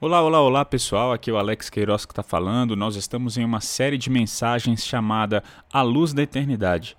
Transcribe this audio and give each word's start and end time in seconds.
Olá, 0.00 0.20
olá, 0.20 0.42
olá 0.42 0.64
pessoal, 0.64 1.12
aqui 1.12 1.30
é 1.30 1.32
o 1.32 1.36
Alex 1.36 1.70
Queiroz 1.70 2.04
que 2.04 2.10
está 2.10 2.22
falando. 2.22 2.74
Nós 2.74 2.96
estamos 2.96 3.38
em 3.38 3.44
uma 3.44 3.60
série 3.60 3.96
de 3.96 4.10
mensagens 4.10 4.84
chamada 4.84 5.42
A 5.72 5.82
Luz 5.82 6.12
da 6.12 6.20
Eternidade. 6.20 6.96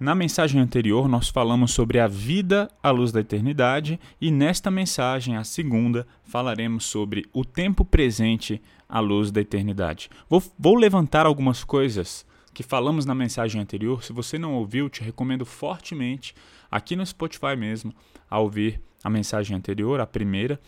Na 0.00 0.14
mensagem 0.14 0.58
anterior, 0.58 1.06
nós 1.06 1.28
falamos 1.28 1.70
sobre 1.72 2.00
a 2.00 2.06
vida 2.06 2.70
à 2.82 2.90
luz 2.90 3.12
da 3.12 3.20
eternidade, 3.20 4.00
e 4.18 4.30
nesta 4.30 4.70
mensagem, 4.70 5.36
a 5.36 5.44
segunda, 5.44 6.06
falaremos 6.24 6.86
sobre 6.86 7.26
o 7.34 7.44
tempo 7.44 7.84
presente 7.84 8.62
à 8.88 8.98
luz 9.00 9.30
da 9.30 9.42
eternidade. 9.42 10.08
Vou, 10.26 10.42
vou 10.58 10.76
levantar 10.76 11.26
algumas 11.26 11.62
coisas 11.62 12.24
que 12.54 12.62
falamos 12.62 13.04
na 13.04 13.14
mensagem 13.14 13.60
anterior. 13.60 14.02
Se 14.02 14.14
você 14.14 14.38
não 14.38 14.54
ouviu, 14.54 14.88
te 14.88 15.02
recomendo 15.02 15.44
fortemente, 15.44 16.34
aqui 16.70 16.96
no 16.96 17.04
Spotify 17.04 17.54
mesmo, 17.54 17.94
a 18.30 18.38
ouvir 18.38 18.80
a 19.04 19.10
mensagem 19.10 19.54
anterior, 19.54 20.00
a 20.00 20.06
primeira 20.06 20.58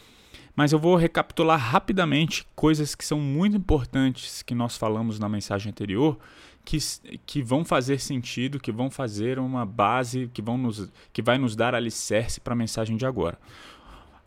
mas 0.54 0.72
eu 0.72 0.78
vou 0.78 0.96
recapitular 0.96 1.58
rapidamente 1.58 2.46
coisas 2.54 2.94
que 2.94 3.04
são 3.04 3.18
muito 3.18 3.56
importantes 3.56 4.43
que 4.43 4.54
nós 4.54 4.76
falamos 4.76 5.18
na 5.18 5.29
mensagem 5.29 5.70
anterior, 5.70 6.18
que, 6.64 6.79
que 7.24 7.43
vão 7.43 7.64
fazer 7.64 7.98
sentido, 7.98 8.60
que 8.60 8.70
vão 8.70 8.90
fazer 8.90 9.38
uma 9.38 9.64
base, 9.64 10.30
que, 10.32 10.43
vão 10.43 10.58
nos, 10.58 10.90
que 11.12 11.22
vai 11.22 11.38
nos 11.38 11.57
dar 11.57 11.74
alicerce 11.74 12.40
para 12.40 12.52
a 12.52 12.57
mensagem 12.57 12.96
de 12.96 13.07
agora. 13.07 13.38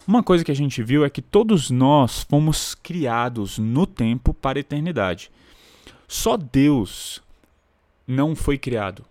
Uma 0.08 0.22
coisa 0.22 0.44
que 0.44 0.52
a 0.52 0.56
gente 0.56 0.84
viu 0.84 1.04
é 1.04 1.10
que 1.10 1.22
todos 1.22 1.72
nós 1.72 2.24
fomos 2.24 2.76
criados 2.76 3.58
no 3.58 3.88
tempo 3.88 4.34
para 4.34 4.60
a 4.60 4.62
eternidade. 4.62 5.32
Só 6.08 6.38
Deus 6.38 7.24
não 8.08 8.36
foi 8.36 8.58
criado. 8.58 9.04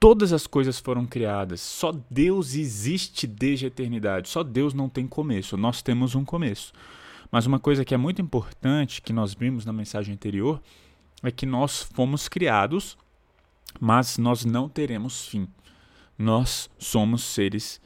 Todas 0.00 0.32
as 0.32 0.46
coisas 0.46 0.80
foram 0.80 1.04
criadas. 1.04 1.60
Só 1.60 1.92
Deus 2.10 2.54
existe 2.54 3.26
desde 3.26 3.66
a 3.66 3.68
eternidade. 3.68 4.30
Só 4.30 4.42
Deus 4.42 4.72
não 4.72 4.88
tem 4.88 5.06
começo. 5.06 5.58
Nós 5.58 5.82
temos 5.82 6.14
um 6.14 6.24
começo. 6.24 6.72
Mas 7.30 7.44
uma 7.44 7.60
coisa 7.60 7.84
que 7.84 7.92
é 7.92 7.98
muito 7.98 8.22
importante, 8.22 9.02
que 9.02 9.12
nós 9.12 9.34
vimos 9.34 9.66
na 9.66 9.74
mensagem 9.74 10.14
anterior, 10.14 10.58
é 11.22 11.30
que 11.30 11.44
nós 11.44 11.82
fomos 11.82 12.28
criados, 12.28 12.96
mas 13.78 14.16
nós 14.16 14.42
não 14.42 14.70
teremos 14.70 15.28
fim. 15.28 15.46
Nós 16.18 16.70
somos 16.78 17.22
seres 17.22 17.78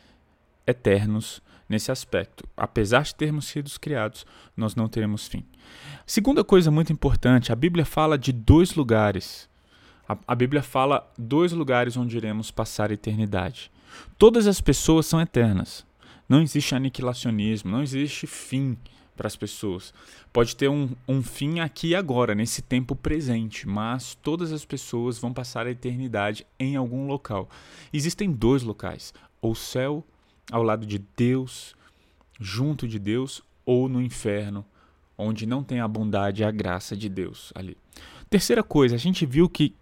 eternos 0.64 1.42
nesse 1.68 1.90
aspecto. 1.90 2.46
Apesar 2.56 3.02
de 3.02 3.14
termos 3.16 3.46
sido 3.46 3.68
criados, 3.80 4.24
nós 4.56 4.76
não 4.76 4.88
teremos 4.88 5.26
fim. 5.26 5.44
Segunda 6.06 6.44
coisa 6.44 6.70
muito 6.70 6.92
importante, 6.92 7.50
a 7.50 7.56
Bíblia 7.56 7.84
fala 7.84 8.16
de 8.16 8.32
dois 8.32 8.76
lugares 8.76 9.48
a, 10.08 10.16
a 10.26 10.34
Bíblia 10.34 10.62
fala 10.62 11.10
dois 11.16 11.52
lugares 11.52 11.96
onde 11.96 12.16
iremos 12.16 12.50
passar 12.50 12.90
a 12.90 12.94
eternidade. 12.94 13.70
Todas 14.18 14.46
as 14.46 14.60
pessoas 14.60 15.06
são 15.06 15.20
eternas. 15.20 15.84
Não 16.28 16.42
existe 16.42 16.74
aniquilacionismo, 16.74 17.70
não 17.70 17.82
existe 17.82 18.26
fim 18.26 18.76
para 19.16 19.26
as 19.26 19.36
pessoas. 19.36 19.94
Pode 20.32 20.56
ter 20.56 20.68
um, 20.68 20.90
um 21.06 21.22
fim 21.22 21.60
aqui 21.60 21.88
e 21.88 21.94
agora, 21.94 22.34
nesse 22.34 22.60
tempo 22.60 22.96
presente, 22.96 23.68
mas 23.68 24.14
todas 24.16 24.52
as 24.52 24.64
pessoas 24.64 25.18
vão 25.18 25.32
passar 25.32 25.66
a 25.66 25.70
eternidade 25.70 26.46
em 26.58 26.76
algum 26.76 27.06
local. 27.06 27.48
Existem 27.92 28.30
dois 28.32 28.62
locais: 28.62 29.14
o 29.40 29.54
céu 29.54 30.04
ao 30.50 30.62
lado 30.62 30.84
de 30.84 30.98
Deus, 31.16 31.74
junto 32.40 32.88
de 32.88 32.98
Deus, 32.98 33.42
ou 33.64 33.88
no 33.88 34.02
inferno, 34.02 34.64
onde 35.16 35.46
não 35.46 35.62
tem 35.62 35.80
a 35.80 35.88
bondade 35.88 36.42
e 36.42 36.44
a 36.44 36.50
graça 36.50 36.96
de 36.96 37.08
Deus 37.08 37.52
ali. 37.54 37.76
Terceira 38.28 38.62
coisa, 38.62 38.96
a 38.96 38.98
gente 38.98 39.24
viu 39.24 39.48
que 39.48 39.74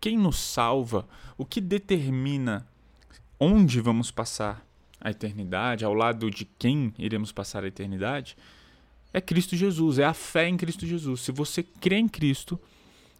quem 0.00 0.16
nos 0.16 0.38
salva, 0.38 1.06
o 1.36 1.44
que 1.44 1.60
determina 1.60 2.66
onde 3.38 3.80
vamos 3.80 4.10
passar 4.10 4.64
a 5.00 5.10
eternidade, 5.10 5.84
ao 5.84 5.94
lado 5.94 6.30
de 6.30 6.44
quem 6.44 6.92
iremos 6.98 7.32
passar 7.32 7.64
a 7.64 7.68
eternidade, 7.68 8.36
é 9.12 9.20
Cristo 9.20 9.56
Jesus, 9.56 9.98
é 9.98 10.04
a 10.04 10.14
fé 10.14 10.48
em 10.48 10.56
Cristo 10.56 10.86
Jesus. 10.86 11.22
Se 11.22 11.32
você 11.32 11.62
crê 11.62 11.96
em 11.96 12.08
Cristo, 12.08 12.60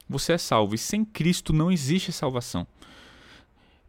você 0.08 0.34
é 0.34 0.38
salvo. 0.38 0.74
E 0.74 0.78
sem 0.78 1.04
Cristo 1.04 1.52
não 1.52 1.70
existe 1.70 2.12
salvação. 2.12 2.66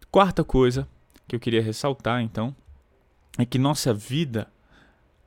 Quarta 0.09 0.43
coisa 0.43 0.87
que 1.27 1.35
eu 1.35 1.39
queria 1.39 1.61
ressaltar, 1.61 2.21
então, 2.21 2.55
é 3.37 3.45
que 3.45 3.57
nossa 3.57 3.93
vida 3.93 4.51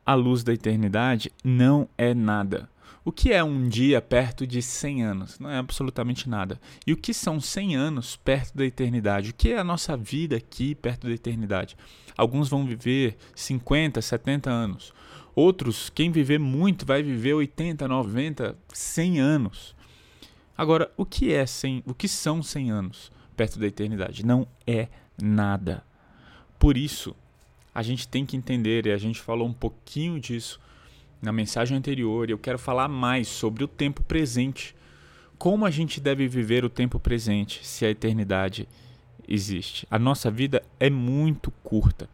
à 0.05 0.15
luz 0.15 0.43
da 0.43 0.53
eternidade 0.53 1.33
não 1.43 1.89
é 1.97 2.13
nada. 2.13 2.69
O 3.07 3.13
que 3.13 3.35
é 3.35 3.45
um 3.45 3.69
dia 3.69 4.01
perto 4.01 4.47
de 4.47 4.63
100 4.63 5.05
anos? 5.05 5.39
Não 5.39 5.51
é 5.51 5.59
absolutamente 5.59 6.27
nada. 6.27 6.59
E 6.87 6.93
o 6.95 6.97
que 6.97 7.13
são 7.13 7.39
100 7.39 7.77
anos 7.77 8.17
perto 8.17 8.57
da 8.57 8.65
eternidade? 8.65 9.31
O 9.31 9.35
que 9.35 9.51
é 9.51 9.59
a 9.59 9.65
nossa 9.65 9.95
vida 9.95 10.37
aqui 10.37 10.75
perto 10.75 11.07
da 11.07 11.13
eternidade? 11.13 11.77
Alguns 12.17 12.49
vão 12.49 12.65
viver 12.65 13.19
50, 13.35 14.01
70 14.01 14.51
anos. 14.51 14.95
Outros, 15.35 15.91
quem 15.91 16.11
viver 16.11 16.41
muito, 16.41 16.87
vai 16.87 17.03
viver 17.03 17.35
80, 17.35 17.87
90, 17.87 18.57
100 18.73 19.21
anos. 19.21 19.77
Agora, 20.57 20.91
o 20.97 21.05
que 21.05 21.31
é 21.31 21.45
100, 21.45 21.83
o 21.87 21.93
que 21.93 22.09
são 22.09 22.43
100 22.43 22.71
anos 22.71 23.13
perto 23.37 23.59
da 23.59 23.67
eternidade? 23.67 24.25
Não 24.25 24.47
é 24.67 24.89
nada. 25.21 25.85
Por 26.59 26.75
isso, 26.79 27.15
a 27.75 27.83
gente 27.83 28.09
tem 28.09 28.25
que 28.25 28.35
entender, 28.35 28.87
e 28.87 28.93
a 28.93 28.97
gente 28.97 29.21
falou 29.21 29.47
um 29.47 29.53
pouquinho 29.53 30.19
disso 30.19 30.59
na 31.25 31.33
mensagem 31.33 31.77
anterior, 31.77 32.29
eu 32.29 32.39
quero 32.39 32.59
falar 32.59 32.87
mais 32.87 33.27
sobre 33.27 33.65
o 33.65 33.69
tempo 33.69 34.03
presente. 34.03 34.77
Como 35.39 35.65
a 35.65 35.71
gente 35.71 36.01
deve 36.01 36.29
viver 36.29 36.65
o 36.65 36.71
tempo 36.71 37.01
presente 37.01 37.67
se 37.67 37.85
a 37.85 37.91
eternidade 37.91 38.69
existe? 39.27 39.87
A 39.91 39.99
nossa 39.99 40.31
vida 40.31 40.63
é 40.79 40.91
muito 40.91 41.51
curta. 41.63 42.09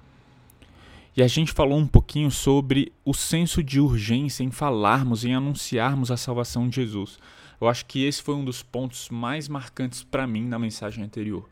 E 1.16 1.22
a 1.22 1.26
gente 1.26 1.52
falou 1.52 1.76
um 1.76 1.86
pouquinho 1.86 2.30
sobre 2.30 2.92
o 3.04 3.12
senso 3.12 3.62
de 3.62 3.80
urgência 3.80 4.44
em 4.44 4.50
falarmos, 4.50 5.24
em 5.24 5.34
anunciarmos 5.34 6.10
a 6.10 6.16
salvação 6.16 6.68
de 6.68 6.76
Jesus. 6.76 7.18
Eu 7.60 7.68
acho 7.68 7.84
que 7.84 8.04
esse 8.04 8.22
foi 8.22 8.36
um 8.36 8.44
dos 8.44 8.62
pontos 8.62 9.08
mais 9.10 9.48
marcantes 9.48 10.04
para 10.04 10.26
mim 10.26 10.44
na 10.44 10.58
mensagem 10.58 11.04
anterior. 11.04 11.48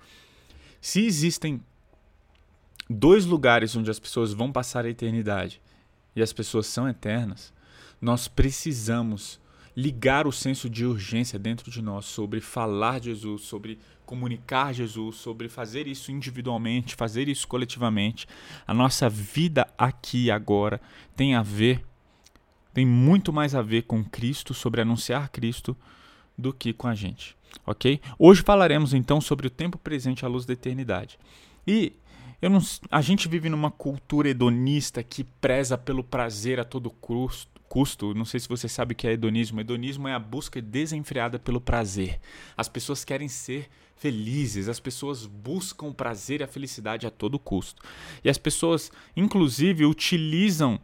Se 0.81 1.05
existem 1.05 1.61
dois 2.89 3.27
lugares 3.27 3.75
onde 3.75 3.91
as 3.91 3.99
pessoas 3.99 4.33
vão 4.33 4.53
passar 4.53 4.87
a 4.87 4.91
eternidade 4.91 5.61
e 6.15 6.23
as 6.23 6.33
pessoas 6.33 6.67
são 6.67 6.89
eternas, 6.89 7.53
nós 8.01 8.29
precisamos 8.29 9.41
ligar 9.79 10.27
o 10.27 10.33
senso 10.33 10.69
de 10.69 10.85
urgência 10.85 11.39
dentro 11.39 11.71
de 11.71 11.81
nós 11.81 12.05
sobre 12.05 12.41
falar 12.41 13.01
Jesus, 13.01 13.43
sobre 13.43 13.79
comunicar 14.05 14.73
Jesus, 14.73 15.15
sobre 15.17 15.49
fazer 15.49 15.87
isso 15.87 16.11
individualmente, 16.11 16.97
fazer 16.97 17.29
isso 17.29 17.47
coletivamente. 17.47 18.27
A 18.67 18.75
nossa 18.75 19.09
vida 19.09 19.69
aqui 19.79 20.25
e 20.25 20.31
agora 20.33 20.81
tem 21.15 21.37
a 21.37 21.43
ver, 21.43 21.85
tem 22.75 22.85
muito 22.85 23.33
mais 23.33 23.55
a 23.55 23.63
ver 23.63 23.83
com 23.83 24.03
Cristo, 24.03 24.53
sobre 24.53 24.81
anunciar 24.81 25.29
Cristo, 25.29 25.77
do 26.37 26.53
que 26.53 26.73
com 26.73 26.89
a 26.89 26.95
gente, 26.95 27.37
ok? 27.65 28.01
Hoje 28.19 28.43
falaremos 28.43 28.95
então 28.95 29.21
sobre 29.21 29.47
o 29.47 29.51
tempo 29.51 29.79
presente 29.79 30.25
à 30.25 30.29
luz 30.29 30.45
da 30.45 30.55
eternidade. 30.55 31.19
E 31.65 31.93
eu 32.41 32.49
não, 32.51 32.61
a 32.91 33.01
gente 33.01 33.29
vive 33.29 33.49
numa 33.49 33.71
cultura 33.71 34.29
hedonista 34.29 35.03
que 35.03 35.25
preza 35.25 35.77
pelo 35.77 36.05
prazer 36.05 36.61
a 36.61 36.65
todo 36.65 36.91
custo, 36.91 37.61
custo. 37.69 38.15
Não 38.15 38.25
sei 38.25 38.41
se 38.41 38.49
você 38.49 38.69
sabe 38.69 38.93
o 38.93 38.97
que 38.97 39.07
é 39.07 39.13
hedonismo. 39.13 39.61
Hedonismo 39.61 40.09
é 40.09 40.15
a 40.15 40.19
busca 40.19 40.61
desenfreada 40.63 41.39
pelo 41.39 41.61
prazer. 41.61 42.21
As 42.57 42.69
pessoas 42.69 43.05
querem 43.05 43.29
ser 43.29 43.69
felizes, 43.97 44.69
as 44.69 44.79
pessoas 44.79 45.27
buscam 45.27 45.87
o 45.87 45.95
prazer 45.95 46.41
e 46.41 46.45
a 46.45 46.49
felicidade 46.49 47.07
a 47.07 47.11
todo 47.11 47.39
custo. 47.39 47.83
E 48.23 48.31
as 48.31 48.39
pessoas, 48.39 48.93
inclusive, 49.17 49.85
utilizam 49.85 50.79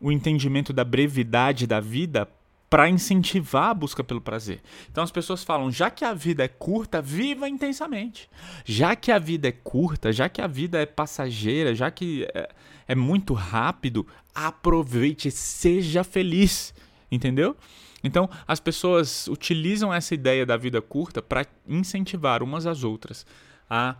o 0.00 0.12
entendimento 0.12 0.72
da 0.72 0.84
brevidade 0.84 1.66
da 1.66 1.80
vida 1.80 2.28
para 2.74 2.90
incentivar 2.90 3.70
a 3.70 3.74
busca 3.74 4.02
pelo 4.02 4.20
prazer. 4.20 4.60
Então 4.90 5.04
as 5.04 5.12
pessoas 5.12 5.44
falam: 5.44 5.70
já 5.70 5.90
que 5.90 6.04
a 6.04 6.12
vida 6.12 6.42
é 6.42 6.48
curta, 6.48 7.00
viva 7.00 7.48
intensamente. 7.48 8.28
Já 8.64 8.96
que 8.96 9.12
a 9.12 9.18
vida 9.20 9.46
é 9.46 9.52
curta, 9.52 10.12
já 10.12 10.28
que 10.28 10.42
a 10.42 10.48
vida 10.48 10.80
é 10.80 10.84
passageira, 10.84 11.72
já 11.72 11.88
que 11.88 12.26
é, 12.34 12.50
é 12.88 12.94
muito 12.96 13.32
rápido, 13.32 14.04
aproveite, 14.34 15.30
seja 15.30 16.02
feliz. 16.02 16.74
Entendeu? 17.12 17.56
Então 18.02 18.28
as 18.44 18.58
pessoas 18.58 19.28
utilizam 19.28 19.94
essa 19.94 20.12
ideia 20.12 20.44
da 20.44 20.56
vida 20.56 20.82
curta 20.82 21.22
para 21.22 21.46
incentivar 21.68 22.42
umas 22.42 22.66
às 22.66 22.82
outras 22.82 23.24
a 23.70 23.94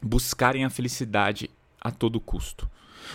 buscarem 0.00 0.64
a 0.64 0.70
felicidade 0.70 1.50
a 1.80 1.90
todo 1.90 2.20
custo. 2.20 2.70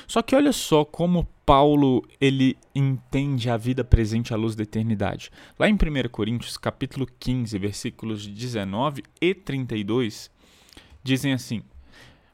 Só 0.08 0.22
que 0.22 0.36
olha 0.36 0.52
só 0.52 0.84
como 0.86 1.28
Paulo 1.46 2.04
ele 2.20 2.58
entende 2.76 3.50
a 3.50 3.56
vida 3.56 3.84
presente 3.84 4.34
à 4.34 4.38
luz 4.38 4.56
da 4.56 4.64
eternidade. 4.64 5.32
Lá 5.58 5.70
em 5.70 5.74
1 5.74 6.10
Coríntios, 6.10 6.58
capítulo 6.58 7.08
15, 7.20 7.58
versículos 7.58 8.28
19 8.28 9.04
e 9.22 9.34
32, 9.34 10.30
dizem 11.04 11.34
assim: 11.34 11.64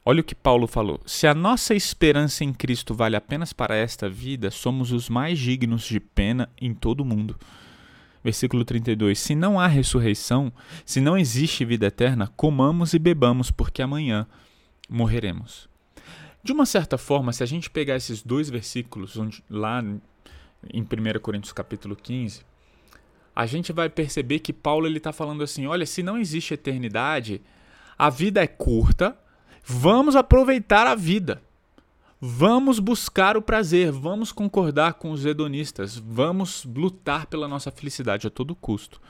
Olha 0.05 0.21
o 0.21 0.23
que 0.23 0.35
Paulo 0.35 0.67
falou: 0.67 0.99
Se 1.05 1.27
a 1.27 1.33
nossa 1.33 1.73
esperança 1.73 2.43
em 2.43 2.51
Cristo 2.51 2.93
vale 2.93 3.15
apenas 3.15 3.53
para 3.53 3.75
esta 3.75 4.09
vida, 4.09 4.51
somos 4.51 4.91
os 4.91 5.09
mais 5.09 5.39
dignos 5.39 5.83
de 5.83 5.99
pena 5.99 6.49
em 6.59 6.73
todo 6.73 7.01
o 7.01 7.05
mundo. 7.05 7.39
Versículo 8.23 8.65
32: 8.65 9.19
Se 9.19 9.35
não 9.35 9.59
há 9.59 9.67
ressurreição, 9.67 10.51
se 10.85 10.99
não 10.99 11.17
existe 11.17 11.63
vida 11.63 11.85
eterna, 11.85 12.27
comamos 12.35 12.93
e 12.93 12.99
bebamos, 12.99 13.51
porque 13.51 13.81
amanhã 13.81 14.27
morreremos. 14.89 15.69
De 16.43 16.51
uma 16.51 16.65
certa 16.65 16.97
forma, 16.97 17.31
se 17.31 17.41
a 17.41 17.45
gente 17.45 17.69
pegar 17.69 17.95
esses 17.95 18.21
dois 18.21 18.49
versículos, 18.49 19.15
onde, 19.15 19.41
lá 19.49 19.81
em 20.73 20.81
1 20.81 21.19
Coríntios 21.21 21.53
capítulo 21.53 21.95
15, 21.95 22.41
a 23.33 23.45
gente 23.45 23.71
vai 23.71 23.89
perceber 23.89 24.39
que 24.39 24.51
Paulo 24.51 24.85
ele 24.85 24.97
está 24.97 25.13
falando 25.13 25.41
assim: 25.41 25.65
olha, 25.67 25.85
se 25.85 26.03
não 26.03 26.17
existe 26.17 26.53
eternidade, 26.53 27.41
a 27.97 28.09
vida 28.09 28.43
é 28.43 28.47
curta, 28.47 29.17
vamos 29.63 30.17
aproveitar 30.17 30.85
a 30.85 30.95
vida. 30.95 31.41
Vamos 32.19 32.79
buscar 32.79 33.35
o 33.35 33.41
prazer, 33.41 33.91
vamos 33.91 34.31
concordar 34.31 34.93
com 34.95 35.11
os 35.11 35.25
hedonistas, 35.25 35.97
vamos 35.97 36.65
lutar 36.65 37.25
pela 37.25 37.47
nossa 37.47 37.71
felicidade 37.71 38.27
a 38.27 38.29
todo 38.29 38.55
custo. 38.55 39.01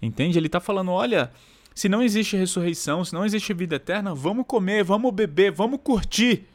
Entende? 0.00 0.38
Ele 0.38 0.46
está 0.48 0.60
falando: 0.60 0.90
olha, 0.90 1.30
se 1.74 1.86
não 1.86 2.02
existe 2.02 2.34
ressurreição, 2.34 3.04
se 3.04 3.12
não 3.12 3.26
existe 3.26 3.52
vida 3.52 3.76
eterna, 3.76 4.14
vamos 4.14 4.46
comer, 4.46 4.82
vamos 4.84 5.12
beber, 5.12 5.52
vamos 5.52 5.80
curtir. 5.82 6.46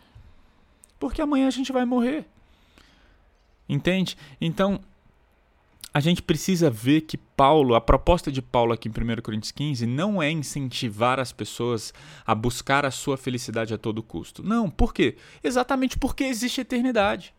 Porque 1.04 1.22
amanhã 1.22 1.48
a 1.48 1.52
gente 1.52 1.70
vai 1.74 1.84
morrer. 1.84 2.26
Entende? 3.68 4.16
Então, 4.40 4.80
a 5.94 6.00
gente 6.00 6.22
precisa 6.22 6.70
ver 6.70 7.02
que 7.02 7.18
Paulo, 7.18 7.76
a 7.76 7.82
proposta 7.82 8.32
de 8.32 8.42
Paulo 8.42 8.72
aqui 8.72 8.88
em 8.88 8.92
1 8.92 9.22
Coríntios 9.22 9.52
15, 9.52 9.86
não 9.86 10.24
é 10.24 10.32
incentivar 10.32 11.20
as 11.20 11.34
pessoas 11.34 11.94
a 12.26 12.34
buscar 12.34 12.86
a 12.86 12.90
sua 12.90 13.18
felicidade 13.18 13.74
a 13.74 13.78
todo 13.78 14.02
custo. 14.02 14.42
Não, 14.42 14.70
por 14.70 14.94
quê? 14.94 15.18
Exatamente 15.44 16.00
porque 16.00 16.24
existe 16.24 16.62
eternidade. 16.62 17.34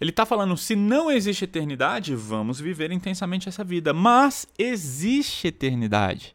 Ele 0.00 0.08
está 0.08 0.24
falando: 0.24 0.56
se 0.56 0.74
não 0.74 1.10
existe 1.10 1.44
eternidade, 1.44 2.14
vamos 2.14 2.58
viver 2.58 2.90
intensamente 2.92 3.46
essa 3.46 3.62
vida. 3.62 3.92
Mas 3.92 4.48
existe 4.58 5.48
eternidade. 5.48 6.34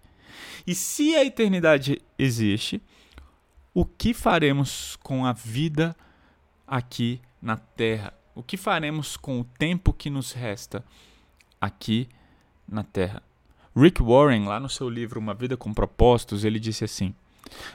E 0.67 0.75
se 0.75 1.15
a 1.15 1.25
eternidade 1.25 1.99
existe, 2.19 2.83
o 3.79 3.85
que 3.85 4.11
faremos 4.11 4.97
com 5.03 5.23
a 5.23 5.31
vida 5.31 5.95
aqui 6.65 7.21
na 7.39 7.57
Terra? 7.57 8.11
O 8.33 8.41
que 8.41 8.57
faremos 8.57 9.15
com 9.15 9.39
o 9.39 9.43
tempo 9.43 9.93
que 9.93 10.09
nos 10.09 10.31
resta 10.31 10.83
aqui 11.61 12.09
na 12.67 12.81
Terra? 12.81 13.21
Rick 13.75 14.01
Warren, 14.01 14.45
lá 14.45 14.59
no 14.59 14.67
seu 14.67 14.89
livro 14.89 15.19
Uma 15.19 15.35
Vida 15.35 15.55
com 15.55 15.75
Propósitos, 15.75 16.43
ele 16.43 16.59
disse 16.59 16.83
assim: 16.85 17.13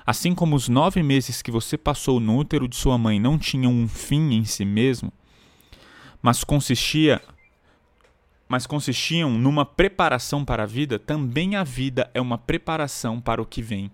Assim 0.04 0.34
como 0.34 0.56
os 0.56 0.68
nove 0.68 1.04
meses 1.04 1.40
que 1.40 1.52
você 1.52 1.78
passou 1.78 2.18
no 2.18 2.36
útero 2.36 2.66
de 2.66 2.74
sua 2.74 2.98
mãe 2.98 3.20
não 3.20 3.38
tinham 3.38 3.72
um 3.72 3.86
fim 3.86 4.32
em 4.32 4.44
si 4.44 4.64
mesmo, 4.64 5.12
mas 6.20 6.42
consistia 6.42 7.22
mas 8.48 8.66
consistiam 8.66 9.30
numa 9.30 9.64
preparação 9.64 10.44
para 10.44 10.64
a 10.64 10.66
vida, 10.66 10.98
também 10.98 11.54
a 11.54 11.62
vida 11.62 12.10
é 12.12 12.20
uma 12.20 12.36
preparação 12.36 13.20
para 13.20 13.40
o 13.40 13.46
que 13.46 13.62
vem 13.62 13.88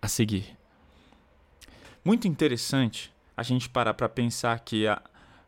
a 0.00 0.08
seguir. 0.08 0.58
Muito 2.04 2.26
interessante 2.26 3.12
a 3.36 3.42
gente 3.42 3.68
parar 3.68 3.94
para 3.94 4.08
pensar 4.08 4.58
que 4.60 4.86
a, 4.86 5.02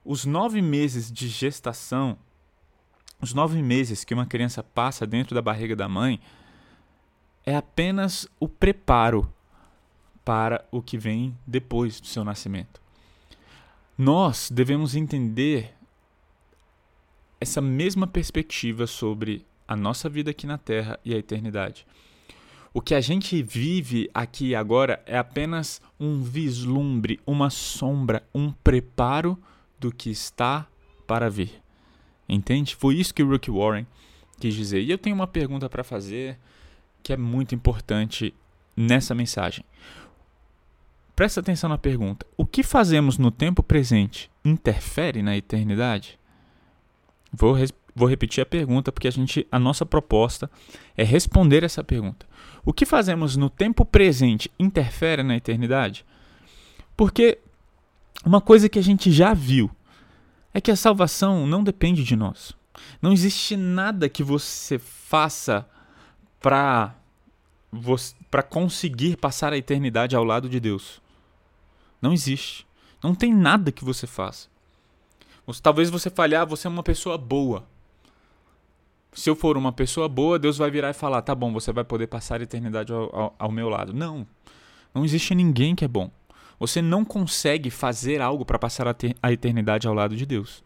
os 0.05 0.25
nove 0.25 0.61
meses 0.61 1.11
de 1.11 1.29
gestação, 1.29 2.19
os 3.21 3.33
nove 3.33 3.63
meses 3.63 4.05
que 4.05 4.15
uma 4.15 4.27
criança 4.27 4.63
passa 4.63 5.07
dentro 5.07 5.35
da 5.35 5.43
barriga 5.43 5.75
da 5.75 5.89
mãe, 5.89 6.21
é 7.45 7.57
apenas 7.57 8.29
o 8.39 8.49
preparo 8.49 9.33
para 10.25 10.65
o 10.71 10.81
que 10.83 10.97
vem 10.97 11.37
depois 11.47 12.01
do 12.01 12.07
seu 12.07 12.25
nascimento. 12.25 12.81
Nós 13.97 14.51
devemos 14.51 14.95
entender 14.95 15.75
essa 17.41 17.61
mesma 17.61 18.07
perspectiva 18.07 18.87
sobre 18.87 19.45
a 19.67 19.75
nossa 19.75 20.09
vida 20.09 20.31
aqui 20.31 20.47
na 20.47 20.59
Terra 20.59 20.99
e 21.05 21.15
a 21.15 21.19
eternidade. 21.19 21.87
O 22.75 22.81
que 22.81 22.95
a 22.95 23.01
gente 23.01 23.43
vive 23.43 24.09
aqui 24.15 24.49
e 24.49 24.55
agora 24.55 25.03
é 25.05 25.19
apenas 25.19 25.81
um 26.01 26.23
vislumbre, 26.23 27.21
uma 27.27 27.51
sombra, 27.51 28.27
um 28.35 28.51
preparo 28.51 29.39
do 29.79 29.93
que 29.93 30.11
está 30.11 30.67
para 31.07 31.29
vir. 31.29 31.61
Entende? 32.27 32.75
Foi 32.75 32.97
isso 32.97 33.13
que 33.13 33.23
o 33.23 33.31
Rick 33.31 33.51
Warren 33.51 33.87
quis 34.41 34.55
dizer. 34.55 34.81
E 34.81 34.91
eu 34.91 34.97
tenho 34.97 35.15
uma 35.15 35.27
pergunta 35.27 35.69
para 35.69 35.85
fazer 35.85 36.39
que 37.03 37.13
é 37.13 37.17
muito 37.17 37.55
importante 37.55 38.35
nessa 38.75 39.15
mensagem. 39.15 39.65
Presta 41.15 41.41
atenção 41.41 41.69
na 41.69 41.77
pergunta: 41.77 42.27
o 42.37 42.47
que 42.47 42.63
fazemos 42.63 43.19
no 43.19 43.31
tempo 43.31 43.63
presente 43.63 44.31
interfere 44.45 45.23
na 45.23 45.37
eternidade? 45.37 46.19
Vou, 47.33 47.55
vou 47.95 48.09
repetir 48.09 48.43
a 48.43 48.47
pergunta 48.47 48.91
porque 48.91 49.09
a, 49.09 49.11
gente, 49.11 49.47
a 49.51 49.59
nossa 49.59 49.85
proposta 49.85 50.51
é 50.97 51.05
responder 51.05 51.63
essa 51.65 51.85
pergunta. 51.85 52.27
O 52.64 52.73
que 52.73 52.87
fazemos 52.87 53.37
no 53.37 53.50
tempo 53.50 53.85
presente 53.85 54.50
interfere 54.59 55.23
na 55.23 55.37
eternidade? 55.37 56.05
Porque 56.97 57.38
uma 58.25 58.41
coisa 58.41 58.69
que 58.69 58.79
a 58.79 58.82
gente 58.82 59.11
já 59.11 59.35
viu 59.35 59.70
é 60.55 60.61
que 60.61 60.70
a 60.70 60.76
salvação 60.76 61.47
não 61.47 61.64
depende 61.64 62.05
de 62.05 62.14
nós. 62.14 62.53
Não 63.00 63.12
existe 63.12 63.56
nada 63.56 64.09
que 64.09 64.23
você 64.23 64.79
faça 64.79 65.67
para 66.41 66.94
para 68.31 68.43
conseguir 68.43 69.17
passar 69.17 69.50
a 69.53 69.56
eternidade 69.56 70.15
ao 70.15 70.23
lado 70.23 70.47
de 70.47 70.61
Deus. 70.61 71.00
Não 72.03 72.12
existe. 72.12 72.67
Não 73.03 73.15
tem 73.15 73.32
nada 73.32 73.73
que 73.73 73.85
você 73.85 74.06
faça. 74.06 74.49
Talvez 75.62 75.88
você 75.88 76.11
falhar, 76.11 76.47
você 76.47 76.67
é 76.67 76.70
uma 76.70 76.82
pessoa 76.82 77.17
boa. 77.17 77.67
Se 79.12 79.29
eu 79.29 79.37
for 79.37 79.56
uma 79.56 79.73
pessoa 79.73 80.09
boa, 80.09 80.38
Deus 80.38 80.56
vai 80.56 80.70
virar 80.70 80.91
e 80.91 80.94
falar: 80.94 81.23
tá 81.23 81.35
bom, 81.35 81.53
você 81.53 81.73
vai 81.73 81.85
poder 81.85 82.06
passar 82.06 82.41
a 82.41 82.44
eternidade 82.44 82.93
ao, 82.93 83.14
ao, 83.14 83.35
ao 83.38 83.53
meu 83.53 83.69
lado. 83.69 83.93
Não. 83.93 84.26
Não 84.94 85.05
existe 85.05 85.35
ninguém 85.35 85.75
que 85.75 85.85
é 85.85 85.88
bom. 85.88 86.11
Você 86.59 86.81
não 86.81 87.05
consegue 87.05 87.70
fazer 87.70 88.20
algo 88.20 88.44
para 88.44 88.59
passar 88.59 88.87
a, 88.87 88.94
ter, 88.94 89.17
a 89.23 89.32
eternidade 89.32 89.88
ao 89.88 89.94
lado 89.94 90.14
de 90.14 90.25
Deus. 90.25 90.62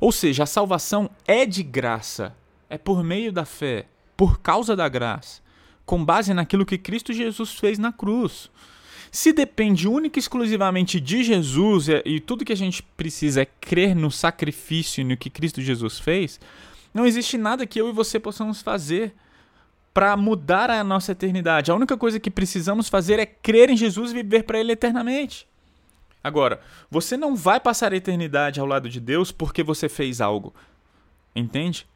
Ou 0.00 0.12
seja, 0.12 0.42
a 0.42 0.46
salvação 0.46 1.10
é 1.26 1.46
de 1.46 1.62
graça, 1.62 2.34
é 2.68 2.76
por 2.76 3.02
meio 3.02 3.32
da 3.32 3.44
fé, 3.44 3.86
por 4.16 4.40
causa 4.40 4.76
da 4.76 4.88
graça, 4.88 5.40
com 5.86 6.04
base 6.04 6.34
naquilo 6.34 6.66
que 6.66 6.76
Cristo 6.76 7.12
Jesus 7.12 7.52
fez 7.52 7.78
na 7.78 7.92
cruz. 7.92 8.50
Se 9.10 9.32
depende 9.32 9.88
única 9.88 10.18
e 10.18 10.20
exclusivamente 10.20 11.00
de 11.00 11.24
Jesus 11.24 11.88
e, 12.04 12.20
tudo 12.20 12.44
que 12.44 12.52
a 12.52 12.56
gente 12.56 12.82
precisa 12.82 13.42
é 13.42 13.46
crer 13.46 13.96
no 13.96 14.10
sacrifício 14.10 15.00
e 15.00 15.04
no 15.04 15.16
que 15.16 15.30
Cristo 15.30 15.62
Jesus 15.62 15.98
fez, 15.98 16.38
não 16.92 17.06
existe 17.06 17.38
nada 17.38 17.66
que 17.66 17.80
eu 17.80 17.88
e 17.88 17.92
você 17.92 18.18
possamos 18.18 18.62
fazer 18.62 19.14
para 19.92 20.16
mudar 20.16 20.70
a 20.70 20.84
nossa 20.84 21.12
eternidade. 21.12 21.70
A 21.70 21.74
única 21.74 21.96
coisa 21.96 22.20
que 22.20 22.30
precisamos 22.30 22.88
fazer 22.88 23.18
é 23.18 23.26
crer 23.26 23.70
em 23.70 23.76
Jesus 23.76 24.10
e 24.10 24.14
viver 24.14 24.44
para 24.44 24.58
Ele 24.58 24.72
eternamente. 24.72 25.46
Agora, 26.22 26.60
você 26.90 27.16
não 27.16 27.34
vai 27.34 27.58
passar 27.58 27.92
a 27.92 27.96
eternidade 27.96 28.60
ao 28.60 28.66
lado 28.66 28.88
de 28.88 29.00
Deus 29.00 29.32
porque 29.32 29.62
você 29.62 29.88
fez 29.88 30.20
algo. 30.20 30.54
Entende? 31.34 31.86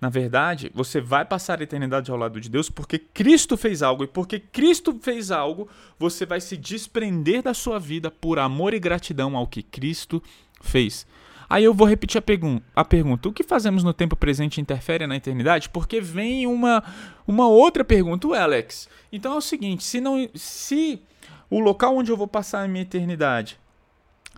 Na 0.00 0.08
verdade, 0.08 0.70
você 0.74 1.00
vai 1.00 1.24
passar 1.24 1.60
a 1.60 1.62
eternidade 1.62 2.10
ao 2.10 2.16
lado 2.16 2.40
de 2.40 2.48
Deus 2.48 2.68
porque 2.68 2.98
Cristo 2.98 3.56
fez 3.56 3.82
algo. 3.82 4.04
E 4.04 4.08
porque 4.08 4.40
Cristo 4.40 4.98
fez 5.00 5.30
algo, 5.30 5.68
você 5.98 6.26
vai 6.26 6.40
se 6.40 6.56
desprender 6.56 7.42
da 7.42 7.54
sua 7.54 7.78
vida 7.78 8.10
por 8.10 8.38
amor 8.38 8.74
e 8.74 8.80
gratidão 8.80 9.36
ao 9.36 9.46
que 9.46 9.62
Cristo 9.62 10.22
fez. 10.60 11.06
Aí 11.52 11.64
eu 11.64 11.74
vou 11.74 11.86
repetir 11.86 12.18
a, 12.18 12.22
pergun 12.22 12.62
a 12.74 12.82
pergunta: 12.82 13.28
o 13.28 13.32
que 13.32 13.42
fazemos 13.42 13.84
no 13.84 13.92
tempo 13.92 14.16
presente 14.16 14.58
interfere 14.58 15.06
na 15.06 15.16
eternidade? 15.16 15.68
Porque 15.68 16.00
vem 16.00 16.46
uma, 16.46 16.82
uma 17.26 17.46
outra 17.46 17.84
pergunta, 17.84 18.26
o 18.26 18.32
Alex. 18.32 18.88
Então 19.12 19.34
é 19.34 19.36
o 19.36 19.40
seguinte: 19.42 19.84
se, 19.84 20.00
não, 20.00 20.26
se 20.34 21.02
o 21.50 21.60
local 21.60 21.94
onde 21.94 22.10
eu 22.10 22.16
vou 22.16 22.26
passar 22.26 22.64
a 22.64 22.68
minha 22.68 22.80
eternidade 22.80 23.60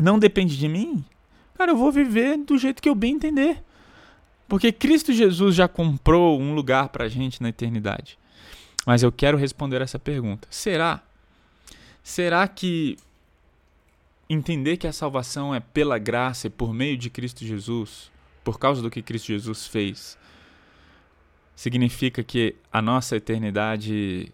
não 0.01 0.19
depende 0.19 0.59
de 0.59 0.67
mim, 0.67 1.05
cara, 1.57 1.71
eu 1.71 1.77
vou 1.77 1.93
viver 1.93 2.37
do 2.39 2.59
jeito 2.59 2.83
que 2.83 2.89
eu 2.89 2.97
bem 2.97 3.15
entender. 3.15 3.63
Porque 4.49 4.73
Cristo 4.73 5.13
Jesus 5.13 5.55
já 5.55 5.69
comprou 5.69 6.41
um 6.41 6.53
lugar 6.53 6.89
para 6.89 7.05
a 7.05 7.09
gente 7.09 7.41
na 7.41 7.51
eternidade. 7.51 8.19
Mas 8.85 9.05
eu 9.05 9.13
quero 9.13 9.39
responder 9.39 9.81
essa 9.81 10.01
pergunta: 10.01 10.49
será? 10.51 11.01
Será 12.03 12.49
que 12.49 12.97
entender 14.35 14.77
que 14.77 14.87
a 14.87 14.93
salvação 14.93 15.55
é 15.55 15.61
pela 15.61 15.99
graça 15.99 16.47
e 16.47 16.51
por 16.51 16.73
meio 16.73 16.97
de 16.97 17.09
Cristo 17.09 17.45
Jesus, 17.45 18.11
por 18.43 18.59
causa 18.59 18.83
do 18.83 18.91
que 18.91 19.03
Cristo 19.03 19.29
Jesus 19.29 19.67
fez, 19.67 20.19
significa 21.57 22.23
que 22.23 22.57
a 22.73 22.83
nossa 22.83 23.17
eternidade, 23.17 24.33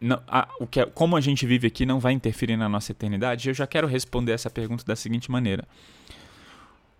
não, 0.00 0.22
a, 0.26 0.48
o 0.60 0.66
que, 0.66 0.80
é, 0.80 0.86
como 0.86 1.16
a 1.16 1.20
gente 1.20 1.44
vive 1.46 1.66
aqui, 1.66 1.84
não 1.84 2.00
vai 2.00 2.12
interferir 2.12 2.56
na 2.56 2.68
nossa 2.68 2.92
eternidade? 2.92 3.48
Eu 3.48 3.54
já 3.54 3.66
quero 3.66 3.86
responder 3.86 4.32
essa 4.32 4.48
pergunta 4.48 4.84
da 4.84 4.96
seguinte 4.96 5.30
maneira. 5.30 5.66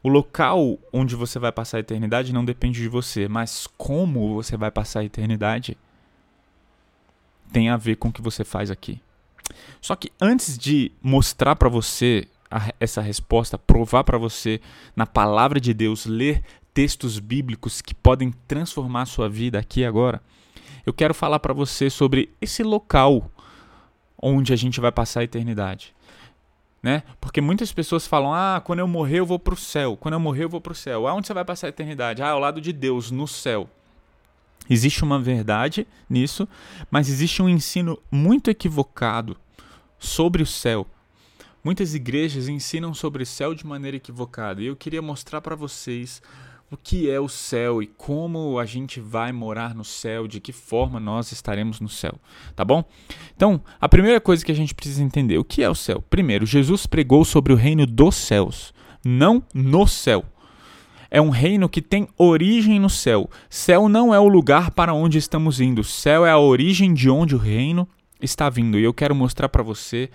O 0.02 0.08
local 0.08 0.78
onde 0.92 1.14
você 1.14 1.38
vai 1.38 1.52
passar 1.52 1.76
a 1.76 1.80
eternidade 1.80 2.32
não 2.32 2.44
depende 2.44 2.80
de 2.80 2.88
você, 2.88 3.28
mas 3.28 3.68
como 3.78 4.34
você 4.34 4.56
vai 4.56 4.70
passar 4.70 5.00
a 5.00 5.04
eternidade 5.04 5.78
tem 7.52 7.68
a 7.68 7.76
ver 7.76 7.96
com 7.96 8.08
o 8.08 8.12
que 8.12 8.22
você 8.22 8.42
faz 8.42 8.70
aqui. 8.70 9.00
Só 9.80 9.94
que 9.94 10.10
antes 10.20 10.56
de 10.56 10.90
mostrar 11.02 11.54
para 11.54 11.68
você 11.68 12.26
a, 12.52 12.72
essa 12.78 13.00
resposta, 13.00 13.58
provar 13.58 14.04
para 14.04 14.18
você 14.18 14.60
na 14.94 15.06
palavra 15.06 15.58
de 15.58 15.72
Deus, 15.72 16.06
ler 16.06 16.42
textos 16.74 17.18
bíblicos 17.18 17.80
que 17.80 17.94
podem 17.94 18.32
transformar 18.46 19.02
a 19.02 19.06
sua 19.06 19.28
vida 19.28 19.58
aqui 19.58 19.80
e 19.80 19.84
agora, 19.84 20.22
eu 20.86 20.92
quero 20.92 21.14
falar 21.14 21.38
para 21.38 21.52
você 21.52 21.88
sobre 21.90 22.30
esse 22.40 22.62
local 22.62 23.30
onde 24.20 24.52
a 24.52 24.56
gente 24.56 24.80
vai 24.80 24.92
passar 24.92 25.20
a 25.20 25.24
eternidade. 25.24 25.94
né? 26.82 27.04
Porque 27.20 27.40
muitas 27.40 27.72
pessoas 27.72 28.08
falam: 28.08 28.34
"Ah, 28.34 28.60
quando 28.64 28.80
eu 28.80 28.88
morrer 28.88 29.20
eu 29.20 29.26
vou 29.26 29.38
para 29.38 29.54
o 29.54 29.56
céu. 29.56 29.96
Quando 29.96 30.14
eu 30.14 30.20
morrer 30.20 30.44
eu 30.44 30.48
vou 30.48 30.60
para 30.60 30.72
o 30.72 30.74
céu. 30.74 31.06
Aonde 31.06 31.28
você 31.28 31.34
vai 31.34 31.44
passar 31.44 31.68
a 31.68 31.70
eternidade? 31.70 32.22
Ah, 32.22 32.30
ao 32.30 32.40
lado 32.40 32.60
de 32.60 32.72
Deus, 32.72 33.10
no 33.10 33.28
céu." 33.28 33.68
Existe 34.68 35.04
uma 35.04 35.18
verdade 35.20 35.86
nisso, 36.08 36.48
mas 36.90 37.08
existe 37.08 37.42
um 37.42 37.48
ensino 37.48 37.98
muito 38.10 38.50
equivocado 38.50 39.36
sobre 39.98 40.42
o 40.42 40.46
céu. 40.46 40.86
Muitas 41.64 41.94
igrejas 41.94 42.48
ensinam 42.48 42.92
sobre 42.92 43.24
céu 43.24 43.54
de 43.54 43.64
maneira 43.64 43.96
equivocada, 43.96 44.60
e 44.60 44.66
eu 44.66 44.74
queria 44.74 45.00
mostrar 45.00 45.40
para 45.40 45.54
vocês 45.54 46.20
o 46.72 46.76
que 46.76 47.08
é 47.08 47.20
o 47.20 47.28
céu 47.28 47.82
e 47.82 47.86
como 47.86 48.58
a 48.58 48.64
gente 48.64 48.98
vai 48.98 49.30
morar 49.30 49.74
no 49.74 49.84
céu, 49.84 50.26
de 50.26 50.40
que 50.40 50.52
forma 50.52 50.98
nós 50.98 51.30
estaremos 51.30 51.78
no 51.78 51.88
céu, 51.88 52.18
tá 52.56 52.64
bom? 52.64 52.82
Então, 53.36 53.62
a 53.80 53.88
primeira 53.88 54.20
coisa 54.20 54.44
que 54.44 54.50
a 54.50 54.54
gente 54.54 54.74
precisa 54.74 55.04
entender, 55.04 55.38
o 55.38 55.44
que 55.44 55.62
é 55.62 55.68
o 55.70 55.74
céu? 55.74 56.02
Primeiro, 56.10 56.46
Jesus 56.46 56.86
pregou 56.86 57.24
sobre 57.24 57.52
o 57.52 57.56
reino 57.56 57.86
dos 57.86 58.16
céus, 58.16 58.74
não 59.04 59.40
no 59.54 59.86
céu. 59.86 60.24
É 61.10 61.20
um 61.20 61.30
reino 61.30 61.68
que 61.68 61.82
tem 61.82 62.08
origem 62.16 62.80
no 62.80 62.88
céu. 62.88 63.28
Céu 63.50 63.86
não 63.86 64.14
é 64.14 64.18
o 64.18 64.26
lugar 64.26 64.70
para 64.70 64.94
onde 64.94 65.18
estamos 65.18 65.60
indo. 65.60 65.84
Céu 65.84 66.24
é 66.24 66.30
a 66.30 66.38
origem 66.38 66.94
de 66.94 67.10
onde 67.10 67.34
o 67.34 67.38
reino 67.38 67.86
está 68.18 68.48
vindo. 68.48 68.78
E 68.78 68.82
eu 68.82 68.94
quero 68.94 69.14
mostrar 69.14 69.50
para 69.50 69.62
você 69.62 70.08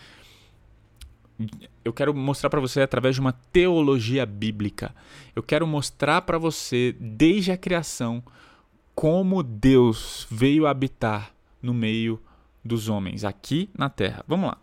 eu 1.85 1.93
quero 1.93 2.13
mostrar 2.13 2.49
para 2.49 2.59
você 2.59 2.81
através 2.81 3.15
de 3.15 3.21
uma 3.21 3.31
teologia 3.31 4.25
bíblica. 4.25 4.93
Eu 5.35 5.43
quero 5.43 5.67
mostrar 5.67 6.21
para 6.21 6.37
você 6.37 6.95
desde 6.99 7.51
a 7.51 7.57
criação 7.57 8.23
como 8.95 9.43
Deus 9.43 10.27
veio 10.29 10.65
habitar 10.65 11.31
no 11.61 11.73
meio 11.73 12.19
dos 12.65 12.89
homens 12.89 13.23
aqui 13.23 13.69
na 13.77 13.89
terra. 13.89 14.23
Vamos 14.27 14.47
lá. 14.47 14.57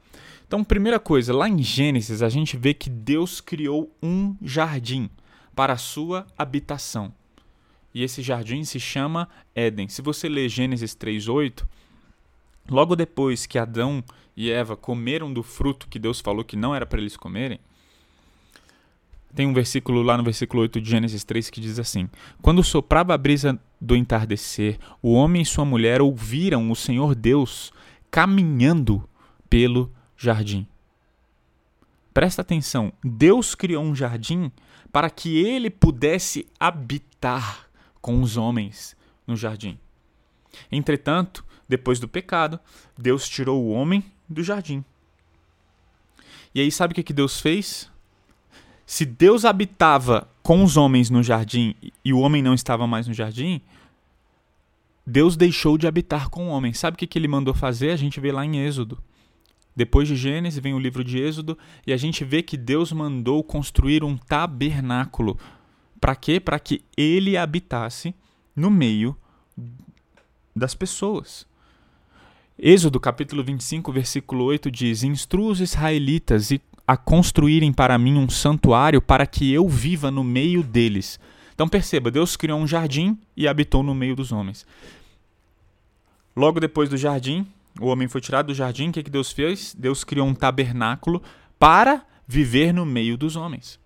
Então, 0.46 0.62
primeira 0.62 0.98
coisa, 0.98 1.34
lá 1.34 1.48
em 1.48 1.62
Gênesis 1.62 2.22
a 2.22 2.28
gente 2.28 2.56
vê 2.56 2.74
que 2.74 2.90
Deus 2.90 3.40
criou 3.40 3.90
um 4.02 4.36
jardim 4.42 5.08
para 5.54 5.72
a 5.72 5.78
sua 5.78 6.26
habitação. 6.36 7.12
E 7.94 8.02
esse 8.02 8.22
jardim 8.22 8.64
se 8.64 8.80
chama 8.80 9.28
Éden. 9.54 9.88
Se 9.88 10.02
você 10.02 10.28
ler 10.28 10.48
Gênesis 10.48 10.94
3:8, 10.96 11.64
logo 12.68 12.96
depois 12.96 13.46
que 13.46 13.58
Adão 13.58 14.02
e 14.36 14.50
Eva 14.50 14.76
comeram 14.76 15.32
do 15.32 15.42
fruto 15.42 15.88
que 15.88 15.98
Deus 15.98 16.20
falou 16.20 16.44
que 16.44 16.56
não 16.56 16.74
era 16.74 16.86
para 16.86 17.00
eles 17.00 17.16
comerem, 17.16 17.60
tem 19.34 19.48
um 19.48 19.52
versículo 19.52 20.02
lá 20.02 20.16
no 20.16 20.22
versículo 20.22 20.62
8 20.62 20.80
de 20.80 20.90
Gênesis 20.90 21.24
3 21.24 21.50
que 21.50 21.60
diz 21.60 21.78
assim: 21.78 22.08
Quando 22.40 22.62
soprava 22.62 23.14
a 23.14 23.18
brisa 23.18 23.58
do 23.80 23.96
entardecer, 23.96 24.78
o 25.02 25.12
homem 25.12 25.42
e 25.42 25.46
sua 25.46 25.64
mulher 25.64 26.00
ouviram 26.00 26.70
o 26.70 26.76
Senhor 26.76 27.14
Deus 27.16 27.72
caminhando 28.10 29.08
pelo 29.50 29.92
jardim. 30.16 30.66
Presta 32.12 32.42
atenção, 32.42 32.92
Deus 33.02 33.56
criou 33.56 33.82
um 33.82 33.94
jardim 33.94 34.52
para 34.92 35.10
que 35.10 35.44
ele 35.44 35.68
pudesse 35.68 36.46
habitar 36.60 37.68
com 38.00 38.22
os 38.22 38.36
homens 38.36 38.96
no 39.26 39.34
jardim. 39.34 39.76
Entretanto, 40.70 41.44
depois 41.68 41.98
do 41.98 42.06
pecado, 42.06 42.60
Deus 42.96 43.28
tirou 43.28 43.64
o 43.64 43.70
homem 43.70 44.04
do 44.28 44.42
jardim. 44.42 44.84
E 46.54 46.60
aí, 46.60 46.70
sabe 46.70 46.92
o 46.92 47.04
que 47.04 47.12
Deus 47.12 47.40
fez? 47.40 47.90
Se 48.86 49.04
Deus 49.04 49.44
habitava 49.44 50.28
com 50.42 50.62
os 50.62 50.76
homens 50.76 51.08
no 51.10 51.22
jardim 51.22 51.74
e 52.04 52.12
o 52.12 52.18
homem 52.18 52.42
não 52.42 52.54
estava 52.54 52.86
mais 52.86 53.08
no 53.08 53.14
jardim, 53.14 53.60
Deus 55.06 55.36
deixou 55.36 55.76
de 55.76 55.86
habitar 55.86 56.28
com 56.28 56.48
o 56.48 56.50
homem. 56.50 56.72
Sabe 56.72 56.94
o 56.94 56.98
que 56.98 57.18
ele 57.18 57.28
mandou 57.28 57.54
fazer? 57.54 57.90
A 57.90 57.96
gente 57.96 58.20
vê 58.20 58.30
lá 58.30 58.44
em 58.44 58.64
Êxodo. 58.64 58.98
Depois 59.76 60.06
de 60.06 60.14
Gênesis 60.14 60.62
vem 60.62 60.72
o 60.72 60.78
livro 60.78 61.02
de 61.02 61.18
Êxodo 61.18 61.58
e 61.86 61.92
a 61.92 61.96
gente 61.96 62.24
vê 62.24 62.42
que 62.42 62.56
Deus 62.56 62.92
mandou 62.92 63.42
construir 63.42 64.04
um 64.04 64.16
tabernáculo. 64.16 65.38
Para 66.00 66.14
quê? 66.14 66.38
Para 66.38 66.58
que 66.58 66.82
ele 66.96 67.36
habitasse 67.36 68.14
no 68.54 68.70
meio 68.70 69.16
das 70.54 70.74
pessoas. 70.74 71.46
Êxodo 72.58 73.00
capítulo 73.00 73.42
25, 73.42 73.90
versículo 73.90 74.44
8 74.44 74.70
diz: 74.70 75.02
Instrua 75.02 75.50
os 75.50 75.60
israelitas 75.60 76.50
a 76.86 76.96
construírem 76.96 77.72
para 77.72 77.98
mim 77.98 78.16
um 78.16 78.28
santuário 78.28 79.02
para 79.02 79.26
que 79.26 79.52
eu 79.52 79.68
viva 79.68 80.08
no 80.10 80.22
meio 80.22 80.62
deles. 80.62 81.18
Então 81.52 81.68
perceba, 81.68 82.12
Deus 82.12 82.36
criou 82.36 82.60
um 82.60 82.66
jardim 82.66 83.18
e 83.36 83.48
habitou 83.48 83.82
no 83.82 83.94
meio 83.94 84.14
dos 84.14 84.30
homens. 84.30 84.64
Logo 86.36 86.60
depois 86.60 86.88
do 86.88 86.96
jardim, 86.96 87.44
o 87.80 87.86
homem 87.86 88.06
foi 88.06 88.20
tirado 88.20 88.46
do 88.46 88.54
jardim, 88.54 88.88
o 88.88 88.92
que, 88.92 89.02
que 89.02 89.10
Deus 89.10 89.32
fez? 89.32 89.74
Deus 89.76 90.04
criou 90.04 90.26
um 90.26 90.34
tabernáculo 90.34 91.22
para 91.58 92.06
viver 92.26 92.72
no 92.72 92.86
meio 92.86 93.16
dos 93.16 93.34
homens. 93.34 93.80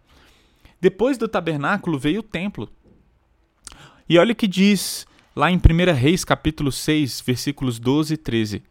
Depois 0.79 1.17
do 1.17 1.27
tabernáculo 1.27 1.99
veio 1.99 2.21
o 2.21 2.23
templo. 2.23 2.69
E 4.09 4.19
olha 4.19 4.33
o 4.33 4.37
que 4.37 4.47
diz 4.47 5.07
lá 5.39 5.53
em 5.53 5.57
1 5.57 5.95
Reis, 5.95 6.25
capítulo 6.25 6.73
6, 6.73 7.23
versículos 7.25 7.79
12 7.79 8.15
e 8.15 8.17
13. 8.17 8.63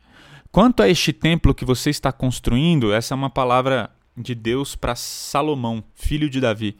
Quanto 0.52 0.84
a 0.84 0.90
este 0.90 1.14
templo 1.14 1.56
que 1.56 1.64
você 1.64 1.90
está 1.90 2.12
construindo, 2.12 2.92
essa 2.92 3.14
é 3.14 3.16
uma 3.16 3.30
palavra 3.30 3.90
de 4.18 4.36
Deus 4.36 4.76
para 4.76 4.94
Salomão, 4.94 5.82
filho 5.96 6.30
de 6.30 6.42
Davi. 6.42 6.78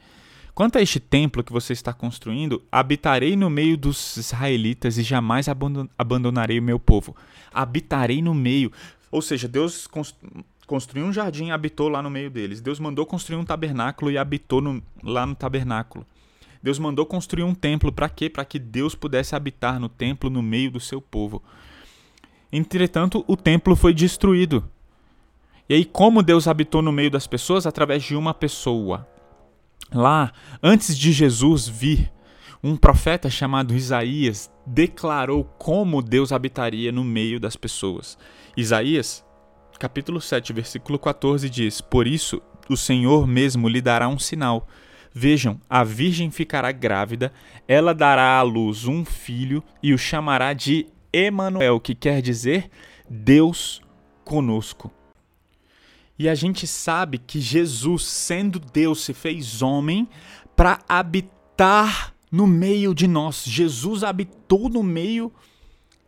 Quanto 0.54 0.76
a 0.76 0.82
este 0.82 1.00
templo 1.00 1.42
que 1.42 1.54
você 1.54 1.72
está 1.72 1.94
construindo, 1.94 2.62
habitarei 2.70 3.34
no 3.34 3.48
meio 3.48 3.78
dos 3.78 4.18
israelitas 4.18 4.98
e 4.98 5.02
jamais 5.02 5.46
abandonarei 5.96 6.58
o 6.58 6.62
meu 6.62 6.78
povo. 6.78 7.16
Habitarei 7.50 8.20
no 8.20 8.34
meio. 8.34 8.70
Ou 9.10 9.22
seja, 9.22 9.48
Deus 9.48 9.88
construiu 10.66 11.06
um 11.06 11.12
jardim 11.14 11.46
e 11.46 11.50
habitou 11.50 11.88
lá 11.88 12.02
no 12.02 12.10
meio 12.10 12.28
deles. 12.28 12.60
Deus 12.60 12.78
mandou 12.78 13.06
construir 13.06 13.38
um 13.38 13.44
tabernáculo 13.44 14.10
e 14.10 14.18
habitou 14.18 14.60
no, 14.60 14.82
lá 15.02 15.24
no 15.24 15.34
tabernáculo. 15.34 16.06
Deus 16.62 16.78
mandou 16.78 17.06
construir 17.06 17.44
um 17.44 17.54
templo 17.54 17.92
para 17.92 18.08
quê? 18.08 18.28
Para 18.28 18.44
que 18.44 18.58
Deus 18.58 18.94
pudesse 18.94 19.34
habitar 19.34 19.78
no 19.78 19.88
templo 19.88 20.28
no 20.28 20.42
meio 20.42 20.70
do 20.70 20.80
seu 20.80 21.00
povo. 21.00 21.42
Entretanto, 22.52 23.24
o 23.26 23.36
templo 23.36 23.76
foi 23.76 23.92
destruído. 23.92 24.68
E 25.68 25.74
aí, 25.74 25.84
como 25.84 26.22
Deus 26.22 26.48
habitou 26.48 26.80
no 26.80 26.90
meio 26.90 27.10
das 27.10 27.26
pessoas? 27.26 27.66
Através 27.66 28.02
de 28.02 28.16
uma 28.16 28.32
pessoa, 28.32 29.06
Lá, 29.92 30.32
antes 30.62 30.98
de 30.98 31.12
Jesus 31.12 31.66
vir, 31.66 32.12
um 32.62 32.76
profeta 32.76 33.30
chamado 33.30 33.74
Isaías 33.74 34.50
declarou 34.66 35.44
como 35.44 36.02
Deus 36.02 36.30
habitaria 36.30 36.92
no 36.92 37.02
meio 37.02 37.40
das 37.40 37.56
pessoas. 37.56 38.18
Isaías, 38.54 39.24
capítulo 39.78 40.20
7, 40.20 40.52
versículo 40.52 40.98
14 40.98 41.48
diz: 41.48 41.80
Por 41.80 42.06
isso 42.06 42.42
o 42.68 42.76
Senhor 42.76 43.26
mesmo 43.26 43.66
lhe 43.66 43.80
dará 43.80 44.08
um 44.08 44.18
sinal. 44.18 44.68
Vejam, 45.20 45.60
a 45.68 45.82
virgem 45.82 46.30
ficará 46.30 46.70
grávida, 46.70 47.32
ela 47.66 47.92
dará 47.92 48.38
à 48.38 48.42
luz 48.42 48.86
um 48.86 49.04
filho 49.04 49.64
e 49.82 49.92
o 49.92 49.98
chamará 49.98 50.52
de 50.52 50.86
Emanuel, 51.12 51.80
que 51.80 51.92
quer 51.92 52.22
dizer 52.22 52.70
Deus 53.10 53.82
conosco. 54.24 54.92
E 56.16 56.28
a 56.28 56.36
gente 56.36 56.68
sabe 56.68 57.18
que 57.18 57.40
Jesus, 57.40 58.04
sendo 58.04 58.60
Deus, 58.60 59.02
se 59.02 59.12
fez 59.12 59.60
homem 59.60 60.08
para 60.54 60.78
habitar 60.88 62.14
no 62.30 62.46
meio 62.46 62.94
de 62.94 63.08
nós. 63.08 63.42
Jesus 63.44 64.04
habitou 64.04 64.68
no 64.68 64.84
meio 64.84 65.32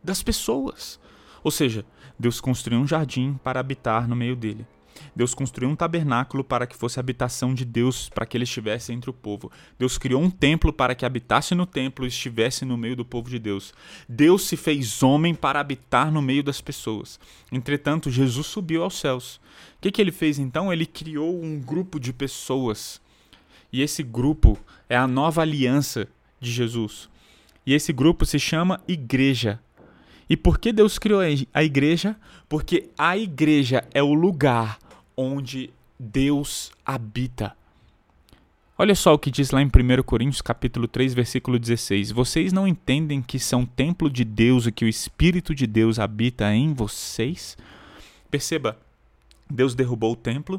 das 0.04 0.22
pessoas. 0.22 1.00
Ou 1.42 1.50
seja, 1.50 1.84
Deus 2.16 2.40
construiu 2.40 2.78
um 2.78 2.86
jardim 2.86 3.36
para 3.42 3.58
habitar 3.58 4.06
no 4.06 4.14
meio 4.14 4.36
dele. 4.36 4.64
Deus 5.14 5.34
construiu 5.34 5.70
um 5.70 5.76
tabernáculo 5.76 6.42
para 6.42 6.66
que 6.66 6.76
fosse 6.76 6.98
a 6.98 7.02
habitação 7.02 7.54
de 7.54 7.64
Deus, 7.64 8.08
para 8.08 8.26
que 8.26 8.36
ele 8.36 8.44
estivesse 8.44 8.92
entre 8.92 9.10
o 9.10 9.12
povo. 9.12 9.50
Deus 9.78 9.98
criou 9.98 10.22
um 10.22 10.30
templo 10.30 10.72
para 10.72 10.94
que 10.94 11.04
habitasse 11.04 11.54
no 11.54 11.66
templo 11.66 12.04
e 12.04 12.08
estivesse 12.08 12.64
no 12.64 12.76
meio 12.76 12.96
do 12.96 13.04
povo 13.04 13.28
de 13.28 13.38
Deus. 13.38 13.72
Deus 14.08 14.46
se 14.46 14.56
fez 14.56 15.02
homem 15.02 15.34
para 15.34 15.60
habitar 15.60 16.10
no 16.10 16.22
meio 16.22 16.42
das 16.42 16.60
pessoas. 16.60 17.18
Entretanto, 17.50 18.10
Jesus 18.10 18.46
subiu 18.46 18.82
aos 18.82 18.98
céus. 18.98 19.36
O 19.36 19.80
que, 19.80 19.90
que 19.90 20.00
ele 20.00 20.12
fez 20.12 20.38
então? 20.38 20.72
Ele 20.72 20.86
criou 20.86 21.42
um 21.42 21.60
grupo 21.60 21.98
de 21.98 22.12
pessoas. 22.12 23.00
E 23.72 23.82
esse 23.82 24.02
grupo 24.02 24.58
é 24.88 24.96
a 24.96 25.06
nova 25.06 25.42
aliança 25.42 26.08
de 26.40 26.50
Jesus. 26.50 27.08
E 27.64 27.74
esse 27.74 27.92
grupo 27.92 28.26
se 28.26 28.38
chama 28.38 28.80
Igreja. 28.88 29.60
E 30.30 30.36
por 30.36 30.60
que 30.60 30.72
Deus 30.72 30.96
criou 30.96 31.20
a 31.52 31.64
igreja? 31.64 32.16
Porque 32.48 32.88
a 32.96 33.18
igreja 33.18 33.82
é 33.92 34.00
o 34.00 34.14
lugar 34.14 34.78
onde 35.16 35.70
Deus 35.98 36.72
habita. 36.84 37.56
Olha 38.78 38.94
só 38.94 39.12
o 39.12 39.18
que 39.18 39.30
diz 39.30 39.50
lá 39.50 39.60
em 39.60 39.66
1 39.66 40.02
Coríntios 40.02 40.40
capítulo 40.40 40.88
3, 40.88 41.12
versículo 41.12 41.58
16. 41.58 42.12
Vocês 42.12 42.50
não 42.50 42.66
entendem 42.66 43.20
que 43.20 43.38
são 43.38 43.66
templo 43.66 44.08
de 44.08 44.24
Deus 44.24 44.66
e 44.66 44.72
que 44.72 44.86
o 44.86 44.88
Espírito 44.88 45.54
de 45.54 45.66
Deus 45.66 45.98
habita 45.98 46.54
em 46.54 46.72
vocês? 46.72 47.58
Perceba, 48.30 48.78
Deus 49.50 49.74
derrubou 49.74 50.12
o 50.12 50.16
templo. 50.16 50.58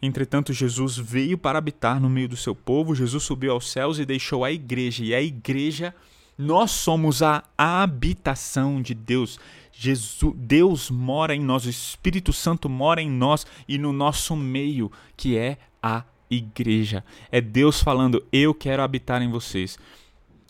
Entretanto, 0.00 0.52
Jesus 0.52 0.96
veio 0.96 1.36
para 1.36 1.58
habitar 1.58 2.00
no 2.00 2.08
meio 2.08 2.28
do 2.28 2.36
seu 2.36 2.54
povo. 2.54 2.94
Jesus 2.94 3.24
subiu 3.24 3.52
aos 3.52 3.70
céus 3.70 3.98
e 3.98 4.04
deixou 4.04 4.44
a 4.44 4.52
igreja. 4.52 5.04
E 5.04 5.14
a 5.14 5.20
igreja, 5.20 5.92
nós 6.38 6.70
somos 6.70 7.22
a 7.22 7.42
habitação 7.56 8.82
de 8.82 8.94
Deus. 8.94 9.38
Jesus, 9.82 10.32
Deus 10.36 10.90
mora 10.90 11.34
em 11.34 11.40
nós, 11.40 11.66
o 11.66 11.70
Espírito 11.70 12.32
Santo 12.32 12.68
mora 12.68 13.02
em 13.02 13.10
nós 13.10 13.44
e 13.66 13.78
no 13.78 13.92
nosso 13.92 14.36
meio, 14.36 14.92
que 15.16 15.36
é 15.36 15.58
a 15.82 16.04
igreja. 16.30 17.04
É 17.32 17.40
Deus 17.40 17.82
falando: 17.82 18.24
Eu 18.30 18.54
quero 18.54 18.80
habitar 18.80 19.20
em 19.20 19.28
vocês. 19.28 19.76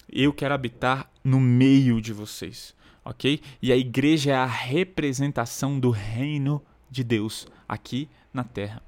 Eu 0.06 0.34
quero 0.34 0.52
habitar 0.52 1.10
no 1.24 1.40
meio 1.40 1.98
de 1.98 2.12
vocês. 2.12 2.74
Ok? 3.02 3.40
E 3.62 3.72
a 3.72 3.76
igreja 3.76 4.32
é 4.32 4.34
a 4.34 4.44
representação 4.44 5.80
do 5.80 5.88
reino 5.88 6.62
de 6.90 7.02
Deus 7.02 7.46
aqui 7.66 8.10
na 8.34 8.44
terra. 8.44 8.82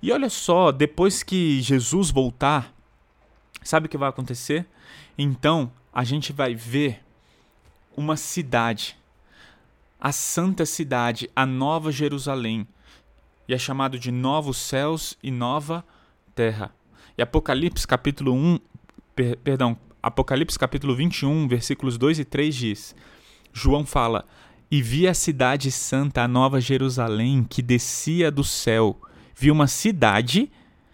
E 0.00 0.10
olha 0.10 0.30
só, 0.30 0.72
depois 0.72 1.22
que 1.22 1.60
Jesus 1.60 2.10
voltar, 2.10 2.72
sabe 3.62 3.84
o 3.84 3.90
que 3.90 3.98
vai 3.98 4.08
acontecer? 4.08 4.64
Então 5.18 5.70
a 5.92 6.04
gente 6.04 6.32
vai 6.32 6.54
ver 6.54 7.04
uma 7.94 8.16
cidade, 8.16 8.96
a 10.00 10.12
santa 10.12 10.64
cidade, 10.64 11.28
a 11.34 11.44
nova 11.44 11.90
Jerusalém, 11.90 12.66
e 13.48 13.54
é 13.54 13.58
chamado 13.58 13.98
de 13.98 14.12
novos 14.12 14.56
céus 14.56 15.16
e 15.22 15.30
nova 15.30 15.84
terra. 16.34 16.72
E 17.16 17.22
Apocalipse 17.22 17.86
capítulo 17.86 18.32
1, 18.32 18.60
per, 19.14 19.36
perdão, 19.38 19.76
Apocalipse 20.02 20.58
capítulo 20.58 20.94
21, 20.94 21.48
versículos 21.48 21.98
2 21.98 22.20
e 22.20 22.24
3 22.24 22.54
diz: 22.54 22.96
João 23.52 23.84
fala: 23.84 24.24
"E 24.70 24.80
vi 24.80 25.08
a 25.08 25.14
cidade 25.14 25.72
santa, 25.72 26.22
a 26.22 26.28
nova 26.28 26.60
Jerusalém, 26.60 27.42
que 27.42 27.60
descia 27.60 28.30
do 28.30 28.44
céu. 28.44 29.00
Vi 29.34 29.50
uma 29.50 29.66
cidade 29.66 30.50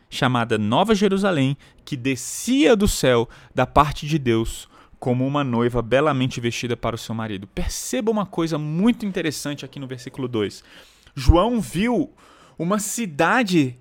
chamada 0.08 0.56
Nova 0.56 0.94
Jerusalém, 0.94 1.56
que 1.84 1.96
descia 1.96 2.76
do 2.76 2.86
céu 2.86 3.28
da 3.54 3.66
parte 3.66 4.06
de 4.06 4.18
Deus, 4.18 4.68
como 4.98 5.26
uma 5.26 5.44
noiva 5.44 5.82
belamente 5.82 6.40
vestida 6.40 6.76
para 6.76 6.96
o 6.96 6.98
seu 6.98 7.14
marido. 7.14 7.46
Perceba 7.46 8.10
uma 8.10 8.26
coisa 8.26 8.58
muito 8.58 9.04
interessante 9.04 9.64
aqui 9.64 9.78
no 9.78 9.86
versículo 9.86 10.28
2. 10.28 10.64
João 11.14 11.60
viu 11.60 12.12
uma 12.58 12.78
cidade 12.78 13.78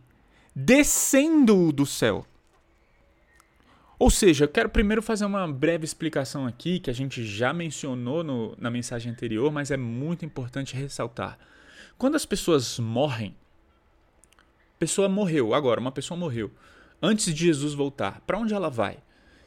descendo 0.55 1.71
do 1.71 1.85
céu. 1.85 2.25
Ou 3.97 4.09
seja, 4.09 4.45
eu 4.45 4.49
quero 4.49 4.69
primeiro 4.69 5.01
fazer 5.01 5.25
uma 5.25 5.47
breve 5.47 5.85
explicação 5.85 6.45
aqui, 6.45 6.79
que 6.79 6.89
a 6.89 6.93
gente 6.93 7.23
já 7.23 7.53
mencionou 7.53 8.23
no, 8.23 8.55
na 8.57 8.69
mensagem 8.69 9.11
anterior, 9.11 9.51
mas 9.51 9.71
é 9.71 9.77
muito 9.77 10.25
importante 10.25 10.75
ressaltar. 10.75 11.37
Quando 11.97 12.15
as 12.15 12.25
pessoas 12.25 12.79
morrem, 12.79 13.35
pessoa 14.77 15.07
morreu, 15.07 15.53
agora, 15.53 15.79
uma 15.79 15.91
pessoa 15.91 16.17
morreu, 16.17 16.51
antes 17.01 17.33
de 17.33 17.45
Jesus 17.45 17.73
voltar, 17.73 18.19
para 18.27 18.37
onde 18.37 18.53
ela 18.53 18.69
vai? 18.69 18.97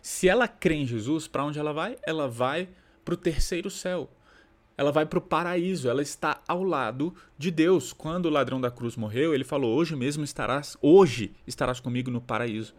Se 0.06 0.28
ela 0.28 0.46
crê 0.46 0.76
em 0.76 0.86
Jesus, 0.86 1.26
para 1.26 1.44
onde 1.44 1.58
ela 1.58 1.72
vai? 1.72 1.98
Ela 2.04 2.28
vai 2.28 2.68
para 3.04 3.14
o 3.14 3.16
terceiro 3.16 3.68
céu. 3.68 4.08
Ela 4.78 4.92
vai 4.92 5.04
para 5.04 5.18
o 5.18 5.20
paraíso, 5.20 5.88
ela 5.88 6.00
está 6.00 6.40
ao 6.46 6.62
lado 6.62 7.12
de 7.36 7.50
Deus. 7.50 7.92
Quando 7.92 8.26
o 8.26 8.30
ladrão 8.30 8.60
da 8.60 8.70
cruz 8.70 8.94
morreu, 8.94 9.34
ele 9.34 9.42
falou: 9.42 9.76
"Hoje 9.76 9.96
mesmo 9.96 10.22
estarás, 10.22 10.76
hoje 10.80 11.32
estarás 11.44 11.80
comigo 11.80 12.08
no 12.08 12.20
paraíso". 12.20 12.72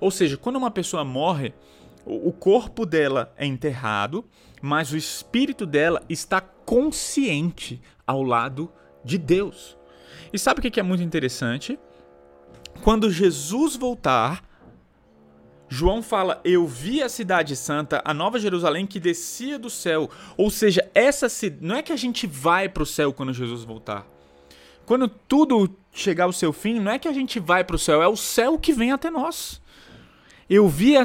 Ou 0.00 0.10
seja, 0.10 0.36
quando 0.36 0.56
uma 0.56 0.72
pessoa 0.72 1.04
morre, 1.04 1.54
o 2.04 2.32
corpo 2.32 2.84
dela 2.84 3.32
é 3.36 3.46
enterrado, 3.46 4.24
mas 4.60 4.90
o 4.90 4.96
espírito 4.96 5.66
dela 5.66 6.02
está 6.08 6.40
consciente 6.40 7.80
ao 8.04 8.24
lado 8.24 8.68
de 9.04 9.18
Deus. 9.18 9.78
E 10.32 10.38
sabe 10.38 10.58
o 10.58 10.62
que 10.68 10.80
é 10.80 10.82
muito 10.82 11.04
interessante? 11.04 11.78
Quando 12.82 13.08
Jesus 13.08 13.76
voltar, 13.76 14.45
João 15.68 16.02
fala: 16.02 16.40
Eu 16.44 16.66
vi 16.66 17.02
a 17.02 17.08
cidade 17.08 17.56
santa, 17.56 18.00
a 18.04 18.14
nova 18.14 18.38
Jerusalém 18.38 18.86
que 18.86 19.00
descia 19.00 19.58
do 19.58 19.68
céu. 19.68 20.08
Ou 20.36 20.50
seja, 20.50 20.88
essa 20.94 21.26
não 21.60 21.76
é 21.76 21.82
que 21.82 21.92
a 21.92 21.96
gente 21.96 22.26
vai 22.26 22.68
para 22.68 22.82
o 22.82 22.86
céu 22.86 23.12
quando 23.12 23.32
Jesus 23.32 23.64
voltar. 23.64 24.06
Quando 24.84 25.08
tudo 25.08 25.76
chegar 25.92 26.24
ao 26.24 26.32
seu 26.32 26.52
fim, 26.52 26.78
não 26.78 26.92
é 26.92 26.98
que 26.98 27.08
a 27.08 27.12
gente 27.12 27.40
vai 27.40 27.64
para 27.64 27.74
o 27.74 27.78
céu, 27.78 28.02
é 28.02 28.06
o 28.06 28.16
céu 28.16 28.58
que 28.58 28.72
vem 28.72 28.92
até 28.92 29.10
nós. 29.10 29.60
Eu 30.48 30.68
vi 30.68 30.96
a, 30.96 31.02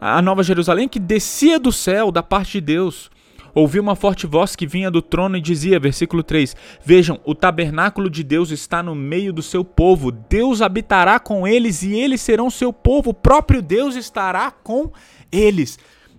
a 0.00 0.20
nova 0.20 0.42
Jerusalém 0.42 0.88
que 0.88 0.98
descia 0.98 1.60
do 1.60 1.70
céu, 1.70 2.10
da 2.10 2.22
parte 2.22 2.52
de 2.52 2.60
Deus. 2.60 3.08
Ouvi 3.54 3.80
uma 3.80 3.96
forte 3.96 4.26
voz 4.26 4.54
que 4.54 4.66
vinha 4.66 4.90
do 4.90 5.02
trono 5.02 5.36
e 5.36 5.40
dizia, 5.40 5.80
versículo 5.80 6.22
3: 6.22 6.54
Vejam, 6.84 7.20
o 7.24 7.34
tabernáculo 7.34 8.10
de 8.10 8.22
Deus 8.22 8.50
está 8.50 8.82
no 8.82 8.94
meio 8.94 9.32
do 9.32 9.42
seu 9.42 9.64
povo. 9.64 10.10
Deus 10.10 10.62
habitará 10.62 11.18
com 11.18 11.46
eles 11.46 11.82
e 11.82 11.92
eles 11.92 12.20
serão 12.20 12.50
seu 12.50 12.72
povo. 12.72 13.10
O 13.10 13.14
próprio 13.14 13.62
Deus 13.62 13.96
estará 13.96 14.50
com 14.50 14.92
eles. 15.30 15.78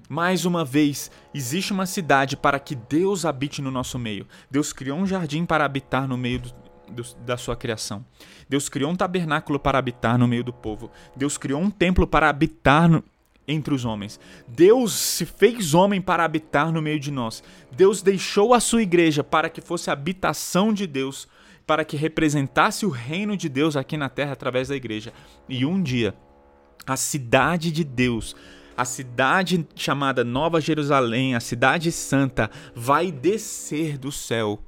Mais 0.10 0.44
uma 0.44 0.66
vez, 0.66 1.12
existe 1.34 1.72
uma 1.72 1.86
cidade 1.86 2.36
para 2.36 2.60
que 2.60 2.74
Deus 2.74 3.26
habite 3.26 3.62
no 3.62 3.70
nosso 3.70 4.00
meio. 4.00 4.28
Deus 4.50 4.74
criou 4.74 4.98
um 4.98 5.06
jardim 5.06 5.46
para 5.46 5.64
habitar 5.64 6.08
no 6.08 6.18
meio 6.18 6.42
do, 6.90 7.04
da 7.24 7.38
sua 7.38 7.56
criação. 7.56 8.04
Deus 8.50 8.68
criou 8.68 8.92
um 8.92 8.96
tabernáculo 8.96 9.60
para 9.60 9.78
habitar 9.78 10.18
no 10.18 10.28
meio 10.28 10.44
do 10.44 10.52
povo. 10.52 10.90
Deus 11.16 11.38
criou 11.38 11.62
um 11.62 11.70
templo 11.70 12.08
para 12.08 12.28
habitar 12.28 12.90
no, 12.90 13.04
entre 13.50 13.74
os 13.74 13.84
homens. 13.84 14.20
Deus 14.48 14.94
se 14.94 15.26
fez 15.26 15.74
homem 15.74 16.00
para 16.00 16.24
habitar 16.24 16.72
no 16.72 16.82
meio 16.82 17.00
de 17.00 17.12
nós. 17.12 17.44
Deus 17.72 18.02
deixou 18.02 18.54
a 18.54 18.60
sua 18.60 18.84
igreja 18.84 19.24
para 19.24 19.50
que 19.50 19.60
fosse 19.60 19.90
a 19.90 19.94
habitação 19.94 20.72
de 20.72 20.86
Deus, 20.86 21.28
para 21.66 21.84
que 21.84 21.98
representasse 21.98 22.86
o 22.86 22.90
reino 22.90 23.36
de 23.36 23.50
Deus 23.50 23.76
aqui 23.76 23.98
na 23.98 24.08
terra 24.08 24.34
através 24.34 24.68
da 24.68 24.76
igreja. 24.76 25.12
E 25.48 25.66
um 25.66 25.82
dia, 25.82 26.14
a 26.86 26.96
cidade 26.96 27.72
de 27.72 27.84
Deus, 27.84 28.36
a 28.78 28.86
cidade 28.86 29.68
chamada 29.76 30.24
Nova 30.24 30.62
Jerusalém, 30.62 31.36
a 31.36 31.40
cidade 31.40 31.92
santa, 31.92 32.50
vai 32.76 33.12
descer 33.12 33.98
do 33.98 34.12
céu 34.12 34.60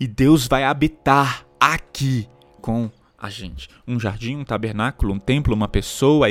e 0.00 0.06
Deus 0.06 0.46
vai 0.46 0.62
habitar 0.62 1.44
aqui 1.58 2.28
com 2.60 2.90
a 3.18 3.28
gente. 3.28 3.68
Um 3.86 3.98
jardim, 3.98 4.36
um 4.36 4.44
tabernáculo, 4.44 5.12
um 5.12 5.18
templo, 5.18 5.54
uma 5.54 5.66
pessoa, 5.66 6.28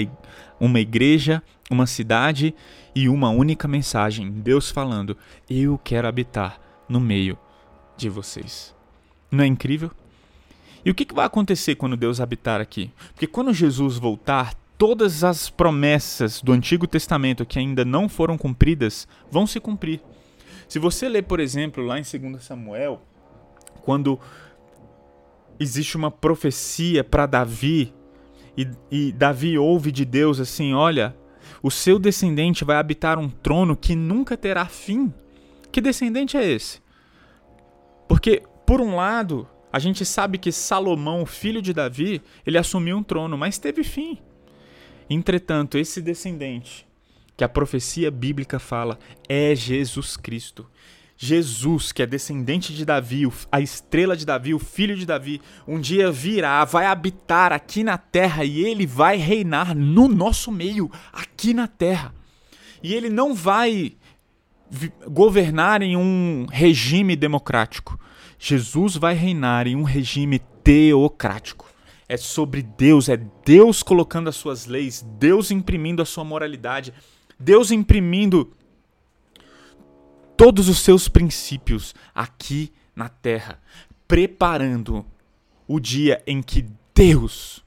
uma 0.60 0.80
igreja, 0.80 1.44
uma 1.70 1.86
cidade 1.86 2.54
e 2.96 3.10
uma 3.10 3.30
única 3.30 3.68
mensagem: 3.68 4.32
Deus 4.32 4.70
falando: 4.70 5.18
Eu 5.50 5.80
quero 5.84 6.08
habitar 6.08 6.60
no 6.88 7.00
meio 7.00 7.38
de 7.96 8.10
vocês. 8.10 8.76
Não 9.32 9.44
é 9.44 9.48
incrível? 9.48 9.92
E 10.86 10.90
o 10.90 10.96
que 10.96 11.14
vai 11.14 11.26
acontecer 11.26 11.76
quando 11.76 11.98
Deus 11.98 12.22
habitar 12.22 12.62
aqui? 12.62 12.92
Porque 13.14 13.28
quando 13.28 13.54
Jesus 13.54 13.98
voltar, 13.98 14.54
todas 14.78 15.24
as 15.24 15.50
promessas 15.50 16.42
do 16.42 16.54
Antigo 16.54 16.88
Testamento 16.88 17.46
que 17.46 17.60
ainda 17.60 17.84
não 17.84 18.08
foram 18.08 18.38
cumpridas 18.38 19.08
vão 19.30 19.46
se 19.46 19.60
cumprir. 19.60 20.02
Se 20.68 20.80
você 20.80 21.10
ler, 21.10 21.24
por 21.24 21.40
exemplo, 21.40 21.84
lá 21.84 22.00
em 22.00 22.04
2 22.04 22.44
Samuel, 22.44 23.02
quando 23.82 24.20
existe 25.60 25.98
uma 25.98 26.12
profecia 26.12 27.04
para 27.04 27.26
Davi 27.26 27.94
e, 28.56 28.68
e 28.92 29.12
Davi 29.12 29.58
ouve 29.58 29.92
de 29.92 30.06
Deus 30.06 30.40
assim: 30.40 30.74
olha, 30.74 31.16
o 31.62 31.72
seu 31.72 32.00
descendente 32.00 32.64
vai 32.64 32.78
habitar 32.78 33.18
um 33.18 33.30
trono 33.30 33.76
que 33.76 33.96
nunca 33.96 34.38
terá 34.38 34.66
fim. 34.66 35.14
Que 35.72 35.82
descendente 35.82 36.38
é 36.38 36.46
esse? 36.46 36.82
Porque, 38.08 38.44
por 38.66 38.82
um 38.82 38.96
lado, 38.96 39.48
a 39.72 39.80
gente 39.80 40.06
sabe 40.06 40.38
que 40.38 40.52
Salomão, 40.52 41.26
filho 41.26 41.62
de 41.62 41.74
Davi, 41.74 42.22
ele 42.46 42.58
assumiu 42.58 42.98
um 42.98 43.04
trono, 43.04 43.38
mas 43.38 43.58
teve 43.58 43.84
fim. 43.84 44.18
Entretanto, 45.10 45.78
esse 45.78 46.02
descendente 46.02 46.88
que 47.36 47.44
a 47.44 47.50
profecia 47.50 48.10
bíblica 48.10 48.58
fala 48.58 48.98
é 49.30 49.54
Jesus 49.54 50.18
Cristo. 50.18 50.68
Jesus, 51.18 51.92
que 51.92 52.04
é 52.04 52.06
descendente 52.06 52.74
de 52.74 52.86
Davi, 52.86 53.28
a 53.52 53.60
estrela 53.60 54.16
de 54.16 54.24
Davi, 54.24 54.54
o 54.54 54.60
filho 54.60 54.96
de 54.96 55.06
Davi, 55.06 55.42
um 55.68 55.80
dia 55.80 56.12
virá, 56.12 56.64
vai 56.64 56.86
habitar 56.86 57.52
aqui 57.52 57.84
na 57.84 57.98
terra 57.98 58.46
e 58.46 58.64
ele 58.64 58.86
vai 58.86 59.18
reinar 59.18 59.76
no 59.76 60.08
nosso 60.08 60.52
meio, 60.52 60.92
aqui 61.12 61.56
na 61.56 61.68
terra. 61.68 62.14
E 62.84 62.94
ele 62.94 63.10
não 63.10 63.34
vai 63.34 63.94
governar 65.10 65.82
em 65.82 65.98
um 65.98 66.46
regime 66.52 67.16
democrático. 67.16 68.00
Jesus 68.38 68.96
vai 68.96 69.16
reinar 69.16 69.66
em 69.66 69.76
um 69.76 69.84
regime 69.84 70.40
teocrático. 70.64 71.68
É 72.08 72.16
sobre 72.16 72.62
Deus, 72.62 73.10
é 73.10 73.18
Deus 73.44 73.82
colocando 73.82 74.30
as 74.30 74.36
suas 74.36 74.68
leis, 74.68 75.06
Deus 75.18 75.50
imprimindo 75.50 76.02
a 76.02 76.06
sua 76.06 76.24
moralidade, 76.24 76.94
Deus 77.40 77.72
imprimindo 77.72 78.54
todos 80.38 80.70
os 80.70 80.80
seus 80.80 81.10
princípios 81.10 81.96
aqui 82.14 82.72
na 82.96 83.10
terra, 83.10 83.60
preparando 84.08 85.04
o 85.68 85.80
dia 85.80 86.22
em 86.28 86.42
que 86.42 86.66
Deus, 86.94 87.66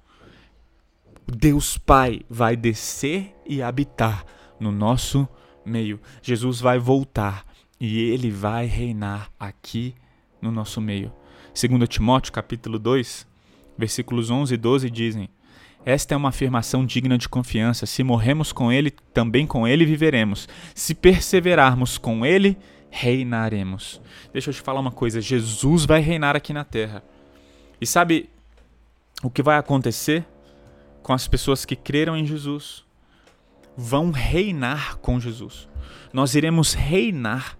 Deus 1.27 1.77
Pai, 1.77 2.23
vai 2.31 2.57
descer 2.57 3.35
e 3.45 3.61
habitar 3.61 4.25
no 4.59 4.71
nosso 4.71 5.29
meio. 5.67 6.01
Jesus 6.23 6.61
vai 6.61 6.79
voltar 6.79 7.45
e 7.79 7.99
ele 8.11 8.31
vai 8.31 8.67
reinar 8.67 9.31
aqui 9.39 9.95
no 10.41 10.53
nosso 10.53 10.81
meio. 10.81 11.13
Segundo 11.53 11.87
Timóteo 11.87 12.33
capítulo 12.33 12.79
2, 12.79 13.27
versículos 13.77 14.31
11 14.31 14.55
e 14.55 14.57
12 14.57 14.91
dizem: 14.91 15.29
esta 15.85 16.15
é 16.15 16.17
uma 16.17 16.29
afirmação 16.29 16.85
digna 16.85 17.17
de 17.17 17.29
confiança. 17.29 17.87
Se 17.87 18.03
morremos 18.03 18.53
com 18.53 18.71
Ele, 18.71 18.91
também 18.91 19.47
com 19.47 19.67
Ele 19.67 19.87
viveremos. 19.87 20.49
Se 20.75 20.95
perseverarmos 20.95 21.97
com 21.97 22.25
Ele, 22.25 22.57
reinaremos. 22.91 24.01
Deixa 24.33 24.51
eu 24.51 24.55
te 24.55 24.61
falar 24.61 24.81
uma 24.81 24.93
coisa: 24.93 25.21
Jesus 25.21 25.85
vai 25.85 26.01
reinar 26.01 26.37
aqui 26.37 26.53
na 26.53 26.65
terra. 26.65 27.03
E 27.81 27.87
sabe 27.87 28.29
o 29.23 29.31
que 29.31 29.43
vai 29.43 29.57
acontecer 29.57 30.27
com 31.03 31.13
as 31.13 31.27
pessoas 31.27 31.65
que 31.65 31.77
creram 31.77 32.17
em 32.17 32.27
Jesus? 32.27 32.85
Vão 33.77 34.11
reinar 34.11 34.99
com 34.99 35.19
Jesus. 35.19 35.69
Nós 36.13 36.35
iremos 36.35 36.75
reinar 36.75 37.57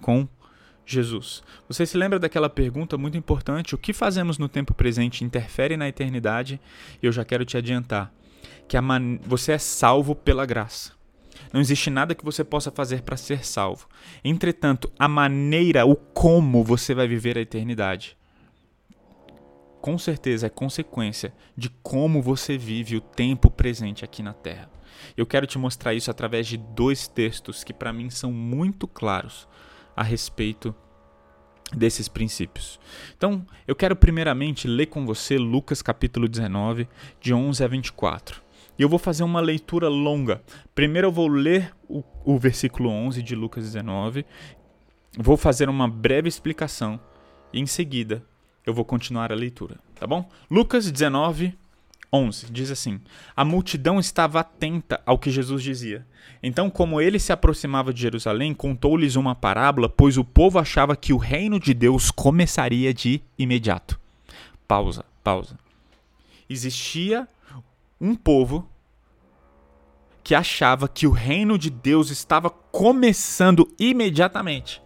com 0.00 0.18
Jesus. 0.18 0.41
Você 1.68 1.86
se 1.86 1.96
lembra 1.96 2.18
daquela 2.18 2.50
pergunta 2.50 2.98
muito 2.98 3.16
importante: 3.16 3.74
o 3.74 3.78
que 3.78 3.92
fazemos 3.92 4.38
no 4.38 4.48
tempo 4.48 4.74
presente 4.74 5.24
interfere 5.24 5.76
na 5.76 5.88
eternidade? 5.88 6.60
Eu 7.02 7.12
já 7.12 7.24
quero 7.24 7.44
te 7.44 7.56
adiantar 7.56 8.12
que 8.68 8.80
man... 8.80 9.18
você 9.22 9.52
é 9.52 9.58
salvo 9.58 10.14
pela 10.14 10.46
graça. 10.46 10.92
Não 11.52 11.60
existe 11.60 11.90
nada 11.90 12.14
que 12.14 12.24
você 12.24 12.42
possa 12.42 12.70
fazer 12.70 13.02
para 13.02 13.16
ser 13.16 13.44
salvo. 13.44 13.86
Entretanto, 14.24 14.90
a 14.98 15.06
maneira, 15.06 15.84
o 15.84 15.94
como 15.94 16.64
você 16.64 16.94
vai 16.94 17.06
viver 17.06 17.36
a 17.36 17.42
eternidade, 17.42 18.16
com 19.80 19.98
certeza 19.98 20.46
é 20.46 20.50
consequência 20.50 21.34
de 21.56 21.68
como 21.82 22.22
você 22.22 22.56
vive 22.56 22.96
o 22.96 23.00
tempo 23.00 23.50
presente 23.50 24.04
aqui 24.04 24.22
na 24.22 24.32
Terra. 24.32 24.70
Eu 25.16 25.26
quero 25.26 25.46
te 25.46 25.58
mostrar 25.58 25.92
isso 25.92 26.10
através 26.10 26.46
de 26.46 26.56
dois 26.56 27.08
textos 27.08 27.64
que 27.64 27.72
para 27.72 27.92
mim 27.92 28.08
são 28.08 28.32
muito 28.32 28.86
claros 28.86 29.48
a 29.96 30.02
respeito 30.02 30.74
desses 31.74 32.08
princípios. 32.08 32.78
Então, 33.16 33.44
eu 33.66 33.74
quero 33.74 33.96
primeiramente 33.96 34.68
ler 34.68 34.86
com 34.86 35.06
você 35.06 35.38
Lucas 35.38 35.82
capítulo 35.82 36.28
19, 36.28 36.88
de 37.20 37.32
11 37.32 37.64
a 37.64 37.68
24. 37.68 38.42
E 38.78 38.82
eu 38.82 38.88
vou 38.88 38.98
fazer 38.98 39.22
uma 39.22 39.40
leitura 39.40 39.88
longa. 39.88 40.42
Primeiro 40.74 41.08
eu 41.08 41.12
vou 41.12 41.28
ler 41.28 41.74
o, 41.88 42.02
o 42.24 42.38
versículo 42.38 42.88
11 42.88 43.22
de 43.22 43.34
Lucas 43.34 43.64
19, 43.64 44.24
vou 45.18 45.36
fazer 45.36 45.68
uma 45.68 45.88
breve 45.88 46.28
explicação 46.28 46.98
e 47.52 47.60
em 47.60 47.66
seguida 47.66 48.24
eu 48.64 48.72
vou 48.72 48.84
continuar 48.84 49.32
a 49.32 49.34
leitura, 49.34 49.78
tá 49.94 50.06
bom? 50.06 50.28
Lucas 50.50 50.90
19, 50.90 51.54
11 52.12 52.52
diz 52.52 52.70
assim: 52.70 53.00
A 53.34 53.44
multidão 53.44 53.98
estava 53.98 54.40
atenta 54.40 55.00
ao 55.06 55.18
que 55.18 55.30
Jesus 55.30 55.62
dizia. 55.62 56.06
Então, 56.42 56.68
como 56.68 57.00
ele 57.00 57.18
se 57.18 57.32
aproximava 57.32 57.92
de 57.92 58.02
Jerusalém, 58.02 58.52
contou-lhes 58.52 59.16
uma 59.16 59.34
parábola, 59.34 59.88
pois 59.88 60.18
o 60.18 60.24
povo 60.24 60.58
achava 60.58 60.94
que 60.96 61.12
o 61.12 61.16
reino 61.16 61.58
de 61.58 61.72
Deus 61.72 62.10
começaria 62.10 62.92
de 62.92 63.22
imediato. 63.38 63.98
Pausa, 64.68 65.04
pausa. 65.22 65.58
Existia 66.48 67.26
um 68.00 68.14
povo 68.14 68.68
que 70.22 70.34
achava 70.34 70.88
que 70.88 71.06
o 71.06 71.10
reino 71.10 71.58
de 71.58 71.70
Deus 71.70 72.10
estava 72.10 72.50
começando 72.50 73.68
imediatamente. 73.78 74.80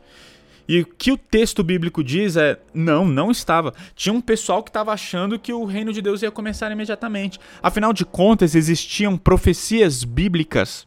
E 0.69 0.81
o 0.81 0.87
que 0.87 1.13
o 1.13 1.17
texto 1.17 1.63
bíblico 1.63 2.03
diz 2.03 2.37
é: 2.37 2.59
não, 2.75 3.07
não 3.07 3.31
estava. 3.31 3.73
Tinha 3.95 4.13
um 4.13 4.21
pessoal 4.21 4.63
que 4.63 4.71
estava 4.71 4.93
achando 4.93 5.39
que 5.39 5.53
o 5.53 5.65
reino 5.65 5.93
de 5.93 6.03
Deus 6.03 6.23
ia 6.23 6.31
começar 6.31 6.71
imediatamente. 6.71 7.39
Afinal 7.63 7.93
de 7.93 8.05
contas, 8.05 8.55
existiam 8.55 9.17
profecias 9.17 10.05
bíblicas 10.05 10.87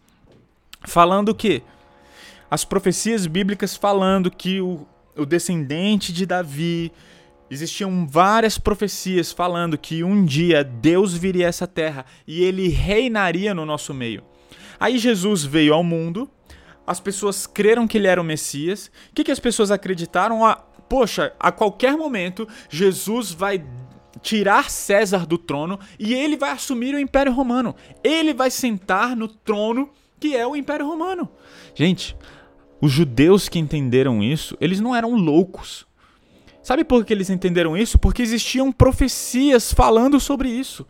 falando 0.86 1.34
que 1.36 1.62
as 2.50 2.66
profecias 2.66 3.28
bíblicas 3.28 3.76
falando 3.76 4.32
que 4.32 4.60
o, 4.60 4.88
o 5.16 5.26
descendente 5.26 6.12
de 6.12 6.26
Davi 6.26 6.92
Existiam 7.52 8.06
várias 8.08 8.60
profecias 8.60 9.32
falando 9.32 9.78
que 9.78 10.04
um 10.04 10.24
dia 10.24 10.64
Deus 10.64 11.16
viria 11.16 11.48
a 11.48 11.50
essa 11.50 11.66
terra 11.66 12.06
e 12.28 12.44
ele 12.44 12.68
reinaria 12.68 13.56
no 13.56 13.66
nosso 13.66 13.92
meio. 13.92 14.24
Aí 14.80 15.00
Jesus 15.00 15.44
veio 15.44 15.74
ao 15.74 15.84
mundo, 15.84 16.30
as 16.90 17.00
pessoas 17.00 17.46
creram 17.46 17.88
que 17.88 18.00
ele 18.00 18.08
era 18.08 18.20
o 18.20 18.24
Messias. 18.24 18.92
O 19.12 19.14
que, 19.14 19.24
que 19.24 19.32
as 19.32 19.40
pessoas 19.40 19.70
acreditaram? 19.70 20.44
Ah, 20.44 20.56
poxa, 20.90 21.32
a 21.40 21.52
qualquer 21.52 21.96
momento 21.96 22.48
Jesus 22.68 23.32
vai 23.32 23.64
tirar 24.24 24.72
César 24.72 25.28
do 25.28 25.38
trono 25.38 25.80
e 26.00 26.16
ele 26.16 26.36
vai 26.36 26.50
assumir 26.50 26.96
o 26.96 27.00
Império 27.00 27.32
Romano. 27.32 27.76
Ele 28.04 28.34
vai 28.34 28.50
sentar 28.50 29.16
no 29.16 29.28
trono 29.28 29.92
que 30.20 30.36
é 30.36 30.48
o 30.48 30.56
Império 30.56 30.88
Romano. 30.88 31.30
Gente, 31.76 32.18
os 32.82 32.92
judeus 32.92 33.48
que 33.48 33.60
entenderam 33.60 34.24
isso, 34.24 34.58
eles 34.60 34.80
não 34.80 34.96
eram 34.96 35.14
loucos. 35.14 35.86
Sabe 36.64 36.84
por 36.84 37.06
que 37.06 37.14
eles 37.14 37.30
entenderam 37.30 37.78
isso? 37.78 38.00
Porque 38.00 38.24
existiam 38.24 38.72
profecias 38.72 39.72
falando 39.72 40.20
sobre 40.20 40.50
isso. 40.50 40.88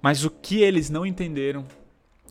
Mas 0.00 0.24
o 0.24 0.30
que 0.30 0.62
eles 0.62 0.88
não 0.88 1.04
entenderam 1.04 1.66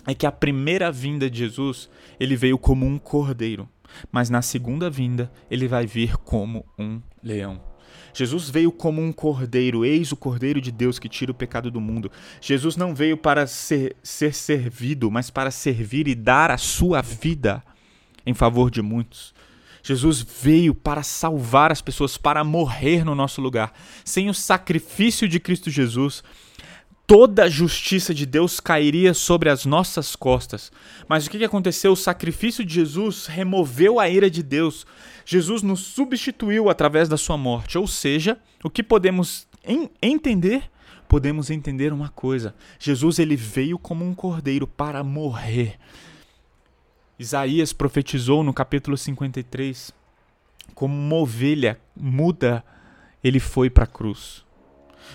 é 0.05 0.13
que 0.13 0.25
a 0.25 0.31
primeira 0.31 0.91
vinda 0.91 1.29
de 1.29 1.39
Jesus, 1.39 1.89
ele 2.19 2.35
veio 2.35 2.57
como 2.57 2.85
um 2.85 2.97
cordeiro, 2.97 3.67
mas 4.11 4.29
na 4.29 4.41
segunda 4.41 4.89
vinda 4.89 5.31
ele 5.49 5.67
vai 5.67 5.85
vir 5.85 6.17
como 6.17 6.65
um 6.77 7.01
leão. 7.23 7.61
Jesus 8.13 8.49
veio 8.49 8.71
como 8.71 9.01
um 9.01 9.11
cordeiro, 9.11 9.83
eis 9.83 10.11
o 10.11 10.15
cordeiro 10.15 10.61
de 10.61 10.71
Deus 10.71 10.97
que 10.97 11.09
tira 11.09 11.31
o 11.31 11.35
pecado 11.35 11.69
do 11.69 11.81
mundo. 11.81 12.09
Jesus 12.39 12.77
não 12.77 12.95
veio 12.95 13.17
para 13.17 13.45
ser, 13.45 13.95
ser 14.01 14.33
servido, 14.33 15.11
mas 15.11 15.29
para 15.29 15.51
servir 15.51 16.07
e 16.07 16.15
dar 16.15 16.49
a 16.49 16.57
sua 16.57 17.01
vida 17.01 17.61
em 18.25 18.33
favor 18.33 18.71
de 18.71 18.81
muitos. 18.81 19.33
Jesus 19.83 20.21
veio 20.21 20.73
para 20.73 21.03
salvar 21.03 21.71
as 21.71 21.81
pessoas, 21.81 22.17
para 22.17 22.43
morrer 22.43 23.03
no 23.03 23.13
nosso 23.13 23.39
lugar. 23.39 23.71
Sem 24.03 24.29
o 24.29 24.33
sacrifício 24.33 25.27
de 25.27 25.39
Cristo 25.39 25.69
Jesus, 25.69 26.23
toda 27.07 27.43
a 27.43 27.49
justiça 27.49 28.13
de 28.13 28.25
Deus 28.25 28.59
cairia 28.59 29.13
sobre 29.13 29.49
as 29.49 29.65
nossas 29.65 30.15
costas. 30.15 30.71
Mas 31.07 31.25
o 31.25 31.29
que 31.29 31.43
aconteceu? 31.43 31.91
O 31.91 31.97
sacrifício 31.97 32.65
de 32.65 32.75
Jesus 32.75 33.27
removeu 33.27 33.99
a 33.99 34.09
ira 34.09 34.29
de 34.29 34.41
Deus. 34.41 34.85
Jesus 35.25 35.61
nos 35.61 35.81
substituiu 35.81 36.69
através 36.69 37.07
da 37.09 37.17
sua 37.17 37.37
morte. 37.37 37.77
Ou 37.77 37.87
seja, 37.87 38.37
o 38.63 38.69
que 38.69 38.83
podemos 38.83 39.47
entender? 40.01 40.69
Podemos 41.07 41.49
entender 41.49 41.93
uma 41.93 42.09
coisa: 42.09 42.55
Jesus 42.79 43.19
ele 43.19 43.35
veio 43.35 43.77
como 43.77 44.03
um 44.03 44.13
cordeiro 44.13 44.65
para 44.65 45.03
morrer 45.03 45.77
Isaías 47.17 47.71
profetizou 47.71 48.43
no 48.43 48.53
capítulo 48.53 48.97
53 48.97 49.93
como 50.73 50.93
uma 50.93 51.15
ovelha 51.15 51.79
muda, 51.95 52.61
ele 53.23 53.39
foi 53.39 53.69
para 53.69 53.85
a 53.85 53.87
cruz. 53.87 54.43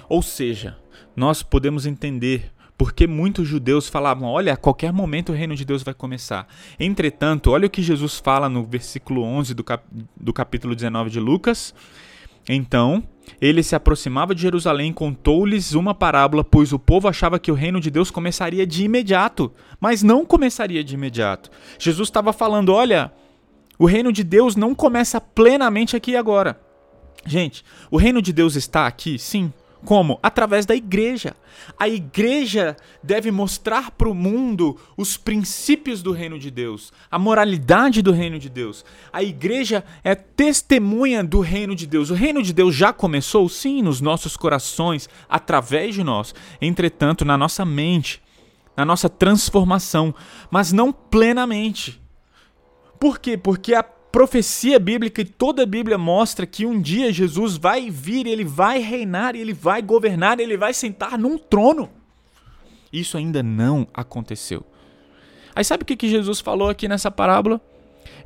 Ou 0.08 0.22
seja, 0.22 0.78
nós 1.20 1.42
podemos 1.42 1.84
entender 1.84 2.50
porque 2.78 3.06
muitos 3.06 3.46
judeus 3.46 3.86
falavam: 3.86 4.26
olha, 4.26 4.54
a 4.54 4.56
qualquer 4.56 4.90
momento 4.90 5.32
o 5.32 5.34
reino 5.34 5.54
de 5.54 5.66
Deus 5.66 5.82
vai 5.82 5.92
começar. 5.92 6.48
Entretanto, 6.78 7.50
olha 7.50 7.66
o 7.66 7.70
que 7.70 7.82
Jesus 7.82 8.16
fala 8.18 8.48
no 8.48 8.64
versículo 8.64 9.22
11 9.22 9.52
do, 9.52 9.62
cap 9.62 9.84
do 10.16 10.32
capítulo 10.32 10.74
19 10.74 11.10
de 11.10 11.20
Lucas. 11.20 11.74
Então, 12.48 13.04
ele 13.38 13.62
se 13.62 13.76
aproximava 13.76 14.34
de 14.34 14.40
Jerusalém, 14.40 14.94
contou-lhes 14.94 15.74
uma 15.74 15.94
parábola, 15.94 16.42
pois 16.42 16.72
o 16.72 16.78
povo 16.78 17.06
achava 17.06 17.38
que 17.38 17.52
o 17.52 17.54
reino 17.54 17.80
de 17.80 17.90
Deus 17.90 18.10
começaria 18.10 18.66
de 18.66 18.82
imediato, 18.82 19.52
mas 19.78 20.02
não 20.02 20.24
começaria 20.24 20.82
de 20.82 20.94
imediato. 20.94 21.50
Jesus 21.78 22.08
estava 22.08 22.32
falando: 22.32 22.72
olha, 22.72 23.12
o 23.78 23.84
reino 23.84 24.10
de 24.10 24.24
Deus 24.24 24.56
não 24.56 24.74
começa 24.74 25.20
plenamente 25.20 25.94
aqui 25.94 26.12
e 26.12 26.16
agora. 26.16 26.58
Gente, 27.26 27.62
o 27.90 27.98
reino 27.98 28.22
de 28.22 28.32
Deus 28.32 28.56
está 28.56 28.86
aqui, 28.86 29.18
sim, 29.18 29.52
como? 29.84 30.18
Através 30.22 30.66
da 30.66 30.74
igreja. 30.74 31.34
A 31.78 31.88
igreja 31.88 32.76
deve 33.02 33.30
mostrar 33.30 33.90
para 33.90 34.08
o 34.08 34.14
mundo 34.14 34.78
os 34.96 35.16
princípios 35.16 36.02
do 36.02 36.12
reino 36.12 36.38
de 36.38 36.50
Deus, 36.50 36.92
a 37.10 37.18
moralidade 37.18 38.02
do 38.02 38.12
reino 38.12 38.38
de 38.38 38.48
Deus. 38.48 38.84
A 39.12 39.22
igreja 39.22 39.84
é 40.04 40.14
testemunha 40.14 41.22
do 41.24 41.40
reino 41.40 41.74
de 41.74 41.86
Deus. 41.86 42.10
O 42.10 42.14
reino 42.14 42.42
de 42.42 42.52
Deus 42.52 42.74
já 42.74 42.92
começou, 42.92 43.48
sim, 43.48 43.82
nos 43.82 44.00
nossos 44.00 44.36
corações, 44.36 45.08
através 45.28 45.94
de 45.94 46.04
nós. 46.04 46.34
Entretanto, 46.60 47.24
na 47.24 47.36
nossa 47.36 47.64
mente, 47.64 48.22
na 48.76 48.84
nossa 48.84 49.08
transformação, 49.08 50.14
mas 50.50 50.72
não 50.72 50.92
plenamente. 50.92 52.00
Por 52.98 53.18
quê? 53.18 53.36
Porque 53.36 53.74
a 53.74 53.84
profecia 54.10 54.78
bíblica 54.78 55.22
e 55.22 55.24
toda 55.24 55.62
a 55.62 55.66
Bíblia 55.66 55.96
mostra 55.96 56.46
que 56.46 56.66
um 56.66 56.80
dia 56.80 57.12
Jesus 57.12 57.56
vai 57.56 57.90
vir, 57.90 58.26
ele 58.26 58.44
vai 58.44 58.78
reinar, 58.78 59.36
ele 59.36 59.52
vai 59.52 59.80
governar, 59.80 60.40
ele 60.40 60.56
vai 60.56 60.74
sentar 60.74 61.18
num 61.18 61.38
trono. 61.38 61.88
Isso 62.92 63.16
ainda 63.16 63.42
não 63.42 63.86
aconteceu. 63.94 64.64
Aí 65.54 65.64
sabe 65.64 65.82
o 65.82 65.86
que, 65.86 66.08
Jesus 66.08 66.40
falou 66.40 66.68
aqui 66.68 66.88
nessa 66.88 67.10
parábola? 67.10 67.60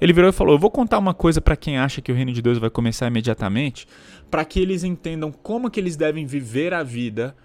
Ele 0.01 0.12
virou 0.12 0.31
e 0.31 0.33
falou: 0.33 0.55
Eu 0.55 0.59
vou 0.59 0.70
contar 0.70 0.99
uma 0.99 1.14
coisa 1.14 1.40
para 1.40 1.57
quem 1.57 1.79
acha 1.79 2.01
que 2.01 2.11
o 2.11 2.14
reino 2.14 2.33
de 2.33 2.40
Deus 2.40 2.59
vai 2.59 2.70
começar 2.70 3.07
imediatamente, 3.07 3.87
para 4.31 4.44
que 4.44 4.61
eles 4.61 4.85
entendam 4.85 5.31
como 5.31 5.70
que 5.70 5.79
eles 5.79 5.97
devem 5.97 6.27
viver 6.27 6.73
a 6.73 6.83
vida, 6.83 7.37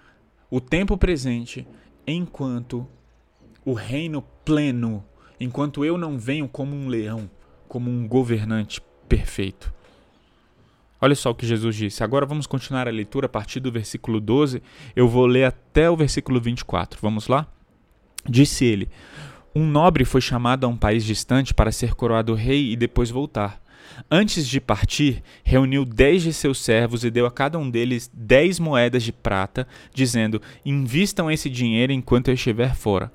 o 0.50 0.60
tempo 0.60 0.96
presente, 0.96 1.66
enquanto 2.06 2.86
o 3.64 3.74
reino 3.74 4.22
pleno, 4.44 5.04
enquanto 5.38 5.84
eu 5.84 5.98
não 5.98 6.18
venho 6.18 6.48
como 6.48 6.74
um 6.74 6.88
leão 6.88 7.28
como 7.70 7.88
um 7.88 8.06
governante 8.06 8.82
perfeito. 9.08 9.72
Olha 11.00 11.14
só 11.14 11.30
o 11.30 11.34
que 11.34 11.46
Jesus 11.46 11.76
disse. 11.76 12.02
Agora 12.02 12.26
vamos 12.26 12.46
continuar 12.46 12.88
a 12.88 12.90
leitura 12.90 13.26
a 13.26 13.28
partir 13.28 13.60
do 13.60 13.70
versículo 13.70 14.20
12. 14.20 14.60
Eu 14.94 15.08
vou 15.08 15.24
ler 15.24 15.44
até 15.44 15.88
o 15.88 15.96
versículo 15.96 16.40
24. 16.40 16.98
Vamos 17.00 17.28
lá? 17.28 17.46
Disse 18.28 18.64
ele: 18.64 18.88
Um 19.54 19.64
nobre 19.66 20.04
foi 20.04 20.20
chamado 20.20 20.64
a 20.64 20.68
um 20.68 20.76
país 20.76 21.04
distante 21.04 21.54
para 21.54 21.70
ser 21.70 21.94
coroado 21.94 22.34
rei 22.34 22.72
e 22.72 22.76
depois 22.76 23.08
voltar. 23.08 23.62
Antes 24.10 24.48
de 24.48 24.60
partir, 24.60 25.22
reuniu 25.44 25.84
dez 25.84 26.22
de 26.22 26.32
seus 26.32 26.58
servos 26.58 27.04
e 27.04 27.10
deu 27.10 27.24
a 27.24 27.30
cada 27.30 27.56
um 27.56 27.70
deles 27.70 28.10
dez 28.12 28.58
moedas 28.58 29.04
de 29.04 29.12
prata, 29.12 29.66
dizendo: 29.94 30.42
Invistam 30.66 31.30
esse 31.30 31.48
dinheiro 31.48 31.92
enquanto 31.92 32.28
eu 32.28 32.34
estiver 32.34 32.74
fora. 32.74 33.12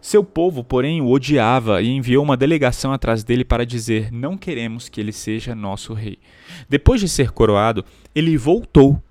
Seu 0.00 0.22
povo, 0.22 0.62
porém, 0.62 1.00
o 1.00 1.10
odiava 1.10 1.82
e 1.82 1.88
enviou 1.88 2.22
uma 2.22 2.36
delegação 2.36 2.92
atrás 2.92 3.24
dele 3.24 3.44
para 3.44 3.66
dizer: 3.66 4.12
Não 4.12 4.36
queremos 4.36 4.88
que 4.88 5.00
ele 5.00 5.12
seja 5.12 5.54
nosso 5.54 5.92
rei. 5.92 6.18
Depois 6.68 7.00
de 7.00 7.08
ser 7.08 7.32
coroado, 7.32 7.84
ele 8.14 8.36
voltou 8.36 9.02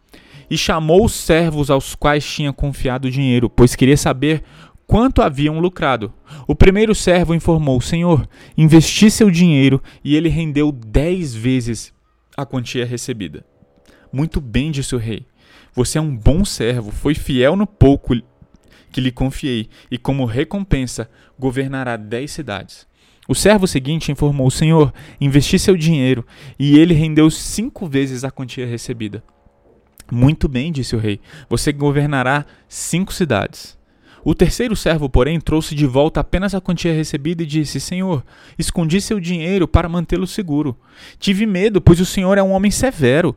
e 0.50 0.58
chamou 0.58 1.04
os 1.04 1.13
servos 1.13 1.69
aos 1.69 1.93
quais 1.93 2.26
tinha 2.26 2.54
confiado 2.54 3.08
o 3.08 3.12
dinheiro, 3.12 3.50
pois 3.50 3.76
queria 3.76 3.97
saber 3.97 4.43
quanto 4.88 5.21
haviam 5.21 5.60
lucrado. 5.60 6.13
O 6.47 6.56
primeiro 6.56 6.95
servo 6.95 7.36
informou: 7.36 7.82
Senhor, 7.82 8.28
investi 8.58 9.12
seu 9.12 9.30
dinheiro 9.30 9.84
e 10.04 10.15
ele 10.15 10.30
rendeu 10.30 10.71
dez 10.71 11.36
vezes 11.36 11.93
a 12.36 12.45
quantia 12.45 12.86
recebida. 12.86 13.45
Muito 14.12 14.39
bem, 14.39 14.71
disse 14.71 14.95
o 14.95 15.00
rei. 15.00 15.26
Você 15.73 15.97
é 15.97 16.02
um 16.02 16.15
bom 16.15 16.45
servo, 16.45 16.91
foi 16.91 17.13
fiel 17.13 17.56
no 17.56 17.67
pouco 17.67 18.15
que 18.91 19.02
lhe 19.02 19.12
confiei, 19.12 19.69
e 19.89 19.97
como 19.97 20.26
recompensa 20.26 21.10
governará 21.39 21.95
dez 21.97 22.32
cidades. 22.32 22.88
O 23.28 23.36
servo 23.36 23.67
seguinte 23.67 24.12
informou: 24.12 24.50
Senhor, 24.50 24.93
investi 25.19 25.60
seu 25.60 25.76
dinheiro 25.76 26.26
e 26.58 26.80
ele 26.80 26.93
rendeu 26.93 27.30
cinco 27.30 27.86
vezes 27.86 28.23
a 28.23 28.32
quantia 28.32 28.65
recebida. 28.65 29.23
Muito 30.10 30.47
bem, 30.47 30.71
disse 30.71 30.95
o 30.95 31.00
rei, 31.00 31.19
você 31.50 31.73
governará 31.73 32.45
cinco 32.69 33.13
cidades. 33.13 33.78
O 34.23 34.34
terceiro 34.34 34.76
servo, 34.76 35.10
porém, 35.10 35.39
trouxe 35.39 35.76
de 35.76 35.86
volta 35.86 36.19
apenas 36.19 36.56
a 36.56 36.62
quantia 36.62 36.93
recebida 36.93 37.43
e 37.43 37.45
disse: 37.45 37.80
Senhor, 37.80 38.23
escondi 38.58 39.02
seu 39.02 39.19
dinheiro 39.19 39.67
para 39.67 39.89
mantê-lo 39.89 40.28
seguro. 40.28 40.78
Tive 41.19 41.45
medo, 41.45 41.82
pois 41.82 42.00
o 42.00 42.06
senhor 42.06 42.38
é 42.38 42.43
um 42.43 42.52
homem 42.52 42.71
severo. 42.71 43.36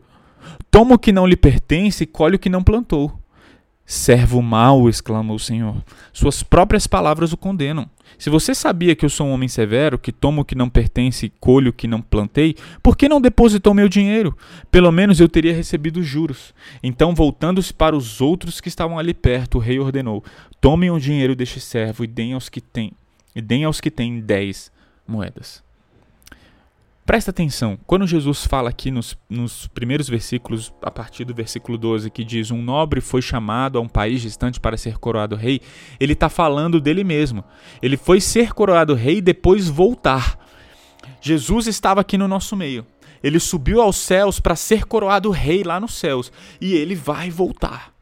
Toma 0.71 0.95
o 0.95 0.99
que 0.99 1.13
não 1.13 1.27
lhe 1.27 1.37
pertence 1.37 2.05
e 2.05 2.07
colhe 2.07 2.37
o 2.37 2.39
que 2.39 2.49
não 2.49 2.63
plantou. 2.63 3.13
Servo 3.91 4.41
mau, 4.41 4.89
exclamou 4.89 5.35
o 5.35 5.41
Senhor. 5.41 5.83
Suas 6.13 6.45
próprias 6.45 6.87
palavras 6.87 7.33
o 7.33 7.37
condenam. 7.37 7.91
Se 8.17 8.31
você 8.31 8.55
sabia 8.55 8.95
que 8.95 9.05
eu 9.05 9.11
sou 9.11 9.27
um 9.27 9.33
homem 9.33 9.49
severo, 9.49 9.99
que 9.99 10.13
tomo 10.13 10.43
o 10.43 10.45
que 10.45 10.55
não 10.55 10.71
pertence 10.71 11.27
e 11.27 11.33
colho 11.41 11.71
o 11.71 11.73
que 11.73 11.89
não 11.89 12.01
plantei, 12.01 12.55
por 12.85 12.97
que 12.97 13.09
não 13.09 13.21
depositou 13.21 13.75
meu 13.75 13.89
dinheiro? 13.89 14.39
Pelo 14.71 14.93
menos 14.93 15.19
eu 15.19 15.29
teria 15.29 15.53
recebido 15.53 16.05
juros. 16.05 16.55
Então, 16.85 17.17
voltando-se 17.17 17.75
para 17.75 17.97
os 17.97 18.21
outros 18.21 18.61
que 18.61 18.69
estavam 18.69 18.97
ali 18.97 19.13
perto, 19.13 19.57
o 19.57 19.61
rei 19.61 19.81
ordenou: 19.81 20.23
Tomem 20.61 20.93
o 20.93 21.01
dinheiro 21.01 21.35
deste 21.35 21.59
servo 21.59 22.05
e 22.05 22.07
deem 22.07 22.35
aos 22.35 22.49
que 22.49 22.61
têm, 22.61 22.93
e 23.35 23.43
deem 23.43 23.65
aos 23.65 23.81
que 23.81 23.91
têm 23.91 24.21
dez 24.21 24.71
moedas. 25.05 25.65
Presta 27.11 27.33
atenção, 27.33 27.77
quando 27.89 28.07
Jesus 28.07 28.47
fala 28.47 28.71
aqui 28.71 28.89
nos, 28.89 29.19
nos, 29.29 29.67
primeiros 29.67 30.09
versículos, 30.09 30.73
a 30.81 30.93
partir 30.93 31.25
do 31.25 31.35
versículo 31.35 31.77
12, 31.77 32.09
que 32.09 32.23
diz: 32.23 32.53
Um 32.53 32.63
nobre 32.63 33.01
foi 33.01 33.21
chamado 33.21 33.79
a 33.79 33.81
um 33.81 33.89
país 33.89 34.23
distante 34.23 34.61
para 34.61 34.77
ser 34.77 34.97
coroado 34.97 35.35
rei, 35.35 35.61
ele 35.99 36.13
está 36.13 36.29
falando 36.29 36.81
dele 36.81 37.03
mesmo. 37.03 37.43
Ele 37.83 37.97
foi 37.97 38.21
ser 38.21 38.53
coroado 38.53 38.95
rei 38.95 39.17
e 39.17 39.21
depois 39.21 39.69
voltar. 39.69 40.39
Jesus 41.21 41.67
estava 41.67 42.01
aqui 42.01 42.17
no 42.17 42.29
nosso 42.29 42.55
meio. 42.55 42.87
Ele 43.25 43.41
subiu 43.41 43.81
aos 43.81 43.97
céus 43.97 44.39
para 44.39 44.55
ser 44.55 44.85
coroado 44.85 45.33
rei 45.33 45.65
lá 45.65 45.81
nos 45.81 45.95
céus. 45.95 46.31
E 46.61 46.75
ele 46.75 46.95
vai 46.95 47.29
voltar. 47.29 47.93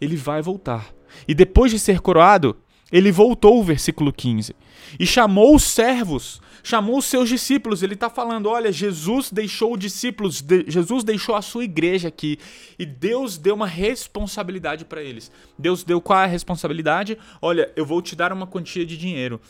Ele 0.00 0.14
vai 0.14 0.40
voltar. 0.40 0.86
E 1.26 1.34
depois 1.34 1.72
de 1.72 1.80
ser 1.80 1.98
coroado, 1.98 2.56
ele 2.92 3.10
voltou, 3.10 3.64
versículo 3.64 4.12
15, 4.12 4.54
e 5.00 5.04
chamou 5.04 5.56
os 5.56 5.64
servos 5.64 6.41
chamou 6.62 6.98
os 6.98 7.06
seus 7.06 7.28
discípulos. 7.28 7.82
Ele 7.82 7.94
está 7.94 8.08
falando: 8.08 8.48
olha, 8.48 8.70
Jesus 8.70 9.30
deixou 9.30 9.76
discípulos, 9.76 10.40
de, 10.40 10.64
Jesus 10.68 11.04
deixou 11.04 11.34
a 11.34 11.42
sua 11.42 11.64
igreja 11.64 12.08
aqui. 12.08 12.38
E 12.78 12.86
Deus 12.86 13.36
deu 13.36 13.54
uma 13.54 13.66
responsabilidade 13.66 14.84
para 14.84 15.02
eles. 15.02 15.30
Deus 15.58 15.84
deu 15.84 16.00
qual 16.00 16.20
é 16.20 16.24
a 16.24 16.26
responsabilidade? 16.26 17.18
Olha, 17.40 17.70
eu 17.74 17.84
vou 17.84 18.00
te 18.00 18.14
dar 18.14 18.32
uma 18.32 18.46
quantia 18.46 18.86
de 18.86 18.96
dinheiro. 18.96 19.40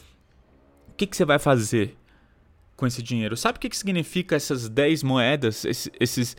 O 0.89 0.95
que, 0.95 1.07
que 1.07 1.17
você 1.17 1.25
vai 1.25 1.39
fazer 1.39 1.97
com 2.77 2.87
esse 2.87 3.03
dinheiro? 3.03 3.37
Sabe 3.37 3.57
o 3.57 3.61
que, 3.61 3.69
que 3.69 3.77
significa 3.77 4.37
essas 4.37 4.69
10 4.69 5.03
moedas, 5.03 5.65
esse, 5.65 5.91
esses, 5.99 6.37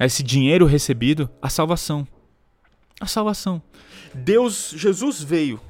esse 0.00 0.22
dinheiro 0.22 0.66
recebido? 0.66 1.30
A 1.40 1.48
salvação. 1.48 2.06
A 3.00 3.06
salvação. 3.06 3.62
Deus, 4.14 4.74
Jesus 4.76 5.22
veio 5.22 5.60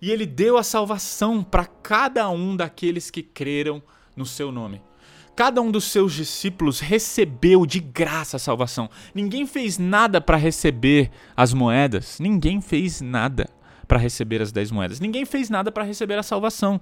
e 0.00 0.10
ele 0.10 0.26
deu 0.26 0.56
a 0.56 0.62
salvação 0.62 1.42
para 1.42 1.66
cada 1.66 2.28
um 2.30 2.56
daqueles 2.56 3.10
que 3.10 3.22
creram 3.22 3.82
no 4.16 4.26
seu 4.26 4.52
nome. 4.52 4.80
Cada 5.34 5.62
um 5.62 5.70
dos 5.70 5.84
seus 5.84 6.14
discípulos 6.14 6.80
recebeu 6.80 7.64
de 7.64 7.78
graça 7.78 8.36
a 8.36 8.40
salvação. 8.40 8.90
Ninguém 9.14 9.46
fez 9.46 9.78
nada 9.78 10.20
para 10.20 10.36
receber 10.36 11.10
as 11.36 11.54
moedas. 11.54 12.18
Ninguém 12.18 12.60
fez 12.60 13.00
nada 13.00 13.48
para 13.86 13.98
receber 13.98 14.42
as 14.42 14.50
dez 14.50 14.72
moedas. 14.72 14.98
Ninguém 14.98 15.24
fez 15.24 15.48
nada 15.48 15.70
para 15.70 15.84
receber 15.84 16.18
a 16.18 16.24
salvação. 16.24 16.80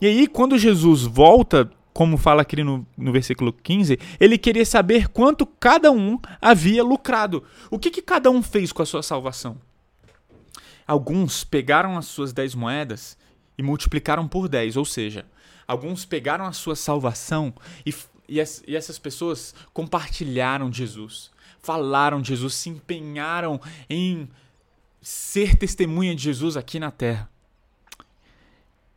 E 0.00 0.06
aí, 0.06 0.26
quando 0.26 0.58
Jesus 0.58 1.02
volta, 1.02 1.70
como 1.92 2.16
fala 2.16 2.42
aqui 2.42 2.62
no, 2.64 2.84
no 2.96 3.12
versículo 3.12 3.52
15, 3.52 3.96
ele 4.18 4.36
queria 4.36 4.66
saber 4.66 5.08
quanto 5.08 5.46
cada 5.46 5.92
um 5.92 6.18
havia 6.40 6.82
lucrado. 6.82 7.44
O 7.70 7.78
que, 7.78 7.90
que 7.90 8.02
cada 8.02 8.28
um 8.28 8.42
fez 8.42 8.72
com 8.72 8.82
a 8.82 8.86
sua 8.86 9.04
salvação? 9.04 9.56
Alguns 10.86 11.44
pegaram 11.44 11.96
as 11.96 12.06
suas 12.06 12.32
dez 12.32 12.54
moedas 12.54 13.16
e 13.56 13.62
multiplicaram 13.62 14.26
por 14.26 14.48
dez, 14.48 14.76
ou 14.76 14.84
seja, 14.84 15.26
alguns 15.66 16.04
pegaram 16.04 16.44
a 16.44 16.52
sua 16.52 16.74
salvação 16.74 17.54
e, 17.86 17.94
e, 18.28 18.40
as, 18.40 18.62
e 18.66 18.74
essas 18.74 18.98
pessoas 18.98 19.54
compartilharam 19.72 20.72
Jesus, 20.72 21.30
falaram 21.60 22.20
de 22.20 22.28
Jesus, 22.28 22.54
se 22.54 22.70
empenharam 22.70 23.60
em 23.88 24.28
ser 25.00 25.56
testemunha 25.56 26.14
de 26.14 26.22
Jesus 26.22 26.56
aqui 26.56 26.78
na 26.78 26.90
terra. 26.90 27.30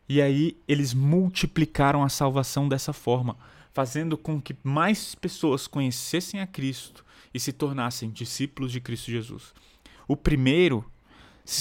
E 0.08 0.22
aí 0.22 0.56
eles 0.68 0.94
multiplicaram 0.94 2.02
a 2.02 2.08
salvação 2.08 2.68
dessa 2.68 2.92
forma, 2.92 3.36
fazendo 3.72 4.16
com 4.16 4.40
que 4.40 4.56
mais 4.62 5.14
pessoas 5.14 5.66
conhecessem 5.66 6.40
a 6.40 6.46
Cristo 6.46 7.04
e 7.34 7.40
se 7.40 7.52
tornassem 7.52 8.10
discípulos 8.10 8.70
de 8.70 8.80
Cristo 8.80 9.10
Jesus. 9.10 9.52
O 10.06 10.16
primeiro 10.16 10.84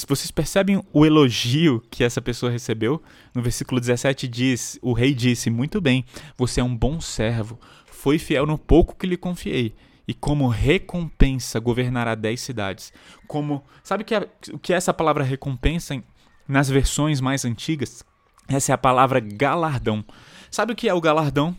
vocês 0.08 0.32
percebem 0.32 0.84
o 0.92 1.06
elogio 1.06 1.80
que 1.92 2.04
essa 2.04 2.20
pessoa 2.20 2.52
recebeu? 2.52 3.02
No 3.36 3.42
versículo 3.42 3.80
17 3.80 4.28
diz: 4.28 4.80
O 4.82 4.94
rei 4.94 5.14
disse: 5.14 5.52
Muito 5.52 5.80
bem, 5.80 6.04
você 6.36 6.60
é 6.60 6.64
um 6.64 6.76
bom 6.76 7.00
servo, 7.00 7.60
foi 7.86 8.18
fiel 8.18 8.48
no 8.48 8.58
pouco 8.58 8.96
que 8.96 9.06
lhe 9.06 9.16
confiei, 9.16 9.76
e 10.08 10.14
como 10.14 10.48
recompensa 10.48 11.60
governará 11.60 12.16
dez 12.16 12.42
cidades. 12.42 12.92
Como 13.28 13.64
sabe 13.84 14.04
que 14.04 14.16
é, 14.16 14.28
o 14.52 14.58
que 14.58 14.74
é 14.74 14.76
essa 14.76 14.94
palavra 14.94 15.24
recompensa 15.24 16.02
nas 16.48 16.68
versões 16.68 17.22
mais 17.22 17.46
antigas? 17.46 18.04
Essa 18.48 18.72
é 18.72 18.76
a 18.76 18.80
palavra 18.80 19.20
galardão. 19.20 20.04
Sabe 20.50 20.74
o 20.74 20.76
que 20.76 20.90
é 20.90 20.94
o 20.94 21.02
galardão? 21.02 21.56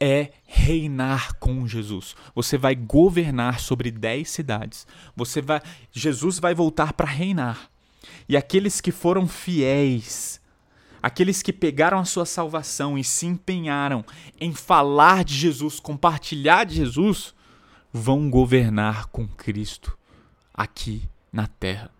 É 0.00 0.32
reinar 0.44 1.34
com 1.38 1.66
Jesus. 1.66 2.14
Você 2.34 2.58
vai 2.58 2.74
governar 2.74 3.60
sobre 3.60 3.90
dez 3.90 4.30
cidades. 4.30 4.86
Você 5.14 5.40
vai, 5.40 5.60
Jesus 5.92 6.38
vai 6.38 6.54
voltar 6.54 6.92
para 6.92 7.06
reinar. 7.06 7.70
E 8.28 8.36
aqueles 8.36 8.80
que 8.80 8.90
foram 8.90 9.28
fiéis, 9.28 10.40
aqueles 11.02 11.42
que 11.42 11.52
pegaram 11.52 11.98
a 11.98 12.04
sua 12.04 12.26
salvação 12.26 12.98
e 12.98 13.04
se 13.04 13.26
empenharam 13.26 14.04
em 14.40 14.52
falar 14.52 15.24
de 15.24 15.34
Jesus, 15.34 15.78
compartilhar 15.78 16.64
de 16.64 16.76
Jesus, 16.76 17.34
vão 17.92 18.28
governar 18.28 19.06
com 19.06 19.26
Cristo 19.26 19.96
aqui 20.52 21.08
na 21.32 21.46
terra. 21.46 21.90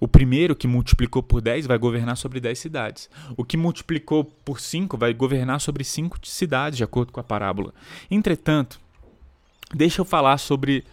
O 0.00 0.08
primeiro 0.08 0.56
que 0.56 0.66
multiplicou 0.66 1.22
por 1.22 1.42
10 1.42 1.66
vai 1.66 1.76
governar 1.76 2.16
sobre 2.16 2.40
10 2.40 2.58
cidades. 2.58 3.10
O 3.36 3.44
que 3.44 3.56
multiplicou 3.56 4.24
por 4.24 4.58
5 4.58 4.96
vai 4.96 5.12
governar 5.12 5.60
sobre 5.60 5.84
5 5.84 6.18
cidades, 6.24 6.78
de 6.78 6.84
acordo 6.84 7.12
com 7.12 7.20
a 7.20 7.24
parábola. 7.24 7.74
Entretanto, 8.10 8.80
deixa 9.74 10.00
eu 10.00 10.04
falar 10.06 10.38
sobre 10.38 10.84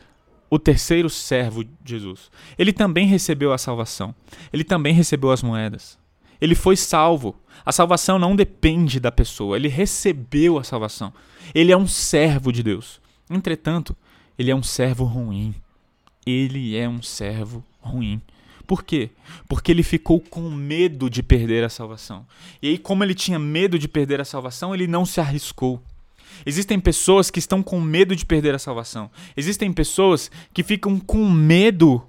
o 0.49 0.59
terceiro 0.59 1.09
servo 1.09 1.63
de 1.63 1.71
Jesus. 1.85 2.29
Ele 2.57 2.73
também 2.73 3.07
recebeu 3.07 3.53
a 3.53 3.57
salvação. 3.57 4.13
Ele 4.51 4.63
também 4.63 4.93
recebeu 4.93 5.31
as 5.31 5.41
moedas. 5.41 5.97
Ele 6.39 6.55
foi 6.55 6.75
salvo. 6.75 7.35
A 7.65 7.71
salvação 7.71 8.19
não 8.19 8.35
depende 8.35 8.99
da 8.99 9.11
pessoa. 9.11 9.55
Ele 9.55 9.67
recebeu 9.67 10.57
a 10.57 10.63
salvação. 10.63 11.13
Ele 11.55 11.71
é 11.71 11.77
um 11.77 11.87
servo 11.87 12.51
de 12.51 12.61
Deus. 12.61 13.01
Entretanto, 13.29 13.95
ele 14.37 14.51
é 14.51 14.55
um 14.55 14.63
servo 14.63 15.03
ruim. 15.03 15.55
Ele 16.25 16.77
é 16.77 16.87
um 16.87 17.01
servo 17.01 17.63
ruim. 17.79 18.21
Por 18.67 18.83
quê? 18.83 19.09
Porque 19.47 19.71
ele 19.71 19.81
ficou 19.81 20.19
com 20.19 20.41
medo 20.51 21.09
de 21.09 21.23
perder 21.23 21.63
a 21.63 21.69
salvação. 21.69 22.25
E 22.61 22.67
aí, 22.67 22.77
como 22.77 23.01
ele 23.01 23.15
tinha 23.15 23.39
medo 23.39 23.79
de 23.79 23.87
perder 23.87 24.19
a 24.19 24.25
salvação, 24.25 24.75
ele 24.75 24.85
não 24.85 25.05
se 25.05 25.21
arriscou. 25.21 25.81
Existem 26.45 26.77
pessoas 26.77 27.31
que 27.31 27.39
estão 27.39 27.63
com 27.63 27.79
medo 27.79 28.13
de 28.13 28.25
perder 28.25 28.53
a 28.53 28.59
salvação. 28.59 29.09
Existem 29.37 29.71
pessoas 29.71 30.29
que 30.53 30.63
ficam 30.63 30.99
com 30.99 31.29
medo 31.29 32.03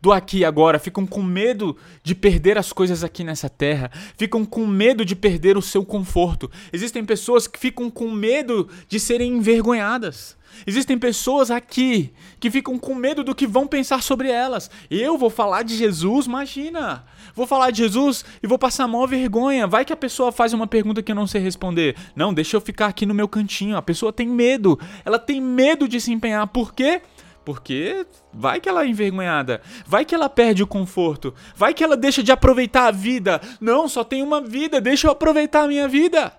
do 0.00 0.12
aqui 0.12 0.38
e 0.38 0.44
agora, 0.44 0.78
ficam 0.78 1.06
com 1.06 1.22
medo 1.22 1.76
de 2.02 2.14
perder 2.14 2.56
as 2.56 2.72
coisas 2.72 3.04
aqui 3.04 3.24
nessa 3.24 3.48
terra, 3.48 3.90
ficam 4.16 4.44
com 4.44 4.66
medo 4.66 5.04
de 5.04 5.14
perder 5.14 5.58
o 5.58 5.62
seu 5.62 5.84
conforto. 5.84 6.50
Existem 6.72 7.04
pessoas 7.04 7.46
que 7.46 7.58
ficam 7.58 7.90
com 7.90 8.10
medo 8.10 8.68
de 8.88 8.98
serem 8.98 9.32
envergonhadas. 9.36 10.37
Existem 10.66 10.98
pessoas 10.98 11.50
aqui 11.50 12.12
que 12.40 12.50
ficam 12.50 12.78
com 12.78 12.94
medo 12.94 13.22
do 13.24 13.34
que 13.34 13.46
vão 13.46 13.66
pensar 13.66 14.02
sobre 14.02 14.30
elas. 14.30 14.70
Eu 14.90 15.16
vou 15.16 15.30
falar 15.30 15.62
de 15.62 15.76
Jesus, 15.76 16.26
imagina. 16.26 17.04
Vou 17.34 17.46
falar 17.46 17.70
de 17.70 17.78
Jesus 17.78 18.24
e 18.42 18.46
vou 18.46 18.58
passar 18.58 18.88
maior 18.88 19.06
vergonha. 19.06 19.66
Vai 19.66 19.84
que 19.84 19.92
a 19.92 19.96
pessoa 19.96 20.32
faz 20.32 20.52
uma 20.52 20.66
pergunta 20.66 21.02
que 21.02 21.12
eu 21.12 21.16
não 21.16 21.26
sei 21.26 21.40
responder. 21.40 21.96
Não, 22.14 22.34
deixa 22.34 22.56
eu 22.56 22.60
ficar 22.60 22.86
aqui 22.86 23.06
no 23.06 23.14
meu 23.14 23.28
cantinho. 23.28 23.76
A 23.76 23.82
pessoa 23.82 24.12
tem 24.12 24.28
medo. 24.28 24.78
Ela 25.04 25.18
tem 25.18 25.40
medo 25.40 25.88
de 25.88 26.00
se 26.00 26.12
empenhar. 26.12 26.46
Por 26.48 26.74
quê? 26.74 27.02
Porque 27.44 28.06
vai 28.30 28.60
que 28.60 28.68
ela 28.68 28.84
é 28.84 28.88
envergonhada, 28.88 29.62
vai 29.86 30.04
que 30.04 30.14
ela 30.14 30.28
perde 30.28 30.62
o 30.62 30.66
conforto, 30.66 31.34
vai 31.56 31.72
que 31.72 31.82
ela 31.82 31.96
deixa 31.96 32.22
de 32.22 32.30
aproveitar 32.30 32.88
a 32.88 32.90
vida. 32.90 33.40
Não, 33.58 33.88
só 33.88 34.04
tem 34.04 34.22
uma 34.22 34.38
vida, 34.42 34.82
deixa 34.82 35.06
eu 35.06 35.12
aproveitar 35.12 35.62
a 35.62 35.66
minha 35.66 35.88
vida. 35.88 36.30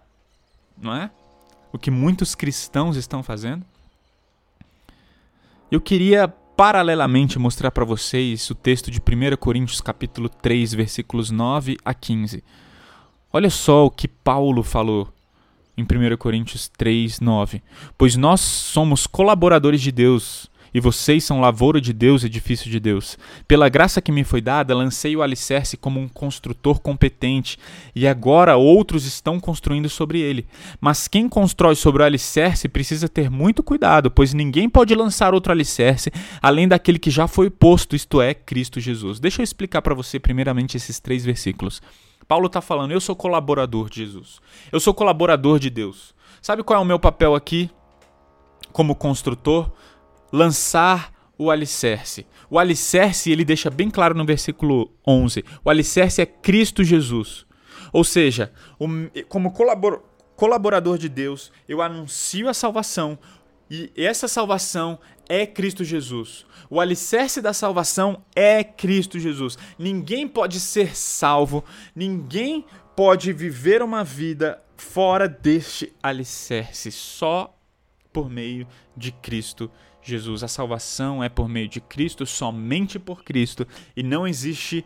Não 0.80 0.94
é? 0.94 1.10
O 1.74 1.80
que 1.80 1.90
muitos 1.90 2.36
cristãos 2.36 2.96
estão 2.96 3.24
fazendo? 3.24 3.66
Eu 5.72 5.80
queria 5.80 6.28
paralelamente 6.28 7.38
mostrar 7.38 7.70
para 7.70 7.86
vocês 7.86 8.50
o 8.50 8.56
texto 8.56 8.90
de 8.90 8.98
1 9.00 9.38
Coríntios 9.38 9.80
capítulo 9.80 10.28
3, 10.28 10.74
versículos 10.74 11.30
9 11.30 11.78
a 11.86 11.94
15. 11.94 12.44
Olha 13.32 13.52
só 13.52 13.86
o 13.86 13.92
que 13.92 14.08
Paulo 14.08 14.64
falou 14.64 15.14
em 15.78 15.84
1 15.84 16.18
Coríntios 16.18 16.68
3, 16.70 17.20
9. 17.20 17.62
Pois 17.96 18.16
nós 18.16 18.42
somos 18.42 19.06
colaboradores 19.06 19.80
de 19.80 19.92
Deus, 19.92 20.49
e 20.74 20.80
vocês 20.80 21.24
são 21.24 21.40
lavoura 21.42 21.80
de 21.80 21.94
Deus, 21.94 22.24
edifício 22.24 22.70
de 22.70 22.80
Deus. 22.80 23.18
Pela 23.48 23.70
graça 23.70 24.02
que 24.02 24.12
me 24.12 24.24
foi 24.24 24.42
dada, 24.42 24.76
lancei 24.76 25.16
o 25.16 25.22
alicerce 25.22 25.78
como 25.78 26.00
um 26.00 26.08
construtor 26.08 26.80
competente, 26.80 27.58
e 27.96 28.08
agora 28.08 28.58
outros 28.58 29.06
estão 29.06 29.40
construindo 29.40 29.90
sobre 29.90 30.20
ele. 30.20 30.46
Mas 30.80 31.08
quem 31.08 31.28
constrói 31.28 31.76
sobre 31.76 32.02
o 32.02 32.06
alicerce 32.06 32.68
precisa 32.68 33.10
ter 33.10 33.30
muito 33.30 33.64
cuidado, 33.64 34.12
pois 34.12 34.34
ninguém 34.34 34.70
pode 34.70 34.94
lançar 34.96 35.34
outro 35.34 35.52
alicerce 35.52 36.12
além 36.42 36.68
daquele 36.68 37.00
que 37.00 37.12
já 37.12 37.28
foi 37.28 37.50
posto, 37.50 37.96
isto 37.96 38.22
é, 38.22 38.34
Cristo 38.34 38.80
Jesus. 38.80 39.20
Deixa 39.20 39.42
eu 39.42 39.44
explicar 39.44 39.82
para 39.82 39.96
você 39.96 40.20
primeiramente 40.20 40.78
esses 40.78 41.00
três 41.00 41.26
versículos. 41.26 41.82
Paulo 42.28 42.46
está 42.46 42.62
falando, 42.62 42.92
eu 42.92 43.02
sou 43.02 43.16
colaborador 43.16 43.90
de 43.90 44.06
Jesus. 44.06 44.40
Eu 44.72 44.80
sou 44.80 44.94
colaborador 44.94 45.58
de 45.58 45.70
Deus. 45.70 46.14
Sabe 46.42 46.64
qual 46.64 46.80
é 46.80 46.82
o 46.82 46.86
meu 46.86 47.00
papel 47.00 47.34
aqui 47.34 47.70
como 48.72 48.96
construtor? 48.96 49.72
Lançar 50.32 51.14
o 51.38 51.50
alicerce. 51.50 52.28
O 52.50 52.60
alicerce, 52.60 53.32
ele 53.32 53.46
deixa 53.46 53.70
bem 53.70 53.90
claro 53.90 54.14
no 54.16 54.26
versículo 54.26 54.92
11: 55.08 55.44
o 55.64 55.70
alicerce 55.70 56.22
é 56.22 56.26
Cristo 56.26 56.84
Jesus. 56.84 57.46
Ou 57.94 58.04
seja, 58.04 58.52
como 59.28 59.52
colabor 59.52 60.04
colaborador 60.36 60.98
de 60.98 61.10
Deus, 61.10 61.52
eu 61.68 61.82
anuncio 61.82 62.48
a 62.48 62.54
salvação 62.54 63.20
e 63.70 63.92
essa 63.96 64.26
salvação 64.26 64.98
é 65.28 65.46
Cristo 65.46 65.84
Jesus. 65.84 66.46
O 66.70 66.80
alicerce 66.80 67.42
da 67.42 67.54
salvação 67.54 68.24
é 68.36 68.64
Cristo 68.64 69.20
Jesus. 69.20 69.58
Ninguém 69.78 70.28
pode 70.28 70.60
ser 70.60 70.96
salvo, 70.96 71.64
ninguém 71.94 72.66
pode 72.96 73.32
viver 73.34 73.82
uma 73.84 74.04
vida 74.04 74.64
fora 74.78 75.28
deste 75.28 75.94
alicerce, 76.02 76.92
só 76.92 77.56
por 78.12 78.30
meio 78.30 78.66
de 78.96 79.12
Cristo 79.12 79.66
Jesus. 79.66 79.89
Jesus. 80.02 80.44
A 80.44 80.48
salvação 80.48 81.24
é 81.24 81.30
por 81.30 81.48
meio 81.48 81.68
de 81.68 81.82
Cristo, 81.82 82.26
somente 82.26 83.00
por 83.00 83.24
Cristo, 83.24 83.68
e 83.96 84.04
não 84.04 84.28
existe 84.28 84.86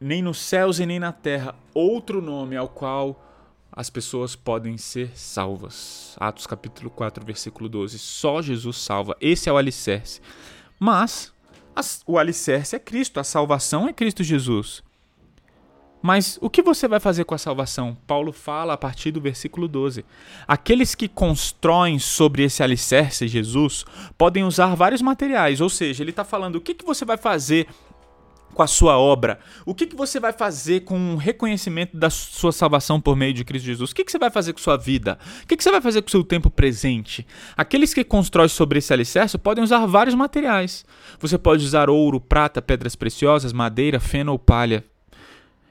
nem 0.00 0.20
nos 0.20 0.38
céus 0.38 0.80
e 0.80 0.86
nem 0.86 0.98
na 0.98 1.12
terra 1.12 1.54
outro 1.72 2.20
nome 2.20 2.56
ao 2.56 2.68
qual 2.68 3.20
as 3.70 3.88
pessoas 3.88 4.36
podem 4.36 4.76
ser 4.76 5.16
salvas. 5.16 6.16
Atos 6.20 6.46
capítulo 6.46 6.90
4, 6.90 7.24
versículo 7.24 7.68
12. 7.68 7.98
Só 7.98 8.42
Jesus 8.42 8.76
salva. 8.76 9.16
Esse 9.20 9.48
é 9.48 9.52
o 9.52 9.56
alicerce. 9.56 10.20
Mas 10.78 11.32
o 12.06 12.18
alicerce 12.18 12.76
é 12.76 12.78
Cristo, 12.78 13.18
a 13.18 13.24
salvação 13.24 13.88
é 13.88 13.92
Cristo 13.92 14.22
Jesus. 14.22 14.82
Mas 16.02 16.36
o 16.40 16.50
que 16.50 16.60
você 16.60 16.88
vai 16.88 16.98
fazer 16.98 17.24
com 17.24 17.34
a 17.34 17.38
salvação? 17.38 17.96
Paulo 18.06 18.32
fala 18.32 18.74
a 18.74 18.76
partir 18.76 19.12
do 19.12 19.20
versículo 19.20 19.68
12. 19.68 20.04
Aqueles 20.48 20.94
que 20.96 21.06
constroem 21.06 21.98
sobre 22.00 22.42
esse 22.42 22.62
alicerce, 22.62 23.28
Jesus, 23.28 23.84
podem 24.18 24.42
usar 24.42 24.74
vários 24.74 25.00
materiais, 25.00 25.60
ou 25.60 25.68
seja, 25.68 26.02
ele 26.02 26.10
está 26.10 26.24
falando 26.24 26.56
o 26.56 26.60
que, 26.60 26.74
que 26.74 26.84
você 26.84 27.04
vai 27.04 27.16
fazer 27.16 27.68
com 28.52 28.62
a 28.62 28.66
sua 28.66 28.98
obra? 28.98 29.38
O 29.64 29.74
que, 29.74 29.86
que 29.86 29.96
você 29.96 30.20
vai 30.20 30.32
fazer 30.32 30.80
com 30.80 31.14
o 31.14 31.16
reconhecimento 31.16 31.96
da 31.96 32.10
sua 32.10 32.52
salvação 32.52 33.00
por 33.00 33.16
meio 33.16 33.32
de 33.32 33.44
Cristo 33.44 33.66
Jesus? 33.66 33.90
O 33.90 33.94
que, 33.94 34.04
que 34.04 34.12
você 34.12 34.18
vai 34.18 34.30
fazer 34.30 34.52
com 34.52 34.58
sua 34.58 34.76
vida? 34.76 35.18
O 35.42 35.46
que, 35.46 35.56
que 35.56 35.62
você 35.62 35.70
vai 35.70 35.80
fazer 35.80 36.02
com 36.02 36.08
o 36.08 36.10
seu 36.10 36.24
tempo 36.24 36.50
presente? 36.50 37.26
Aqueles 37.56 37.94
que 37.94 38.04
constroem 38.04 38.48
sobre 38.48 38.78
esse 38.78 38.92
alicerce 38.92 39.38
podem 39.38 39.64
usar 39.64 39.86
vários 39.86 40.14
materiais. 40.14 40.84
Você 41.18 41.38
pode 41.38 41.64
usar 41.64 41.88
ouro, 41.88 42.20
prata, 42.20 42.60
pedras 42.60 42.94
preciosas, 42.94 43.52
madeira, 43.52 43.98
feno 43.98 44.32
ou 44.32 44.38
palha. 44.38 44.84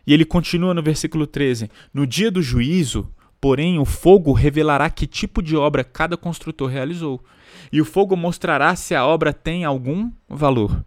E 0.06 0.14
ele 0.14 0.26
continua 0.26 0.74
no 0.74 0.82
versículo 0.82 1.28
13: 1.28 1.70
No 1.94 2.06
dia 2.06 2.32
do 2.32 2.42
juízo, 2.42 3.12
porém, 3.40 3.80
o 3.80 3.86
fogo 3.86 4.34
revelará 4.34 4.90
que 4.90 5.08
tipo 5.08 5.42
de 5.42 5.56
obra 5.56 5.84
cada 5.84 6.18
construtor 6.18 6.70
realizou, 6.70 7.24
e 7.72 7.82
o 7.82 7.86
fogo 7.86 8.16
mostrará 8.16 8.76
se 8.76 8.96
a 8.96 9.06
obra 9.06 9.34
tem 9.34 9.66
algum 9.66 10.12
valor. 10.28 10.86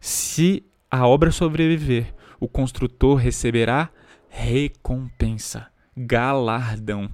Se 0.00 0.64
a 0.90 1.06
obra 1.06 1.30
sobreviver, 1.30 2.14
o 2.38 2.48
construtor 2.48 3.16
receberá 3.16 3.90
recompensa, 4.28 5.66
galardão. 5.96 7.10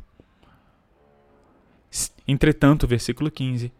Entretanto, 2.27 2.87
versículo 2.87 3.31
15: 3.31 3.73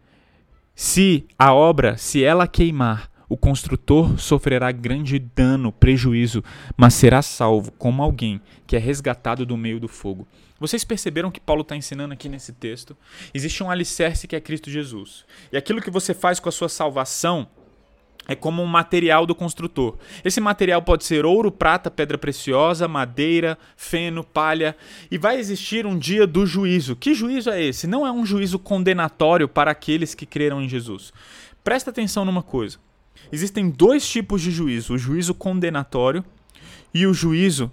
Se 0.75 1.25
a 1.37 1.53
obra, 1.53 1.97
se 1.97 2.23
ela 2.23 2.47
queimar, 2.47 3.09
o 3.33 3.37
construtor 3.37 4.19
sofrerá 4.19 4.71
grande 4.71 5.17
dano, 5.17 5.71
prejuízo, 5.71 6.43
mas 6.77 6.93
será 6.93 7.19
salvo 7.23 7.71
como 7.71 8.03
alguém 8.03 8.39
que 8.67 8.75
é 8.75 8.79
resgatado 8.79 9.43
do 9.43 9.57
meio 9.57 9.79
do 9.79 9.87
fogo. 9.87 10.27
Vocês 10.59 10.83
perceberam 10.83 11.31
que 11.31 11.39
Paulo 11.39 11.63
está 11.63 11.75
ensinando 11.75 12.13
aqui 12.13 12.29
nesse 12.29 12.53
texto? 12.53 12.95
Existe 13.33 13.63
um 13.63 13.71
alicerce 13.71 14.27
que 14.27 14.35
é 14.35 14.39
Cristo 14.39 14.69
Jesus. 14.69 15.25
E 15.51 15.57
aquilo 15.57 15.81
que 15.81 15.89
você 15.89 16.13
faz 16.13 16.39
com 16.39 16.47
a 16.47 16.51
sua 16.51 16.69
salvação 16.69 17.47
é 18.27 18.35
como 18.35 18.61
um 18.61 18.67
material 18.67 19.25
do 19.25 19.33
construtor. 19.33 19.97
Esse 20.23 20.39
material 20.39 20.83
pode 20.83 21.03
ser 21.03 21.25
ouro, 21.25 21.51
prata, 21.51 21.89
pedra 21.89 22.19
preciosa, 22.19 22.87
madeira, 22.87 23.57
feno, 23.75 24.23
palha. 24.23 24.77
E 25.09 25.17
vai 25.17 25.39
existir 25.39 25.87
um 25.87 25.97
dia 25.97 26.27
do 26.27 26.45
juízo. 26.45 26.95
Que 26.95 27.15
juízo 27.15 27.49
é 27.49 27.63
esse? 27.63 27.87
Não 27.87 28.05
é 28.05 28.11
um 28.11 28.27
juízo 28.27 28.59
condenatório 28.59 29.49
para 29.49 29.71
aqueles 29.71 30.13
que 30.13 30.27
creram 30.27 30.61
em 30.61 30.69
Jesus. 30.69 31.11
Presta 31.63 31.89
atenção 31.89 32.23
numa 32.23 32.43
coisa. 32.43 32.77
Existem 33.31 33.69
dois 33.69 34.07
tipos 34.07 34.41
de 34.41 34.51
juízo: 34.51 34.93
o 34.93 34.97
juízo 34.97 35.33
condenatório 35.33 36.23
e 36.93 37.05
o 37.07 37.13
juízo 37.13 37.71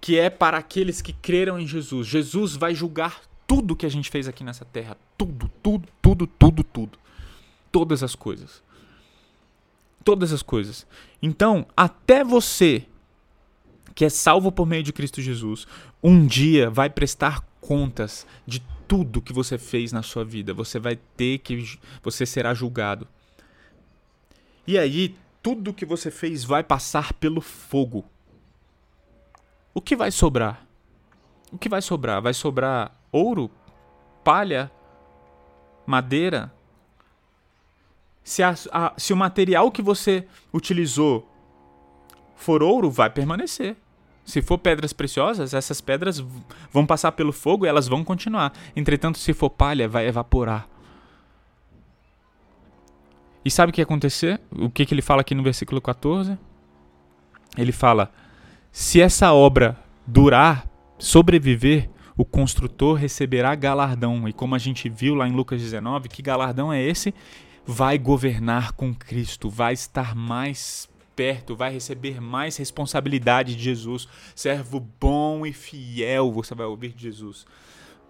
que 0.00 0.18
é 0.18 0.30
para 0.30 0.58
aqueles 0.58 1.02
que 1.02 1.12
creram 1.12 1.58
em 1.58 1.66
Jesus. 1.66 2.06
Jesus 2.06 2.54
vai 2.54 2.74
julgar 2.74 3.20
tudo 3.46 3.74
que 3.74 3.86
a 3.86 3.88
gente 3.88 4.10
fez 4.10 4.28
aqui 4.28 4.44
nessa 4.44 4.64
terra. 4.64 4.96
Tudo, 5.16 5.50
tudo, 5.62 5.88
tudo, 6.00 6.26
tudo, 6.26 6.62
tudo. 6.62 6.98
Todas 7.72 8.02
as 8.02 8.14
coisas. 8.14 8.62
Todas 10.04 10.32
as 10.32 10.42
coisas. 10.42 10.86
Então, 11.20 11.66
até 11.76 12.22
você, 12.22 12.86
que 13.94 14.04
é 14.04 14.08
salvo 14.08 14.52
por 14.52 14.66
meio 14.66 14.82
de 14.82 14.92
Cristo 14.92 15.20
Jesus, 15.20 15.66
um 16.02 16.26
dia 16.26 16.70
vai 16.70 16.88
prestar 16.88 17.40
contas 17.60 18.26
de 18.46 18.62
tudo 18.86 19.20
que 19.20 19.32
você 19.32 19.58
fez 19.58 19.92
na 19.92 20.02
sua 20.02 20.24
vida. 20.24 20.54
Você 20.54 20.78
vai 20.78 20.96
ter 21.16 21.38
que. 21.38 21.78
Você 22.02 22.24
será 22.24 22.54
julgado. 22.54 23.06
E 24.68 24.76
aí, 24.76 25.16
tudo 25.42 25.72
que 25.72 25.86
você 25.86 26.10
fez 26.10 26.44
vai 26.44 26.62
passar 26.62 27.14
pelo 27.14 27.40
fogo. 27.40 28.04
O 29.72 29.80
que 29.80 29.96
vai 29.96 30.10
sobrar? 30.10 30.66
O 31.50 31.56
que 31.56 31.70
vai 31.70 31.80
sobrar? 31.80 32.20
Vai 32.20 32.34
sobrar 32.34 32.94
ouro? 33.10 33.50
Palha? 34.22 34.70
Madeira? 35.86 36.52
Se, 38.22 38.42
a, 38.42 38.54
a, 38.70 38.92
se 38.98 39.10
o 39.10 39.16
material 39.16 39.70
que 39.72 39.80
você 39.80 40.28
utilizou 40.52 41.26
for 42.36 42.62
ouro, 42.62 42.90
vai 42.90 43.08
permanecer. 43.08 43.74
Se 44.22 44.42
for 44.42 44.58
pedras 44.58 44.92
preciosas, 44.92 45.54
essas 45.54 45.80
pedras 45.80 46.22
vão 46.70 46.84
passar 46.84 47.12
pelo 47.12 47.32
fogo 47.32 47.64
e 47.64 47.70
elas 47.70 47.88
vão 47.88 48.04
continuar. 48.04 48.52
Entretanto, 48.76 49.16
se 49.16 49.32
for 49.32 49.48
palha, 49.48 49.88
vai 49.88 50.06
evaporar. 50.06 50.68
E 53.44 53.50
sabe 53.50 53.70
o 53.70 53.72
que 53.72 53.80
ia 53.80 53.84
acontecer? 53.84 54.40
O 54.50 54.68
que, 54.68 54.84
que 54.84 54.94
ele 54.94 55.02
fala 55.02 55.20
aqui 55.20 55.34
no 55.34 55.42
versículo 55.42 55.80
14? 55.80 56.38
Ele 57.56 57.72
fala: 57.72 58.12
se 58.70 59.00
essa 59.00 59.32
obra 59.32 59.76
durar, 60.06 60.66
sobreviver, 60.98 61.88
o 62.16 62.24
construtor 62.24 62.96
receberá 62.96 63.54
galardão. 63.54 64.28
E 64.28 64.32
como 64.32 64.54
a 64.54 64.58
gente 64.58 64.88
viu 64.88 65.14
lá 65.14 65.28
em 65.28 65.32
Lucas 65.32 65.60
19, 65.60 66.08
que 66.08 66.20
galardão 66.20 66.72
é 66.72 66.82
esse? 66.82 67.14
Vai 67.64 67.98
governar 67.98 68.72
com 68.72 68.94
Cristo, 68.94 69.48
vai 69.48 69.72
estar 69.72 70.14
mais 70.14 70.88
perto, 71.14 71.54
vai 71.54 71.72
receber 71.72 72.20
mais 72.20 72.56
responsabilidade 72.56 73.54
de 73.54 73.62
Jesus. 73.62 74.08
Servo 74.34 74.80
bom 75.00 75.44
e 75.46 75.52
fiel, 75.52 76.32
você 76.32 76.54
vai 76.54 76.66
ouvir 76.66 76.92
de 76.92 77.04
Jesus. 77.04 77.46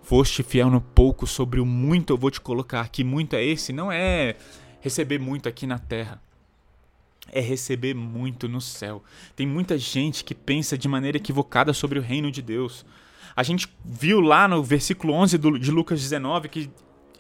Foste 0.03 0.43
fiel 0.43 0.71
no 0.71 0.81
pouco, 0.81 1.27
sobre 1.27 1.61
o 1.61 1.67
muito 1.67 2.13
eu 2.13 2.17
vou 2.17 2.31
te 2.31 2.41
colocar. 2.41 2.89
Que 2.89 3.05
muito 3.05 3.35
é 3.35 3.45
esse? 3.45 3.73
Não 3.73 3.93
é 3.93 4.37
receber 4.81 5.19
muito 5.19 5.49
aqui 5.49 5.67
na 5.67 5.79
terra 5.79 6.21
é 7.33 7.41
receber 7.41 7.95
muito 7.95 8.49
no 8.49 8.61
céu. 8.61 9.03
Tem 9.37 9.47
muita 9.47 9.77
gente 9.79 10.25
que 10.25 10.35
pensa 10.35 10.77
de 10.77 10.89
maneira 10.89 11.17
equivocada 11.17 11.73
sobre 11.73 11.99
o 11.99 12.03
reino 12.03 12.31
de 12.31 12.43
Deus. 12.43 12.85
A 13.37 13.43
gente 13.43 13.69
viu 13.85 14.21
lá 14.21 14.49
no 14.49 14.63
versículo 14.63 15.13
11 15.13 15.39
de 15.39 15.71
Lucas 15.71 16.01
19 16.01 16.49
que 16.49 16.71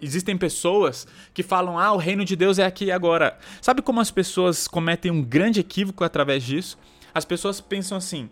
existem 0.01 0.37
pessoas 0.37 1.07
que 1.33 1.43
falam: 1.43 1.79
"Ah, 1.79 1.93
o 1.93 1.99
reino 1.99 2.25
de 2.25 2.35
Deus 2.35 2.59
é 2.59 2.65
aqui 2.65 2.87
e 2.87 2.91
agora". 2.93 3.39
Sabe 3.61 3.83
como 3.83 4.01
as 4.01 4.11
pessoas 4.11 4.67
cometem 4.67 5.11
um 5.11 5.23
grande 5.23 5.61
equívoco 5.61 6.05
através 6.05 6.43
disso? 6.43 6.79
As 7.15 7.25
pessoas 7.25 7.61
pensam 7.61 7.99
assim: 7.99 8.31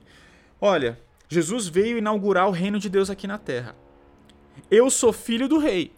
"Olha, 0.60 0.98
Jesus 1.28 1.68
veio 1.68 1.98
inaugurar 1.98 2.48
o 2.48 2.52
reino 2.52 2.78
de 2.78 2.88
Deus 2.88 3.10
aqui 3.10 3.26
na 3.26 3.38
terra. 3.38 3.74
Eu 4.70 4.90
sou 4.90 5.12
filho 5.12 5.48
do 5.48 5.58
rei. 5.58 5.92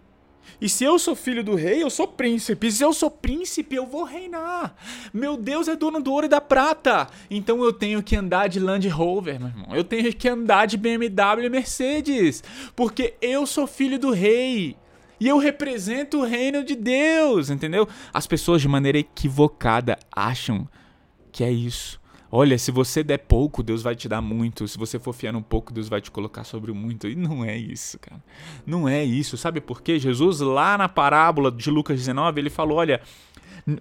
E 0.60 0.68
se 0.68 0.84
eu 0.84 0.98
sou 0.98 1.14
filho 1.14 1.44
do 1.44 1.54
rei, 1.54 1.82
eu 1.82 1.90
sou 1.90 2.06
príncipe. 2.06 2.66
E 2.66 2.72
se 2.72 2.82
eu 2.82 2.92
sou 2.92 3.10
príncipe, 3.10 3.76
eu 3.76 3.86
vou 3.86 4.04
reinar. 4.04 4.74
Meu 5.12 5.36
Deus 5.36 5.68
é 5.68 5.76
dono 5.76 6.00
do 6.00 6.12
ouro 6.12 6.26
e 6.26 6.28
da 6.28 6.40
prata. 6.40 7.08
Então 7.30 7.62
eu 7.62 7.72
tenho 7.72 8.02
que 8.02 8.16
andar 8.16 8.48
de 8.48 8.58
Land 8.58 8.88
Rover, 8.88 9.38
meu 9.38 9.48
irmão. 9.48 9.74
Eu 9.74 9.84
tenho 9.84 10.12
que 10.12 10.28
andar 10.28 10.66
de 10.66 10.76
BMW 10.76 11.44
e 11.44 11.50
Mercedes. 11.50 12.42
Porque 12.74 13.14
eu 13.20 13.46
sou 13.46 13.66
filho 13.66 13.98
do 13.98 14.10
rei. 14.10 14.76
E 15.20 15.26
eu 15.26 15.38
represento 15.38 16.20
o 16.20 16.24
reino 16.24 16.62
de 16.62 16.76
Deus, 16.76 17.50
entendeu? 17.50 17.88
As 18.12 18.26
pessoas, 18.26 18.62
de 18.62 18.68
maneira 18.68 18.98
equivocada, 18.98 19.98
acham 20.12 20.68
que 21.32 21.42
é 21.42 21.50
isso. 21.50 21.97
Olha, 22.30 22.58
se 22.58 22.70
você 22.70 23.02
der 23.02 23.18
pouco, 23.18 23.62
Deus 23.62 23.82
vai 23.82 23.96
te 23.96 24.08
dar 24.08 24.20
muito. 24.20 24.68
Se 24.68 24.76
você 24.76 24.98
for 24.98 25.14
fiar 25.14 25.34
um 25.34 25.42
pouco, 25.42 25.72
Deus 25.72 25.88
vai 25.88 26.00
te 26.00 26.10
colocar 26.10 26.44
sobre 26.44 26.72
muito. 26.72 27.08
E 27.08 27.14
não 27.14 27.44
é 27.44 27.56
isso, 27.56 27.98
cara. 27.98 28.22
Não 28.66 28.88
é 28.88 29.02
isso. 29.02 29.36
Sabe 29.38 29.60
por 29.60 29.80
quê? 29.80 29.98
Jesus, 29.98 30.40
lá 30.40 30.76
na 30.76 30.88
parábola 30.88 31.50
de 31.50 31.70
Lucas 31.70 31.98
19, 31.98 32.40
ele 32.40 32.50
falou: 32.50 32.78
olha, 32.78 33.00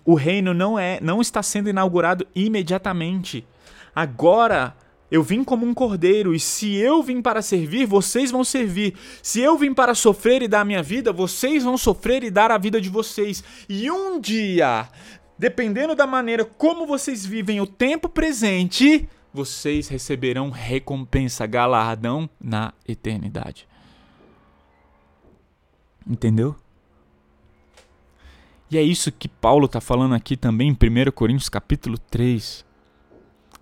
o 0.06 0.16
reino 0.16 0.54
não 0.54 0.80
é, 0.80 1.00
não 1.02 1.20
está 1.20 1.44
sendo 1.44 1.70
inaugurado 1.70 2.26
imediatamente. 2.34 3.46
Agora 3.94 4.76
eu 5.10 5.24
vim 5.24 5.44
como 5.44 5.66
um 5.66 5.74
cordeiro, 5.74 6.36
e 6.36 6.40
se 6.40 6.76
eu 6.76 7.02
vim 7.02 7.22
para 7.22 7.42
servir, 7.42 7.86
vocês 7.86 8.30
vão 8.30 8.44
servir. 8.44 8.94
Se 9.24 9.40
eu 9.40 9.58
vim 9.58 9.74
para 9.74 9.96
sofrer 9.96 10.42
e 10.42 10.48
dar 10.48 10.62
a 10.62 10.66
minha 10.66 10.84
vida, 10.84 11.14
vocês 11.14 11.64
vão 11.64 11.78
sofrer 11.78 12.24
e 12.24 12.32
dar 12.32 12.52
a 12.52 12.58
vida 12.58 12.80
de 12.80 12.90
vocês. 12.90 13.44
E 13.70 13.90
um 13.90 14.20
dia 14.20 14.90
dependendo 15.38 15.96
da 15.96 16.08
maneira 16.08 16.44
como 16.44 16.88
vocês 16.88 17.26
vivem 17.26 17.62
o 17.62 17.68
tempo 17.68 18.10
presente, 18.10 19.08
vocês 19.34 19.88
receberão 19.88 20.50
recompensa, 20.50 21.46
galardão 21.46 22.30
na 22.42 22.74
eternidade. 22.88 23.68
Entendeu? 26.08 26.56
E 28.70 28.78
é 28.78 28.82
isso 28.82 29.12
que 29.12 29.28
Paulo 29.28 29.66
está 29.66 29.80
falando 29.80 30.16
aqui 30.16 30.36
também 30.36 30.70
em 30.70 30.74
1 30.74 31.12
Coríntios 31.12 31.50
capítulo 31.50 31.98
3. 31.98 32.66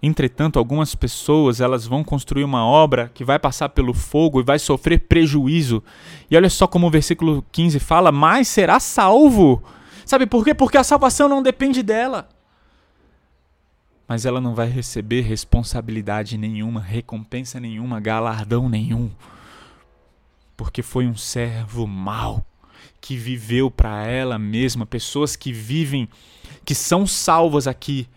Entretanto, 0.02 0.60
algumas 0.60 0.94
pessoas 0.94 1.62
elas 1.62 1.86
vão 1.86 2.04
construir 2.04 2.44
uma 2.44 2.66
obra 2.66 3.10
que 3.14 3.24
vai 3.24 3.40
passar 3.40 3.70
pelo 3.70 3.94
fogo 3.94 4.40
e 4.40 4.44
vai 4.44 4.60
sofrer 4.60 5.00
prejuízo. 5.00 5.84
E 6.30 6.36
olha 6.36 6.50
só 6.50 6.68
como 6.68 6.88
o 6.88 6.92
versículo 6.92 7.44
15 7.52 7.80
fala: 7.80 8.12
Mas 8.12 8.48
será 8.48 8.80
salvo 8.80 9.64
Sabe 10.06 10.26
por 10.26 10.44
quê? 10.44 10.54
Porque 10.54 10.78
a 10.78 10.84
salvação 10.84 11.28
não 11.28 11.42
depende 11.42 11.82
dela. 11.82 12.30
Mas 14.08 14.26
ela 14.26 14.40
não 14.40 14.54
vai 14.54 14.68
receber 14.68 15.22
responsabilidade 15.22 16.38
nenhuma, 16.38 16.80
recompensa 16.80 17.60
nenhuma, 17.60 18.00
galardão 18.00 18.70
nenhum. 18.70 19.10
Porque 20.56 20.84
foi 20.84 21.08
um 21.08 21.16
servo 21.16 21.88
mau 21.88 22.46
que 23.02 23.18
viveu 23.18 23.70
para 23.70 24.06
ela 24.06 24.38
mesma, 24.38 24.86
pessoas 24.86 25.36
que 25.36 25.52
vivem, 25.52 26.08
que 26.64 26.76
são 26.76 27.06
salvas 27.06 27.68
aqui, 27.68 28.08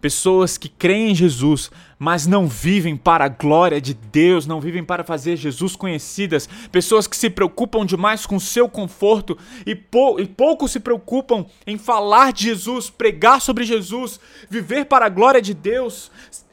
pessoas 0.00 0.56
que 0.56 0.68
creem 0.68 1.10
em 1.10 1.14
Jesus, 1.14 1.70
mas 1.98 2.26
não 2.26 2.46
vivem 2.46 2.96
para 2.96 3.24
a 3.24 3.28
glória 3.28 3.80
de 3.80 3.94
Deus, 3.94 4.46
não 4.46 4.60
vivem 4.60 4.84
para 4.84 5.02
fazer 5.02 5.36
Jesus 5.36 5.74
conhecidas, 5.74 6.48
pessoas 6.70 7.06
que 7.06 7.16
se 7.16 7.28
preocupam 7.28 7.84
demais 7.84 8.24
com 8.24 8.38
seu 8.38 8.68
conforto 8.68 9.36
e, 9.66 9.74
pou, 9.74 10.20
e 10.20 10.26
pouco 10.26 10.68
se 10.68 10.78
preocupam 10.78 11.46
em 11.66 11.76
falar 11.76 12.32
de 12.32 12.44
Jesus, 12.44 12.88
pregar 12.90 13.40
sobre 13.40 13.64
Jesus, 13.64 14.20
viver 14.48 14.84
para 14.86 15.06
a 15.06 15.10
glória 15.10 15.42
de 15.42 15.54
Deus, 15.54 16.10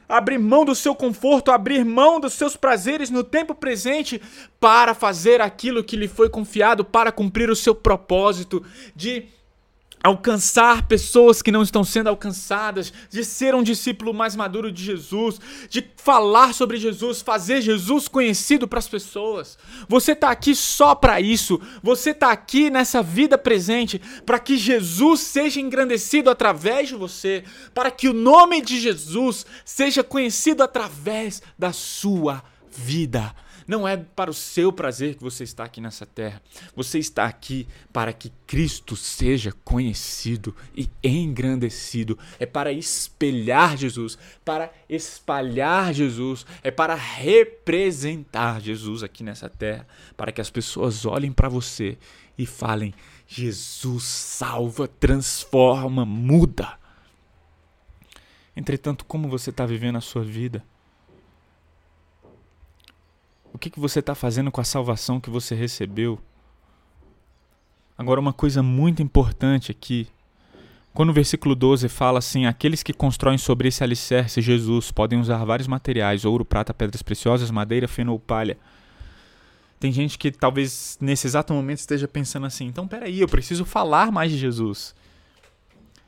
abrir 0.08 0.38
mão 0.38 0.66
do 0.66 0.76
seu 0.76 0.96
conforto, 0.96 1.52
abrir 1.52 1.84
mão 1.84 2.20
dos 2.20 2.34
seus 2.34 2.56
prazeres 2.56 3.10
no 3.10 3.24
tempo 3.24 3.54
presente 3.54 4.22
para 4.60 4.94
fazer 4.94 5.42
aquilo 5.42 5.84
que 5.84 5.96
lhe 5.96 6.08
foi 6.08 6.30
confiado, 6.30 6.84
para 6.84 7.12
cumprir 7.12 7.50
o 7.50 7.56
seu 7.56 7.76
propósito 7.76 8.64
de 8.96 9.26
alcançar 10.06 10.88
pessoas 10.88 11.42
que 11.42 11.52
não 11.52 11.64
estão 11.64 11.84
sendo 11.84 12.10
alcançadas, 12.10 12.94
de 13.10 13.26
ser 13.26 13.56
um 13.56 13.64
discípulo 13.64 14.14
mais 14.14 14.36
maduro 14.36 14.72
de 14.72 14.84
Jesus, 14.84 15.40
de 15.68 15.84
falar 15.98 16.54
sobre 16.54 16.78
Jesus, 16.78 17.22
fazer 17.22 17.60
Jesus 17.60 18.08
conhecido 18.08 18.68
para 18.68 18.78
as 18.78 18.88
pessoas. 18.88 19.58
Você 19.90 20.12
está 20.12 20.30
aqui 20.30 20.54
só 20.54 20.94
para 20.94 21.20
isso. 21.20 21.60
Você 21.82 22.12
está 22.12 22.32
aqui 22.32 22.70
nessa 22.70 23.02
vida 23.02 23.36
presente 23.36 24.00
para 24.24 24.38
que 24.38 24.58
Jesus 24.58 25.22
seja 25.22 25.60
engrandecido 25.60 26.30
através 26.30 26.90
de 26.90 26.96
você, 26.96 27.44
para 27.74 27.90
que 27.90 28.08
o 28.08 28.14
nome 28.14 28.62
de 28.62 28.80
Jesus 28.80 29.44
seja 29.66 30.04
conhecido 30.04 30.62
através 30.62 31.42
da 31.58 31.74
sua 31.74 32.44
vida. 32.70 33.34
Não 33.68 33.88
é 33.88 33.98
para 33.98 34.30
o 34.30 34.34
seu 34.34 34.72
prazer 34.72 35.16
que 35.16 35.24
você 35.24 35.44
está 35.44 35.64
aqui 35.64 35.82
nessa 35.82 36.06
terra. 36.06 36.42
Você 36.76 37.00
está 37.00 37.26
aqui 37.26 37.68
para 37.92 38.14
que 38.14 38.32
Cristo 38.46 38.96
seja 38.96 39.52
conhecido 39.64 40.56
e 40.76 40.88
engrandecido. 41.04 42.18
É 42.40 42.46
para 42.46 42.72
espelhar 42.72 43.76
Jesus, 43.76 44.18
para 44.44 44.72
espalhar 44.88 45.94
Jesus, 45.94 46.46
é 46.62 46.70
para 46.70 46.94
representar 46.94 48.62
Jesus 48.62 49.02
aqui 49.02 49.24
nessa 49.24 49.50
terra, 49.50 49.88
para 50.16 50.32
que 50.32 50.42
as 50.42 50.52
pessoas 50.52 51.06
olhem 51.06 51.32
para 51.32 51.50
você 51.50 51.98
e 52.38 52.46
falem: 52.46 52.94
Jesus 53.28 54.04
salva, 54.04 54.88
transforma, 54.88 56.06
muda. 56.06 56.78
Entretanto, 58.56 59.04
como 59.06 59.28
você 59.28 59.50
está 59.50 59.66
vivendo 59.66 59.98
a 59.98 60.02
sua 60.02 60.24
vida? 60.24 60.64
O 63.56 63.58
que, 63.58 63.70
que 63.70 63.80
você 63.80 64.00
está 64.00 64.14
fazendo 64.14 64.52
com 64.52 64.60
a 64.60 64.66
salvação 64.66 65.18
que 65.18 65.30
você 65.30 65.56
recebeu? 65.56 66.20
Agora, 67.98 68.20
uma 68.20 68.34
coisa 68.34 68.62
muito 68.62 69.02
importante 69.02 69.72
aqui. 69.72 70.10
Quando 70.94 71.12
o 71.12 71.14
versículo 71.14 71.56
12 71.56 71.88
fala 71.88 72.20
assim: 72.20 72.46
Aqueles 72.46 72.84
que 72.84 72.92
constroem 72.92 73.38
sobre 73.38 73.70
esse 73.70 73.82
alicerce, 73.82 74.42
Jesus, 74.42 74.92
podem 74.92 75.22
usar 75.22 75.46
vários 75.46 75.70
materiais: 75.70 76.26
ouro, 76.26 76.44
prata, 76.44 76.74
pedras 76.74 77.02
preciosas, 77.02 77.50
madeira, 77.50 77.88
feno 77.88 78.12
ou 78.12 78.20
palha. 78.20 78.58
Tem 79.80 79.90
gente 79.90 80.18
que 80.18 80.34
talvez 80.34 80.98
nesse 81.00 81.26
exato 81.26 81.54
momento 81.54 81.78
esteja 81.78 82.10
pensando 82.10 82.48
assim: 82.48 82.66
então 82.66 82.86
peraí, 82.86 83.22
eu 83.22 83.28
preciso 83.30 83.64
falar 83.64 84.12
mais 84.12 84.34
de 84.34 84.38
Jesus. 84.38 84.94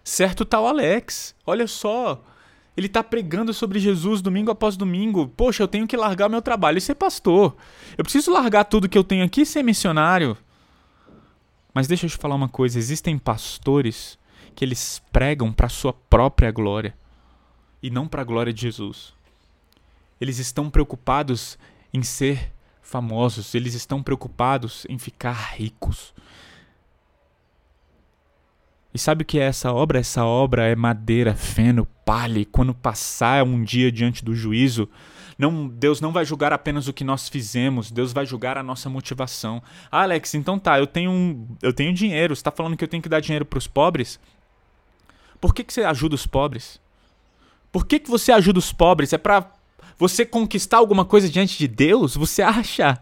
Certo 0.03 0.43
tal 0.43 0.67
Alex, 0.67 1.33
olha 1.45 1.65
só, 1.65 2.21
ele 2.77 2.85
está 2.85 3.03
pregando 3.03 3.51
sobre 3.55 3.79
Jesus 3.79 4.21
domingo 4.21 4.51
após 4.51 4.77
domingo. 4.77 5.27
Poxa, 5.29 5.63
eu 5.63 5.67
tenho 5.67 5.87
que 5.87 5.97
largar 5.97 6.29
meu 6.29 6.43
trabalho 6.43 6.77
e 6.77 6.81
ser 6.81 6.93
pastor. 6.93 7.57
Eu 7.97 8.03
preciso 8.03 8.31
largar 8.31 8.65
tudo 8.65 8.87
que 8.87 8.95
eu 8.95 9.03
tenho 9.03 9.25
aqui 9.25 9.41
e 9.41 9.45
ser 9.47 9.63
missionário. 9.63 10.37
Mas 11.73 11.87
deixa 11.87 12.05
eu 12.05 12.09
te 12.11 12.17
falar 12.17 12.35
uma 12.35 12.47
coisa: 12.47 12.77
existem 12.77 13.17
pastores 13.17 14.19
que 14.53 14.63
eles 14.63 15.01
pregam 15.11 15.51
para 15.51 15.67
sua 15.67 15.91
própria 15.91 16.51
glória 16.51 16.95
e 17.81 17.89
não 17.89 18.07
para 18.07 18.21
a 18.21 18.25
glória 18.25 18.53
de 18.53 18.61
Jesus. 18.61 19.11
Eles 20.21 20.37
estão 20.37 20.69
preocupados 20.69 21.57
em 21.91 22.03
ser 22.03 22.53
famosos, 22.79 23.55
eles 23.55 23.73
estão 23.73 24.03
preocupados 24.03 24.85
em 24.87 24.99
ficar 24.99 25.55
ricos. 25.55 26.13
E 28.97 28.99
sabe 28.99 29.21
o 29.21 29.25
que 29.25 29.37
é 29.37 29.43
essa 29.43 29.71
obra? 29.71 29.99
Essa 29.99 30.25
obra 30.25 30.65
é 30.65 30.75
madeira, 30.75 31.35
feno, 31.35 31.85
palha. 32.03 32.39
E 32.39 32.45
quando 32.45 32.73
passar 32.73 33.43
um 33.43 33.63
dia 33.63 33.91
diante 33.91 34.25
do 34.25 34.33
juízo, 34.33 34.89
não, 35.37 35.67
Deus 35.67 36.01
não 36.01 36.11
vai 36.11 36.25
julgar 36.25 36.51
apenas 36.51 36.87
o 36.87 36.93
que 36.93 37.03
nós 37.03 37.29
fizemos, 37.29 37.91
Deus 37.91 38.11
vai 38.11 38.25
julgar 38.25 38.57
a 38.57 38.63
nossa 38.63 38.89
motivação. 38.89 39.61
Ah, 39.91 40.01
Alex, 40.01 40.33
então 40.33 40.57
tá, 40.57 40.79
eu 40.79 40.87
tenho, 40.87 41.11
um, 41.11 41.47
eu 41.61 41.71
tenho 41.71 41.93
dinheiro, 41.93 42.35
você 42.35 42.39
está 42.39 42.49
falando 42.49 42.75
que 42.75 42.83
eu 42.83 42.87
tenho 42.87 43.03
que 43.03 43.07
dar 43.07 43.19
dinheiro 43.19 43.45
para 43.45 43.59
os 43.59 43.67
pobres? 43.67 44.19
Por 45.39 45.53
que, 45.53 45.63
que 45.63 45.71
você 45.71 45.83
ajuda 45.83 46.15
os 46.15 46.25
pobres? 46.25 46.81
Por 47.71 47.85
que, 47.85 47.99
que 47.99 48.09
você 48.09 48.31
ajuda 48.31 48.57
os 48.57 48.73
pobres? 48.73 49.13
É 49.13 49.19
para 49.19 49.45
você 49.95 50.25
conquistar 50.25 50.77
alguma 50.77 51.05
coisa 51.05 51.29
diante 51.29 51.55
de 51.55 51.67
Deus? 51.67 52.15
Você 52.15 52.41
acha? 52.41 52.99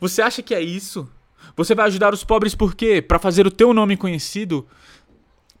Você 0.00 0.22
acha 0.22 0.42
que 0.42 0.56
é 0.56 0.60
isso? 0.60 1.08
Você 1.56 1.72
vai 1.72 1.86
ajudar 1.86 2.12
os 2.12 2.24
pobres 2.24 2.56
por 2.56 2.74
quê? 2.74 3.00
Para 3.00 3.20
fazer 3.20 3.46
o 3.46 3.50
teu 3.50 3.72
nome 3.72 3.96
conhecido? 3.96 4.66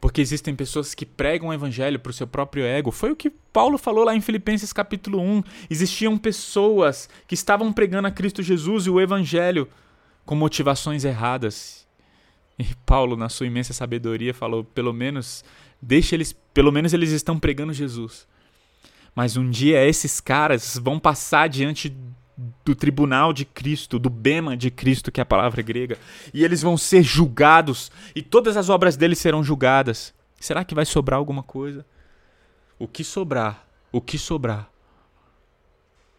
Porque 0.00 0.20
existem 0.20 0.54
pessoas 0.54 0.94
que 0.94 1.04
pregam 1.04 1.48
o 1.48 1.52
evangelho 1.52 1.98
para 1.98 2.10
o 2.10 2.12
seu 2.12 2.26
próprio 2.26 2.64
ego. 2.64 2.90
Foi 2.90 3.10
o 3.10 3.16
que 3.16 3.28
Paulo 3.28 3.76
falou 3.76 4.04
lá 4.04 4.14
em 4.14 4.20
Filipenses 4.20 4.72
capítulo 4.72 5.20
1. 5.20 5.42
Existiam 5.68 6.16
pessoas 6.16 7.08
que 7.26 7.34
estavam 7.34 7.72
pregando 7.72 8.08
a 8.08 8.10
Cristo 8.10 8.42
Jesus 8.42 8.86
e 8.86 8.90
o 8.90 9.00
evangelho 9.00 9.68
com 10.24 10.34
motivações 10.34 11.04
erradas. 11.04 11.86
E 12.58 12.74
Paulo, 12.86 13.16
na 13.16 13.28
sua 13.28 13.46
imensa 13.46 13.72
sabedoria, 13.72 14.32
falou: 14.32 14.64
pelo 14.64 14.92
menos 14.92 15.44
deixa 15.80 16.14
eles, 16.14 16.32
pelo 16.54 16.72
menos 16.72 16.92
eles 16.92 17.10
estão 17.10 17.38
pregando 17.38 17.72
Jesus. 17.72 18.26
Mas 19.14 19.36
um 19.36 19.50
dia 19.50 19.84
esses 19.84 20.20
caras 20.20 20.78
vão 20.82 20.98
passar 20.98 21.48
diante 21.48 21.94
do 22.64 22.74
tribunal 22.74 23.32
de 23.32 23.44
Cristo, 23.44 23.98
do 23.98 24.08
bema 24.08 24.56
de 24.56 24.70
Cristo, 24.70 25.12
que 25.12 25.20
é 25.20 25.22
a 25.22 25.26
palavra 25.26 25.62
grega, 25.62 25.98
e 26.32 26.44
eles 26.44 26.62
vão 26.62 26.76
ser 26.76 27.02
julgados, 27.02 27.90
e 28.14 28.22
todas 28.22 28.56
as 28.56 28.68
obras 28.68 28.96
deles 28.96 29.18
serão 29.18 29.44
julgadas. 29.44 30.14
Será 30.38 30.64
que 30.64 30.74
vai 30.74 30.86
sobrar 30.86 31.18
alguma 31.18 31.42
coisa? 31.42 31.84
O 32.78 32.88
que 32.88 33.04
sobrar, 33.04 33.66
o 33.92 34.00
que 34.00 34.18
sobrar, 34.18 34.70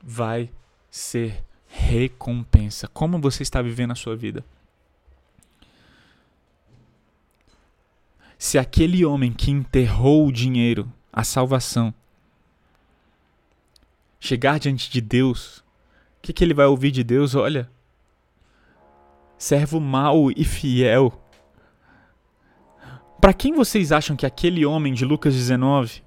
vai 0.04 0.52
ser 0.90 1.44
recompensa. 1.68 2.88
Como 2.88 3.20
você 3.20 3.42
está 3.42 3.62
vivendo 3.62 3.92
a 3.92 3.96
sua 3.96 4.16
vida? 4.16 4.46
Se 8.38 8.58
aquele 8.58 9.06
homem 9.06 9.32
que 9.32 9.52
enterrou 9.52 10.28
o 10.28 10.32
dinheiro, 10.32 10.92
a 11.12 11.24
salvação, 11.24 11.94
chegar 14.20 14.60
diante 14.60 14.90
de 14.90 15.02
Deus 15.02 15.64
o 16.22 16.24
que, 16.24 16.32
que 16.32 16.44
ele 16.44 16.54
vai 16.54 16.68
ouvir 16.68 16.92
de 16.92 17.04
Deus? 17.04 17.34
Olha, 17.34 17.68
servo 19.40 19.80
mau 19.80 20.30
e 20.30 20.46
fiel. 20.46 21.12
Para 23.20 23.34
quem 23.34 23.56
vocês 23.56 23.92
acham 23.92 24.16
que 24.16 24.24
aquele 24.24 24.64
homem 24.64 24.94
de 24.94 25.04
Lucas 25.04 25.34
19 25.34 26.04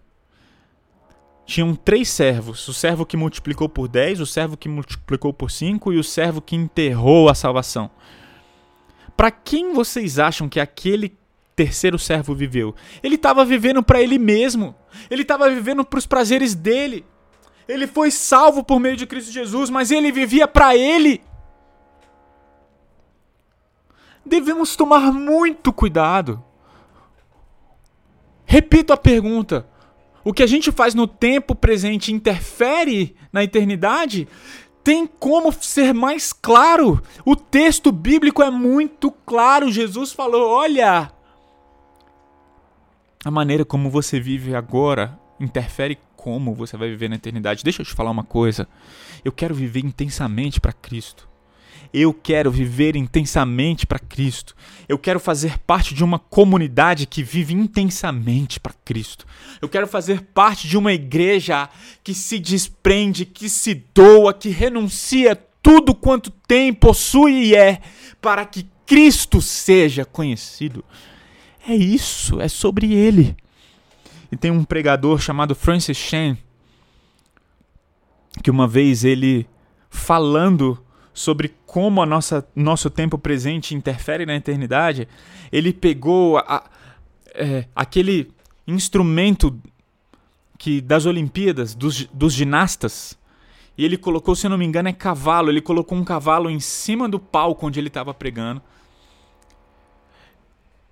tinham 1.45 1.75
três 1.75 2.09
servos: 2.09 2.69
o 2.69 2.73
servo 2.73 3.05
que 3.05 3.17
multiplicou 3.17 3.69
por 3.69 3.89
10, 3.89 4.21
o 4.21 4.27
servo 4.27 4.57
que 4.57 4.69
multiplicou 4.69 5.33
por 5.33 5.51
5 5.51 5.93
e 5.93 5.99
o 5.99 6.05
servo 6.05 6.41
que 6.41 6.55
enterrou 6.55 7.29
a 7.29 7.35
salvação? 7.35 7.91
Para 9.17 9.33
quem 9.33 9.73
vocês 9.73 10.21
acham 10.21 10.49
que 10.49 10.61
aquele 10.61 11.19
terceiro 11.57 11.99
servo 11.99 12.37
viveu? 12.37 12.73
Ele 13.03 13.17
estava 13.17 13.45
vivendo 13.45 13.83
para 13.83 14.01
ele 14.01 14.17
mesmo. 14.17 14.77
Ele 15.11 15.23
estava 15.23 15.51
vivendo 15.51 15.85
para 15.85 15.99
os 15.99 16.07
prazeres 16.07 16.55
dele. 16.55 17.05
Ele 17.69 17.87
foi 17.87 18.11
salvo 18.11 18.63
por 18.63 18.79
meio 18.79 18.97
de 18.97 19.07
Cristo 19.07 19.33
Jesus, 19.33 19.71
mas 19.71 19.91
ele 19.91 20.13
vivia 20.13 20.47
para 20.47 20.77
ele. 20.77 21.23
Devemos 24.25 24.77
tomar 24.77 25.13
muito 25.13 25.73
cuidado. 25.73 26.43
Repito 28.45 28.93
a 28.93 28.97
pergunta: 28.97 29.67
o 30.23 30.33
que 30.33 30.43
a 30.43 30.47
gente 30.47 30.71
faz 30.71 30.95
no 30.95 31.07
tempo 31.07 31.55
presente 31.55 32.13
interfere 32.13 33.17
na 33.33 33.43
eternidade? 33.43 34.29
Tem 34.83 35.07
como 35.07 35.51
ser 35.53 35.95
mais 35.95 36.33
claro? 36.33 37.03
O 37.25 37.35
texto 37.35 37.91
bíblico 37.91 38.43
é 38.43 38.51
muito 38.51 39.11
claro. 39.11 39.73
Jesus 39.73 40.13
falou: 40.13 40.51
olha, 40.51 41.11
a 43.25 43.31
maneira 43.31 43.65
como 43.65 43.89
você 43.89 44.21
vive 44.21 44.55
agora 44.55 45.19
interfere 45.41 45.99
como 46.25 46.55
você 46.55 46.75
vai 46.75 46.89
viver 46.89 47.11
na 47.11 47.17
eternidade. 47.17 47.63
Deixa 47.63 47.83
eu 47.83 47.85
te 47.85 47.93
falar 47.93 48.11
uma 48.11 48.25
coisa. 48.25 48.67
Eu 49.23 49.31
quero 49.31 49.55
viver 49.55 49.85
intensamente 49.85 50.59
para 50.59 50.73
Cristo. 50.73 51.29
Eu 51.93 52.15
quero 52.15 52.51
viver 52.51 52.97
intensamente 52.97 53.87
para 53.87 53.99
Cristo. 53.99 54.57
Eu 54.89 54.99
quero 54.99 55.21
fazer 55.21 55.59
parte 55.59 55.95
de 55.95 56.03
uma 56.03 56.19
comunidade 56.19 57.07
que 57.07 57.23
vive 57.23 57.53
intensamente 57.53 58.59
para 58.59 58.73
Cristo. 58.73 59.27
Eu 59.61 59.69
quero 59.69 59.87
fazer 59.87 60.23
parte 60.23 60.67
de 60.67 60.79
uma 60.79 60.95
igreja 60.95 61.69
que 62.03 62.15
se 62.15 62.39
desprende, 62.39 63.27
que 63.27 63.51
se 63.51 63.75
doa, 63.95 64.33
que 64.33 64.49
renuncia 64.49 65.37
tudo 65.63 65.95
quanto 65.95 66.31
tem, 66.31 66.73
possui 66.73 67.49
e 67.49 67.55
é, 67.55 67.83
para 68.19 68.47
que 68.47 68.67
Cristo 68.87 69.43
seja 69.43 70.07
conhecido. 70.07 70.83
É 71.69 71.77
isso, 71.77 72.41
é 72.41 72.49
sobre 72.49 72.95
Ele. 72.95 73.37
E 74.35 74.37
tem 74.37 74.51
um 74.51 74.65
pregador 74.65 75.21
chamado 75.21 75.55
Francis 75.55 75.97
Chan, 75.97 76.37
que 78.43 78.51
uma 78.51 78.67
vez 78.67 79.05
ele 79.05 79.47
falando 79.89 80.77
sobre 81.13 81.55
como 81.65 82.03
a 82.03 82.07
nossa 82.07 82.45
nosso 82.57 82.91
tempo 82.91 83.17
presente 83.17 83.77
interfere 83.77 84.27
na 84.27 84.35
eternidade, 84.35 85.07
ele 85.53 85.73
pegou 85.73 86.39
a, 86.39 86.69
é, 87.33 87.67
aquele 87.77 88.33
instrumento 88.67 89.57
que 90.59 90.81
das 90.81 91.07
Olimpíadas 91.07 91.73
dos, 91.73 92.07
dos 92.07 92.33
ginastas 92.33 93.17
e 93.79 93.85
ele 93.85 93.97
colocou, 93.97 94.35
se 94.35 94.47
eu 94.47 94.51
não 94.51 94.59
me 94.59 94.65
engano, 94.65 94.89
é 94.89 94.93
cavalo. 94.93 95.49
Ele 95.49 95.61
colocou 95.61 95.97
um 95.97 96.05
cavalo 96.05 96.51
em 96.51 96.59
cima 96.59 97.09
do 97.09 97.21
palco 97.21 97.69
onde 97.69 97.79
ele 97.79 97.87
estava 97.87 98.13
pregando. 98.13 98.61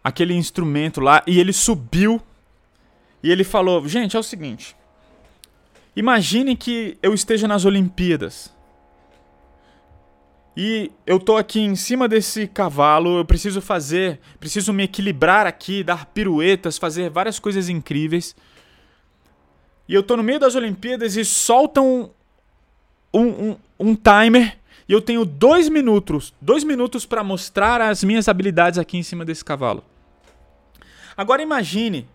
Aquele 0.03 0.32
instrumento 0.32 1.01
lá. 1.01 1.24
E 1.26 1.40
ele 1.40 1.53
subiu 1.53 2.22
e 3.23 3.31
ele 3.31 3.45
falou: 3.45 3.87
gente, 3.89 4.16
é 4.16 4.20
o 4.20 4.23
seguinte. 4.23 4.77
Imagine 5.95 6.57
que 6.57 6.99
eu 7.03 7.12
esteja 7.12 7.47
nas 7.47 7.64
Olimpíadas. 7.64 8.53
E 10.57 10.91
eu 11.07 11.18
tô 11.18 11.37
aqui 11.37 11.61
em 11.61 11.75
cima 11.75 12.07
desse 12.07 12.47
cavalo, 12.47 13.18
eu 13.18 13.25
preciso 13.25 13.62
fazer, 13.62 14.20
preciso 14.39 14.73
me 14.73 14.83
equilibrar 14.83 15.47
aqui, 15.47 15.83
dar 15.83 16.07
piruetas, 16.07 16.77
fazer 16.77 17.09
várias 17.09 17.39
coisas 17.39 17.70
incríveis. 17.70 18.37
E 19.89 19.95
eu 19.95 20.03
tô 20.03 20.16
no 20.16 20.23
meio 20.23 20.39
das 20.39 20.55
Olimpíadas 20.55 21.16
e 21.16 21.25
soltam 21.25 22.11
um, 23.12 23.27
um, 23.27 23.57
um 23.81 23.95
timer 23.95 24.59
e 24.89 24.93
eu 24.93 25.01
tenho 25.01 25.25
dois 25.25 25.68
minutos, 25.68 26.35
dois 26.41 26.64
minutos 26.64 27.07
para 27.07 27.25
mostrar 27.25 27.81
as 27.81 28.05
minhas 28.05 28.29
habilidades 28.29 28.79
aqui 28.79 28.99
em 28.99 29.03
cima 29.03 29.25
desse 29.25 29.45
cavalo. 29.45 29.83
Agora 31.16 31.43
imagine 31.43 32.07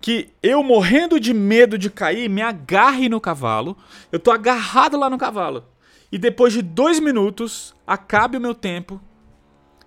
que 0.00 0.30
eu 0.42 0.62
morrendo 0.62 1.18
de 1.18 1.34
medo 1.34 1.76
de 1.76 1.90
cair, 1.90 2.28
me 2.28 2.42
agarre 2.42 3.08
no 3.08 3.20
cavalo. 3.20 3.76
Eu 4.12 4.18
tô 4.18 4.30
agarrado 4.30 4.98
lá 4.98 5.10
no 5.10 5.18
cavalo. 5.18 5.64
E 6.10 6.18
depois 6.18 6.52
de 6.52 6.62
dois 6.62 7.00
minutos, 7.00 7.74
acabe 7.86 8.36
o 8.36 8.40
meu 8.40 8.54
tempo. 8.54 9.00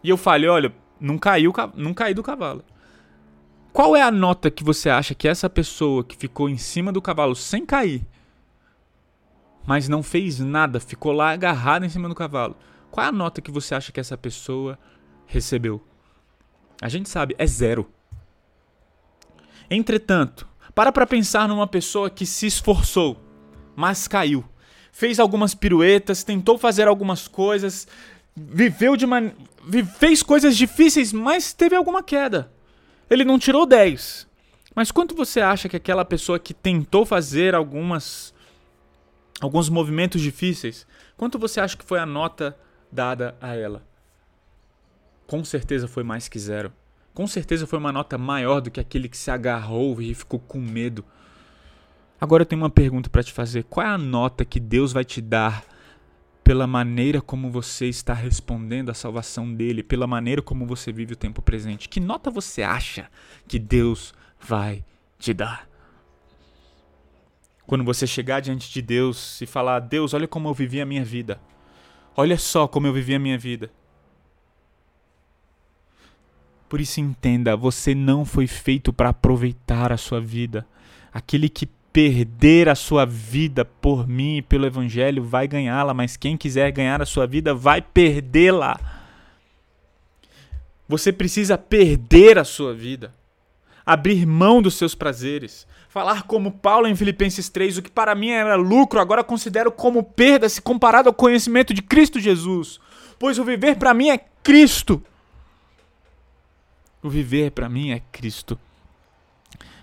E 0.04 0.10
eu 0.10 0.18
fale, 0.18 0.48
olha, 0.48 0.74
não 1.00 1.18
caiu, 1.18 1.54
não 1.76 1.94
caí 1.94 2.14
do 2.14 2.24
cavalo. 2.24 2.64
Qual 3.74 3.96
é 3.96 4.02
a 4.02 4.12
nota 4.12 4.52
que 4.52 4.64
você 4.64 4.90
acha 4.90 5.16
que 5.16 5.28
essa 5.28 5.50
pessoa 5.50 6.04
que 6.04 6.16
ficou 6.16 6.50
em 6.50 6.58
cima 6.58 6.92
do 6.92 7.02
cavalo 7.02 7.36
sem 7.36 7.66
cair, 7.66 8.06
mas 9.66 9.88
não 9.88 10.04
fez 10.04 10.40
nada, 10.40 10.80
ficou 10.80 11.14
lá 11.14 11.32
agarrada 11.32 11.86
em 11.86 11.90
cima 11.90 12.10
do 12.10 12.16
cavalo? 12.16 12.58
Qual 12.90 13.06
é 13.06 13.08
a 13.08 13.14
nota 13.14 13.42
que 13.42 13.50
você 13.50 13.74
acha 13.74 13.92
que 13.92 14.00
essa 14.00 14.18
pessoa 14.18 14.78
recebeu? 15.26 15.82
A 16.82 16.90
gente 16.90 17.08
sabe, 17.08 17.34
é 17.38 17.48
zero. 17.48 17.90
Entretanto, 19.74 20.46
para 20.76 20.92
para 20.92 21.08
pensar 21.08 21.48
numa 21.48 21.66
pessoa 21.66 22.10
que 22.10 22.26
se 22.26 22.46
esforçou, 22.46 23.18
mas 23.74 24.06
caiu. 24.06 24.44
Fez 24.92 25.18
algumas 25.18 25.56
piruetas, 25.56 26.26
tentou 26.26 26.58
fazer 26.58 26.90
algumas 26.90 27.26
coisas, 27.26 27.88
viveu 28.36 28.98
de 28.98 29.08
man... 29.08 29.32
fez 29.98 30.22
coisas 30.22 30.58
difíceis, 30.58 31.14
mas 31.14 31.54
teve 31.54 31.74
alguma 31.74 32.04
queda. 32.04 32.52
Ele 33.10 33.24
não 33.24 33.40
tirou 33.40 33.66
10. 33.66 34.28
Mas 34.76 34.92
quanto 34.92 35.16
você 35.16 35.40
acha 35.40 35.70
que 35.70 35.78
aquela 35.78 36.04
pessoa 36.04 36.38
que 36.38 36.54
tentou 36.54 37.06
fazer 37.06 37.56
algumas 37.56 38.34
alguns 39.40 39.70
movimentos 39.70 40.22
difíceis, 40.22 40.86
quanto 41.16 41.40
você 41.40 41.62
acha 41.62 41.78
que 41.78 41.86
foi 41.86 41.98
a 41.98 42.06
nota 42.06 42.58
dada 42.92 43.38
a 43.40 43.56
ela? 43.56 43.88
Com 45.26 45.46
certeza 45.46 45.88
foi 45.88 46.04
mais 46.04 46.28
que 46.28 46.38
zero. 46.38 46.74
Com 47.14 47.28
certeza 47.28 47.68
foi 47.68 47.78
uma 47.78 47.92
nota 47.92 48.18
maior 48.18 48.62
do 48.62 48.72
que 48.72 48.80
aquele 48.80 49.10
que 49.10 49.18
se 49.18 49.30
agarrou 49.30 50.02
e 50.02 50.14
ficou 50.14 50.40
com 50.40 50.60
medo. 50.60 51.04
Agora 52.20 52.44
eu 52.44 52.46
tenho 52.46 52.62
uma 52.62 52.70
pergunta 52.70 53.10
para 53.10 53.24
te 53.24 53.34
fazer. 53.34 53.64
Qual 53.66 53.86
é 53.86 53.90
a 53.90 53.98
nota 53.98 54.46
que 54.46 54.60
Deus 54.60 54.94
vai 54.94 55.04
te 55.04 55.20
dar 55.22 55.66
pela 56.44 56.66
maneira 56.66 57.22
como 57.22 57.52
você 57.52 57.88
está 57.88 58.14
respondendo 58.14 58.90
à 58.90 58.94
salvação 58.94 59.54
dele, 59.54 59.84
pela 59.84 60.08
maneira 60.08 60.42
como 60.42 60.66
você 60.66 60.92
vive 60.92 61.14
o 61.14 61.18
tempo 61.18 61.42
presente? 61.42 61.90
Que 61.90 62.00
nota 62.00 62.30
você 62.30 62.62
acha 62.62 63.10
que 63.48 63.60
Deus 63.60 64.14
vai 64.40 64.86
te 65.18 65.34
dar? 65.34 65.68
Quando 67.66 67.84
você 67.84 68.06
chegar 68.06 68.40
diante 68.40 68.72
de 68.72 68.82
Deus 68.82 69.42
e 69.42 69.46
falar: 69.46 69.80
Deus, 69.80 70.14
olha 70.14 70.28
como 70.28 70.48
eu 70.48 70.54
vivi 70.54 70.80
a 70.80 70.86
minha 70.86 71.04
vida. 71.04 71.42
Olha 72.16 72.38
só 72.38 72.68
como 72.68 72.88
eu 72.88 72.94
vivi 72.94 73.16
a 73.16 73.20
minha 73.20 73.38
vida. 73.38 73.72
Por 76.72 76.80
isso 76.80 77.02
entenda, 77.02 77.54
você 77.54 77.94
não 77.94 78.24
foi 78.24 78.48
feito 78.48 78.94
para 78.94 79.10
aproveitar 79.10 79.92
a 79.92 79.98
sua 79.98 80.22
vida. 80.22 80.66
Aquele 81.12 81.50
que 81.50 81.66
perder 81.92 82.70
a 82.70 82.76
sua 82.76 83.06
vida 83.06 83.66
por 83.66 84.08
mim 84.08 84.38
e 84.38 84.42
pelo 84.42 84.66
evangelho 84.66 85.22
vai 85.22 85.50
ganhá-la, 85.50 85.94
mas 85.94 86.16
quem 86.16 86.38
quiser 86.38 86.72
ganhar 86.72 87.02
a 87.02 87.06
sua 87.06 87.28
vida 87.28 87.54
vai 87.54 87.82
perdê-la. 87.82 88.80
Você 90.88 91.12
precisa 91.12 91.58
perder 91.58 92.40
a 92.40 92.46
sua 92.46 92.74
vida. 92.74 93.14
abrir 93.86 94.26
mão 94.26 94.62
dos 94.62 94.76
seus 94.76 94.96
prazeres, 94.96 95.68
falar 95.90 96.24
como 96.24 96.54
Paulo 96.54 96.88
em 96.88 96.96
Filipenses 96.96 97.50
3, 97.50 97.80
o 97.80 97.82
que 97.82 97.92
para 97.92 98.16
mim 98.16 98.30
era 98.30 98.56
lucro, 98.56 99.02
agora 99.02 99.26
considero 99.26 99.74
como 99.74 100.04
perda 100.04 100.48
se 100.48 100.62
comparado 100.62 101.10
ao 101.10 101.14
conhecimento 101.14 101.74
de 101.74 101.82
Cristo 101.82 102.18
Jesus, 102.18 102.80
pois 103.20 103.38
o 103.38 103.44
viver 103.44 103.76
para 103.76 103.94
mim 103.94 104.10
é 104.10 104.20
Cristo. 104.42 105.04
O 107.02 107.10
viver 107.10 107.52
para 107.52 107.68
mim 107.68 107.92
é 107.92 108.02
Cristo. 108.12 108.60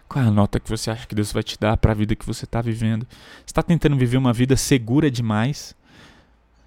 Qual 0.08 0.24
é 0.24 0.28
a 0.28 0.30
nota 0.30 0.58
que 0.58 0.70
você 0.70 0.90
acha 0.90 1.06
que 1.06 1.14
Deus 1.14 1.32
vai 1.32 1.42
te 1.42 1.58
dar 1.58 1.76
para 1.76 1.92
a 1.92 1.94
vida 1.94 2.16
que 2.16 2.24
você 2.24 2.44
está 2.44 2.62
vivendo? 2.62 3.06
Está 3.46 3.62
tentando 3.62 3.96
viver 3.96 4.16
uma 4.16 4.32
vida 4.32 4.56
segura 4.56 5.10
demais? 5.10 5.76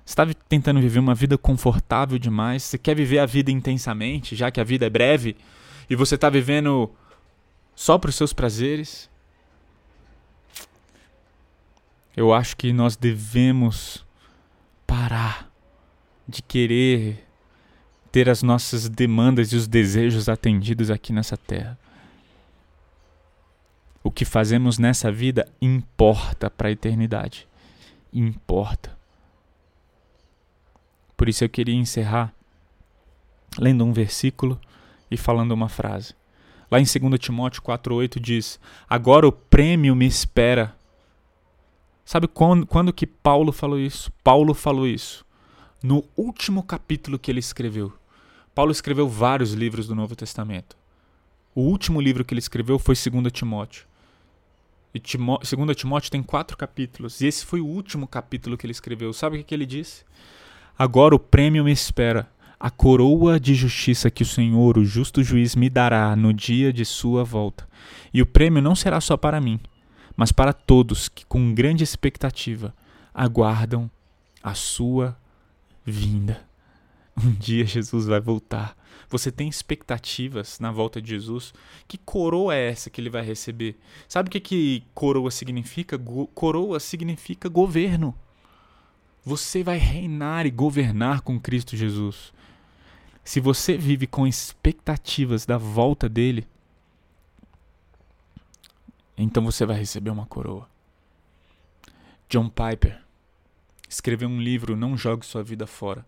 Está 0.05 0.27
tentando 0.47 0.79
viver 0.79 0.99
uma 0.99 1.15
vida 1.15 1.37
confortável 1.37 2.19
demais? 2.19 2.63
Você 2.63 2.77
quer 2.77 2.95
viver 2.95 3.19
a 3.19 3.25
vida 3.25 3.49
intensamente, 3.49 4.35
já 4.35 4.51
que 4.51 4.59
a 4.59 4.63
vida 4.63 4.85
é 4.85 4.89
breve? 4.89 5.35
E 5.89 5.95
você 5.95 6.15
está 6.15 6.29
vivendo 6.29 6.91
só 7.73 7.97
para 7.97 8.09
os 8.09 8.15
seus 8.15 8.31
prazeres? 8.31 9.09
Eu 12.15 12.33
acho 12.33 12.57
que 12.57 12.71
nós 12.73 12.95
devemos 12.95 14.05
parar 14.85 15.49
de 16.27 16.41
querer 16.41 17.25
ter 18.11 18.29
as 18.29 18.43
nossas 18.43 18.89
demandas 18.89 19.51
e 19.51 19.55
os 19.55 19.67
desejos 19.67 20.27
atendidos 20.27 20.91
aqui 20.91 21.13
nessa 21.13 21.37
terra. 21.37 21.77
O 24.03 24.11
que 24.11 24.25
fazemos 24.25 24.77
nessa 24.77 25.11
vida 25.11 25.47
importa 25.61 26.49
para 26.49 26.67
a 26.67 26.71
eternidade. 26.71 27.47
Importa. 28.11 28.97
Por 31.15 31.29
isso 31.29 31.43
eu 31.43 31.49
queria 31.49 31.75
encerrar 31.75 32.33
lendo 33.57 33.85
um 33.85 33.93
versículo 33.93 34.59
e 35.09 35.15
falando 35.15 35.51
uma 35.51 35.69
frase. 35.69 36.15
Lá 36.69 36.79
em 36.79 36.83
2 36.83 37.19
Timóteo 37.19 37.61
4,8 37.61 38.19
diz: 38.19 38.59
Agora 38.89 39.27
o 39.27 39.31
prêmio 39.31 39.95
me 39.95 40.07
espera. 40.07 40.75
Sabe 42.03 42.27
quando, 42.27 42.65
quando 42.65 42.91
que 42.91 43.05
Paulo 43.05 43.51
falou 43.51 43.79
isso? 43.79 44.11
Paulo 44.23 44.53
falou 44.53 44.87
isso 44.87 45.23
no 45.83 46.03
último 46.15 46.61
capítulo 46.63 47.17
que 47.17 47.31
ele 47.31 47.39
escreveu. 47.39 47.91
Paulo 48.53 48.71
escreveu 48.71 49.07
vários 49.07 49.53
livros 49.53 49.87
do 49.87 49.95
Novo 49.95 50.15
Testamento. 50.15 50.75
O 51.55 51.61
último 51.61 52.01
livro 52.01 52.23
que 52.23 52.33
ele 52.33 52.39
escreveu 52.39 52.77
foi 52.77 52.95
2 52.95 53.31
Timóteo. 53.31 53.85
E 54.93 54.99
Timó 54.99 55.37
2 55.37 55.75
Timóteo 55.75 56.11
tem 56.11 56.21
quatro 56.21 56.57
capítulos. 56.57 57.21
E 57.21 57.27
esse 57.27 57.45
foi 57.45 57.61
o 57.61 57.65
último 57.65 58.07
capítulo 58.07 58.57
que 58.57 58.65
ele 58.65 58.71
escreveu. 58.71 59.13
Sabe 59.13 59.35
o 59.35 59.39
que, 59.39 59.45
que 59.45 59.55
ele 59.55 59.65
disse? 59.65 60.03
Agora 60.77 61.15
o 61.15 61.19
prêmio 61.19 61.63
me 61.63 61.71
espera, 61.71 62.29
a 62.59 62.69
coroa 62.69 63.39
de 63.39 63.53
justiça 63.53 64.11
que 64.11 64.23
o 64.23 64.25
Senhor, 64.25 64.77
o 64.77 64.85
justo 64.85 65.23
juiz, 65.23 65.55
me 65.55 65.69
dará 65.69 66.15
no 66.15 66.33
dia 66.33 66.73
de 66.73 66.83
sua 66.83 67.23
volta. 67.23 67.67
E 68.13 68.21
o 68.21 68.25
prêmio 68.25 68.61
não 68.61 68.75
será 68.75 68.99
só 68.99 69.15
para 69.15 69.39
mim, 69.39 69.59
mas 70.15 70.31
para 70.31 70.53
todos 70.53 71.07
que, 71.07 71.25
com 71.25 71.53
grande 71.53 71.83
expectativa, 71.83 72.73
aguardam 73.13 73.89
a 74.43 74.53
sua 74.53 75.17
vinda. 75.85 76.50
Um 77.23 77.31
dia 77.33 77.65
Jesus 77.65 78.05
vai 78.05 78.19
voltar. 78.19 78.75
Você 79.09 79.31
tem 79.31 79.49
expectativas 79.49 80.59
na 80.59 80.71
volta 80.71 81.01
de 81.01 81.09
Jesus? 81.09 81.53
Que 81.87 81.97
coroa 81.97 82.55
é 82.55 82.71
essa 82.71 82.89
que 82.89 83.01
ele 83.01 83.09
vai 83.09 83.21
receber? 83.21 83.77
Sabe 84.07 84.29
o 84.29 84.31
que, 84.31 84.39
que 84.39 84.83
coroa 84.93 85.29
significa? 85.29 85.97
Go 85.97 86.27
coroa 86.27 86.79
significa 86.79 87.49
governo. 87.49 88.15
Você 89.23 89.63
vai 89.63 89.77
reinar 89.77 90.45
e 90.45 90.51
governar 90.51 91.21
com 91.21 91.39
Cristo 91.39 91.75
Jesus. 91.75 92.33
Se 93.23 93.39
você 93.39 93.77
vive 93.77 94.07
com 94.07 94.25
expectativas 94.25 95.45
da 95.45 95.57
volta 95.57 96.09
dele, 96.09 96.47
então 99.17 99.43
você 99.43 99.65
vai 99.65 99.77
receber 99.77 100.09
uma 100.09 100.25
coroa. 100.25 100.67
John 102.29 102.49
Piper 102.49 103.03
escreveu 103.87 104.29
um 104.29 104.41
livro 104.41 104.77
Não 104.77 104.97
Jogue 104.97 105.25
Sua 105.25 105.43
Vida 105.43 105.67
Fora. 105.67 106.05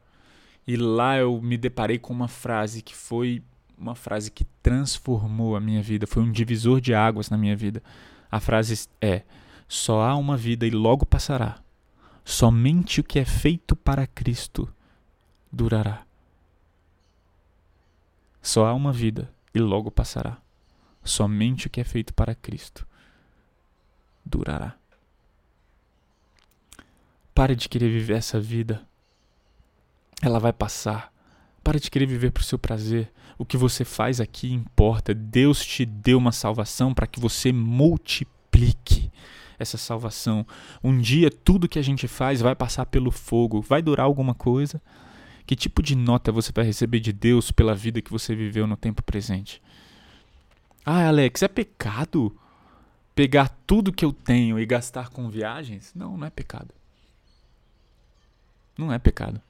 E 0.66 0.78
lá 0.78 1.18
eu 1.18 1.42
me 1.42 1.58
deparei 1.58 2.00
com 2.00 2.14
uma 2.14 2.28
frase 2.28 2.82
que 2.82 2.96
foi 2.96 3.44
uma 3.78 3.96
frase 3.96 4.32
que 4.32 4.46
transformou 4.62 5.56
a 5.56 5.60
minha 5.60 5.82
vida, 5.82 6.08
foi 6.08 6.24
um 6.24 6.32
divisor 6.32 6.80
de 6.80 6.94
águas 6.94 7.30
na 7.30 7.38
minha 7.38 7.56
vida. 7.56 7.84
A 8.32 8.40
frase 8.40 8.88
é: 9.02 9.24
Só 9.68 10.02
há 10.02 10.16
uma 10.16 10.38
vida 10.38 10.66
e 10.66 10.70
logo 10.70 11.06
passará. 11.06 11.62
Somente 12.24 13.02
o 13.02 13.04
que 13.04 13.20
é 13.20 13.26
feito 13.26 13.76
para 13.76 14.08
Cristo 14.08 14.74
durará. 15.52 16.06
Só 18.42 18.66
há 18.66 18.74
uma 18.74 18.94
vida 18.94 19.30
e 19.54 19.60
logo 19.60 19.92
passará. 19.92 20.38
Somente 21.04 21.68
o 21.68 21.70
que 21.70 21.82
é 21.82 21.84
feito 21.84 22.14
para 22.14 22.34
Cristo 22.34 22.88
durará. 24.26 24.76
Pare 27.36 27.56
de 27.56 27.68
querer 27.68 27.90
viver 27.90 28.16
essa 28.16 28.40
vida 28.40 28.88
ela 30.22 30.40
vai 30.40 30.54
passar. 30.54 31.12
Para 31.64 31.80
de 31.80 31.90
querer 31.90 32.06
viver 32.06 32.32
para 32.32 32.42
o 32.42 32.46
seu 32.46 32.60
prazer. 32.60 33.12
O 33.38 33.46
que 33.46 33.58
você 33.58 33.86
faz 33.86 34.20
aqui 34.20 34.52
importa. 34.52 35.14
Deus 35.14 35.66
te 35.66 35.86
deu 35.86 36.18
uma 36.18 36.32
salvação 36.32 36.94
para 36.94 37.08
que 37.08 37.20
você 37.20 37.52
multiplique 37.52 39.12
essa 39.58 39.78
salvação. 39.78 40.46
Um 40.84 41.00
dia 41.00 41.32
tudo 41.32 41.70
que 41.70 41.80
a 41.80 41.84
gente 41.84 42.08
faz 42.08 42.42
vai 42.42 42.56
passar 42.56 42.86
pelo 42.86 43.12
fogo. 43.12 43.62
Vai 43.62 43.82
durar 43.82 44.06
alguma 44.06 44.34
coisa? 44.34 44.82
Que 45.46 45.56
tipo 45.56 45.82
de 45.82 45.96
nota 45.96 46.32
você 46.32 46.52
vai 46.54 46.66
receber 46.66 47.00
de 47.00 47.12
Deus 47.12 47.52
pela 47.52 47.76
vida 47.76 48.02
que 48.02 48.12
você 48.12 48.36
viveu 48.36 48.66
no 48.68 48.78
tempo 48.78 49.04
presente? 49.04 49.62
Ah, 50.86 51.08
Alex, 51.08 51.42
é 51.42 51.48
pecado 51.48 52.38
pegar 53.16 53.50
tudo 53.66 53.94
que 53.94 54.04
eu 54.04 54.12
tenho 54.12 54.60
e 54.60 54.66
gastar 54.66 55.10
com 55.10 55.30
viagens? 55.30 55.92
Não, 55.96 56.18
não 56.18 56.28
é 56.28 56.30
pecado. 56.30 56.74
Não 58.78 58.92
é 58.92 59.00
pecado. 59.00 59.42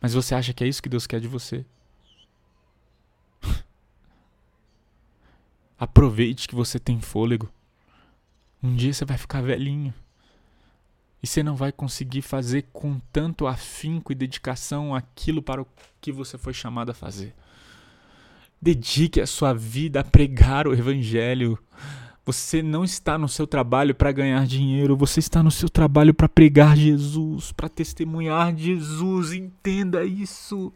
Mas 0.00 0.14
você 0.14 0.34
acha 0.34 0.52
que 0.52 0.64
é 0.64 0.66
isso 0.66 0.82
que 0.82 0.88
Deus 0.88 1.06
quer 1.06 1.20
de 1.20 1.28
você? 1.28 1.64
Aproveite 5.78 6.48
que 6.48 6.54
você 6.54 6.78
tem 6.78 7.00
fôlego. 7.00 7.52
Um 8.62 8.74
dia 8.74 8.92
você 8.92 9.04
vai 9.04 9.18
ficar 9.18 9.42
velhinho. 9.42 9.92
E 11.22 11.26
você 11.26 11.42
não 11.42 11.54
vai 11.54 11.70
conseguir 11.70 12.22
fazer 12.22 12.66
com 12.72 12.98
tanto 13.12 13.46
afinco 13.46 14.10
e 14.10 14.14
dedicação 14.14 14.94
aquilo 14.94 15.42
para 15.42 15.60
o 15.60 15.66
que 16.00 16.10
você 16.10 16.38
foi 16.38 16.54
chamado 16.54 16.90
a 16.90 16.94
fazer. 16.94 17.34
Dedique 18.60 19.20
a 19.20 19.26
sua 19.26 19.52
vida 19.52 20.00
a 20.00 20.04
pregar 20.04 20.66
o 20.66 20.72
Evangelho. 20.72 21.58
Você 22.30 22.62
não 22.62 22.84
está 22.84 23.18
no 23.18 23.28
seu 23.28 23.44
trabalho 23.44 23.92
para 23.92 24.12
ganhar 24.12 24.46
dinheiro, 24.46 24.96
você 24.96 25.18
está 25.18 25.42
no 25.42 25.50
seu 25.50 25.68
trabalho 25.68 26.14
para 26.14 26.28
pregar 26.28 26.76
Jesus, 26.76 27.50
para 27.50 27.68
testemunhar 27.68 28.54
Jesus. 28.56 29.32
Entenda 29.32 30.04
isso. 30.04 30.72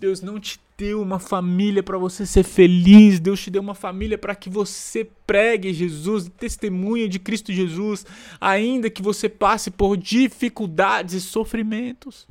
Deus 0.00 0.20
não 0.20 0.40
te 0.40 0.58
deu 0.76 1.00
uma 1.00 1.20
família 1.20 1.84
para 1.84 1.96
você 1.96 2.26
ser 2.26 2.42
feliz. 2.42 3.20
Deus 3.20 3.40
te 3.40 3.48
deu 3.48 3.62
uma 3.62 3.76
família 3.76 4.18
para 4.18 4.34
que 4.34 4.50
você 4.50 5.08
pregue 5.24 5.72
Jesus, 5.72 6.28
testemunhe 6.36 7.08
de 7.08 7.20
Cristo 7.20 7.52
Jesus, 7.52 8.04
ainda 8.40 8.90
que 8.90 9.02
você 9.02 9.28
passe 9.28 9.70
por 9.70 9.96
dificuldades 9.96 11.14
e 11.14 11.20
sofrimentos. 11.20 12.26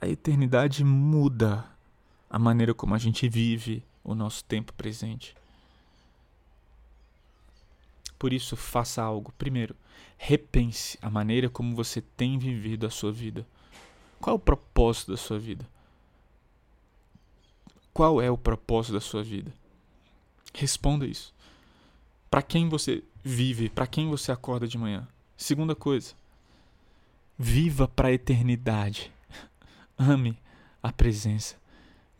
A 0.00 0.08
eternidade 0.08 0.82
muda 0.82 1.66
a 2.30 2.38
maneira 2.38 2.72
como 2.72 2.94
a 2.94 2.98
gente 2.98 3.28
vive 3.28 3.82
o 4.02 4.14
nosso 4.14 4.42
tempo 4.44 4.72
presente. 4.72 5.36
Por 8.18 8.32
isso, 8.32 8.56
faça 8.56 9.02
algo. 9.02 9.32
Primeiro, 9.38 9.76
repense 10.16 10.98
a 11.00 11.08
maneira 11.08 11.48
como 11.48 11.74
você 11.74 12.00
tem 12.00 12.38
vivido 12.38 12.86
a 12.86 12.90
sua 12.90 13.12
vida. 13.12 13.46
Qual 14.20 14.34
é 14.34 14.36
o 14.36 14.40
propósito 14.40 15.12
da 15.12 15.16
sua 15.16 15.38
vida? 15.38 15.66
Qual 17.94 18.20
é 18.20 18.30
o 18.30 18.38
propósito 18.38 18.94
da 18.94 19.00
sua 19.00 19.22
vida? 19.22 19.52
Responda 20.52 21.06
isso. 21.06 21.34
Para 22.30 22.42
quem 22.42 22.68
você 22.68 23.02
vive? 23.24 23.68
Para 23.68 23.86
quem 23.86 24.08
você 24.08 24.32
acorda 24.32 24.66
de 24.66 24.76
manhã? 24.76 25.06
Segunda 25.36 25.74
coisa, 25.74 26.14
viva 27.38 27.86
para 27.86 28.08
a 28.08 28.12
eternidade. 28.12 29.12
Ame 29.96 30.36
a 30.82 30.92
presença 30.92 31.56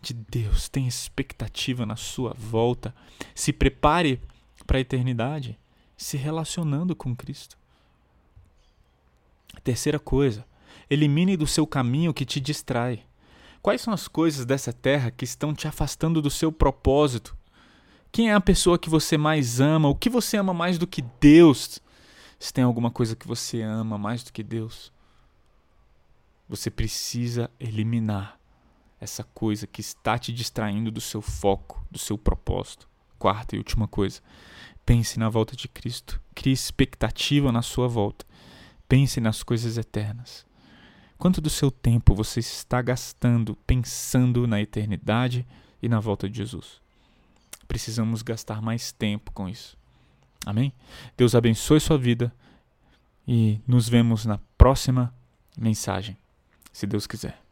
de 0.00 0.14
Deus. 0.14 0.68
Tenha 0.68 0.88
expectativa 0.88 1.84
na 1.84 1.96
sua 1.96 2.32
volta. 2.34 2.94
Se 3.34 3.52
prepare 3.52 4.20
para 4.66 4.78
a 4.78 4.80
eternidade 4.80 5.58
se 5.98 6.16
relacionando 6.16 6.94
com 6.94 7.14
Cristo. 7.14 7.58
Terceira 9.64 9.98
coisa, 9.98 10.46
elimine 10.88 11.36
do 11.36 11.46
seu 11.46 11.66
caminho 11.66 12.12
o 12.12 12.14
que 12.14 12.24
te 12.24 12.40
distrai. 12.40 13.04
Quais 13.60 13.80
são 13.80 13.92
as 13.92 14.06
coisas 14.06 14.46
dessa 14.46 14.72
terra 14.72 15.10
que 15.10 15.24
estão 15.24 15.52
te 15.52 15.66
afastando 15.66 16.22
do 16.22 16.30
seu 16.30 16.52
propósito? 16.52 17.36
Quem 18.12 18.30
é 18.30 18.34
a 18.34 18.40
pessoa 18.40 18.78
que 18.78 18.88
você 18.88 19.18
mais 19.18 19.60
ama? 19.60 19.88
O 19.88 19.96
que 19.96 20.08
você 20.08 20.36
ama 20.36 20.54
mais 20.54 20.78
do 20.78 20.86
que 20.86 21.02
Deus? 21.20 21.80
Se 22.38 22.52
tem 22.52 22.62
alguma 22.62 22.92
coisa 22.92 23.16
que 23.16 23.26
você 23.26 23.60
ama 23.60 23.98
mais 23.98 24.22
do 24.22 24.32
que 24.32 24.44
Deus, 24.44 24.92
você 26.48 26.70
precisa 26.70 27.50
eliminar 27.58 28.38
essa 29.00 29.24
coisa 29.24 29.66
que 29.66 29.80
está 29.80 30.16
te 30.16 30.32
distraindo 30.32 30.92
do 30.92 31.00
seu 31.00 31.20
foco, 31.20 31.84
do 31.90 31.98
seu 31.98 32.16
propósito. 32.16 32.88
Quarta 33.18 33.56
e 33.56 33.58
última 33.58 33.88
coisa, 33.88 34.22
pense 34.88 35.18
na 35.18 35.28
volta 35.28 35.54
de 35.54 35.68
Cristo. 35.68 36.18
Crie 36.34 36.54
expectativa 36.54 37.52
na 37.52 37.60
sua 37.60 37.86
volta. 37.86 38.24
Pense 38.88 39.20
nas 39.20 39.42
coisas 39.42 39.76
eternas. 39.76 40.46
Quanto 41.18 41.42
do 41.42 41.50
seu 41.50 41.70
tempo 41.70 42.14
você 42.14 42.40
está 42.40 42.80
gastando 42.80 43.54
pensando 43.66 44.46
na 44.46 44.62
eternidade 44.62 45.46
e 45.82 45.90
na 45.90 46.00
volta 46.00 46.26
de 46.26 46.38
Jesus? 46.38 46.80
Precisamos 47.66 48.22
gastar 48.22 48.62
mais 48.62 48.90
tempo 48.90 49.30
com 49.32 49.46
isso. 49.46 49.76
Amém? 50.46 50.72
Deus 51.18 51.34
abençoe 51.34 51.80
sua 51.80 51.98
vida 51.98 52.32
e 53.26 53.60
nos 53.68 53.90
vemos 53.90 54.24
na 54.24 54.40
próxima 54.56 55.14
mensagem, 55.54 56.16
se 56.72 56.86
Deus 56.86 57.06
quiser. 57.06 57.47